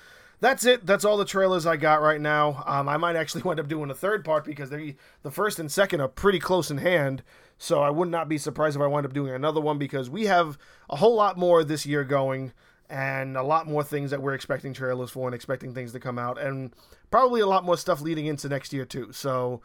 that's 0.44 0.66
it. 0.66 0.86
That's 0.86 1.06
all 1.06 1.16
the 1.16 1.24
trailers 1.24 1.66
I 1.66 1.78
got 1.78 2.02
right 2.02 2.20
now. 2.20 2.66
Um, 2.68 2.90
I 2.90 2.98
might 2.98 3.16
actually 3.16 3.42
wind 3.46 3.62
up 3.62 3.70
doing 3.70 3.90
a 3.90 3.96
third 3.96 4.26
part 4.26 4.44
because 4.44 4.70
they, 4.70 4.98
the 5.22 5.32
first 5.32 5.58
and 5.58 5.72
second 5.72 6.02
are 6.02 6.10
pretty 6.10 6.40
close 6.40 6.70
in 6.70 6.80
hand. 6.80 7.24
So 7.58 7.82
I 7.82 7.90
would 7.90 8.10
not 8.10 8.28
be 8.28 8.38
surprised 8.38 8.76
if 8.76 8.82
I 8.82 8.88
wind 8.88 9.06
up 9.06 9.14
doing 9.14 9.34
another 9.34 9.62
one 9.62 9.78
because 9.78 10.10
we 10.10 10.26
have 10.26 10.58
a 10.90 10.98
whole 10.98 11.16
lot 11.16 11.38
more 11.38 11.64
this 11.64 11.86
year 11.86 12.04
going 12.04 12.52
and 12.90 13.38
a 13.38 13.42
lot 13.42 13.68
more 13.68 13.86
things 13.86 14.12
that 14.12 14.22
we're 14.22 14.34
expecting 14.34 14.74
trailers 14.74 15.12
for 15.12 15.30
and 15.30 15.34
expecting 15.34 15.74
things 15.74 15.94
to 15.94 16.00
come 16.00 16.20
out 16.20 16.38
and 16.38 16.74
probably 17.10 17.40
a 17.40 17.48
lot 17.48 17.64
more 17.64 17.78
stuff 17.78 18.02
leading 18.02 18.26
into 18.26 18.50
next 18.50 18.74
year 18.74 18.84
too. 18.84 19.14
So 19.14 19.62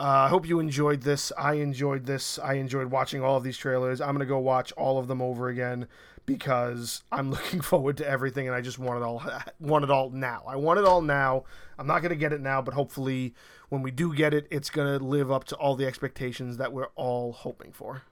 uh, 0.00 0.02
I 0.02 0.28
hope 0.28 0.48
you 0.48 0.58
enjoyed 0.58 1.02
this. 1.02 1.30
I 1.38 1.54
enjoyed 1.54 2.04
this. 2.04 2.40
I 2.40 2.54
enjoyed 2.54 2.90
watching 2.90 3.22
all 3.22 3.36
of 3.36 3.44
these 3.44 3.56
trailers. 3.56 4.00
I'm 4.00 4.08
going 4.08 4.18
to 4.18 4.26
go 4.26 4.40
watch 4.40 4.72
all 4.72 4.98
of 4.98 5.06
them 5.06 5.22
over 5.22 5.48
again 5.48 5.86
because 6.26 7.02
I'm 7.10 7.30
looking 7.36 7.60
forward 7.60 7.96
to 7.98 8.08
everything 8.08 8.46
and 8.46 8.54
I 8.54 8.60
just 8.60 8.78
want 8.78 8.98
it 8.98 9.04
all 9.04 9.22
want 9.60 9.84
it 9.84 9.90
all 9.90 10.10
now. 10.10 10.42
I 10.46 10.56
want 10.56 10.78
it 10.78 10.84
all 10.84 11.00
now. 11.00 11.44
I'm 11.78 11.86
not 11.86 12.00
going 12.00 12.10
to 12.10 12.16
get 12.16 12.32
it 12.32 12.40
now, 12.40 12.60
but 12.60 12.74
hopefully 12.74 13.34
when 13.68 13.82
we 13.82 13.90
do 13.90 14.14
get 14.14 14.34
it, 14.34 14.46
it's 14.50 14.70
going 14.70 14.98
to 14.98 15.04
live 15.04 15.30
up 15.30 15.44
to 15.44 15.56
all 15.56 15.76
the 15.76 15.86
expectations 15.86 16.56
that 16.58 16.72
we're 16.72 16.88
all 16.96 17.32
hoping 17.32 17.72
for. 17.72 18.02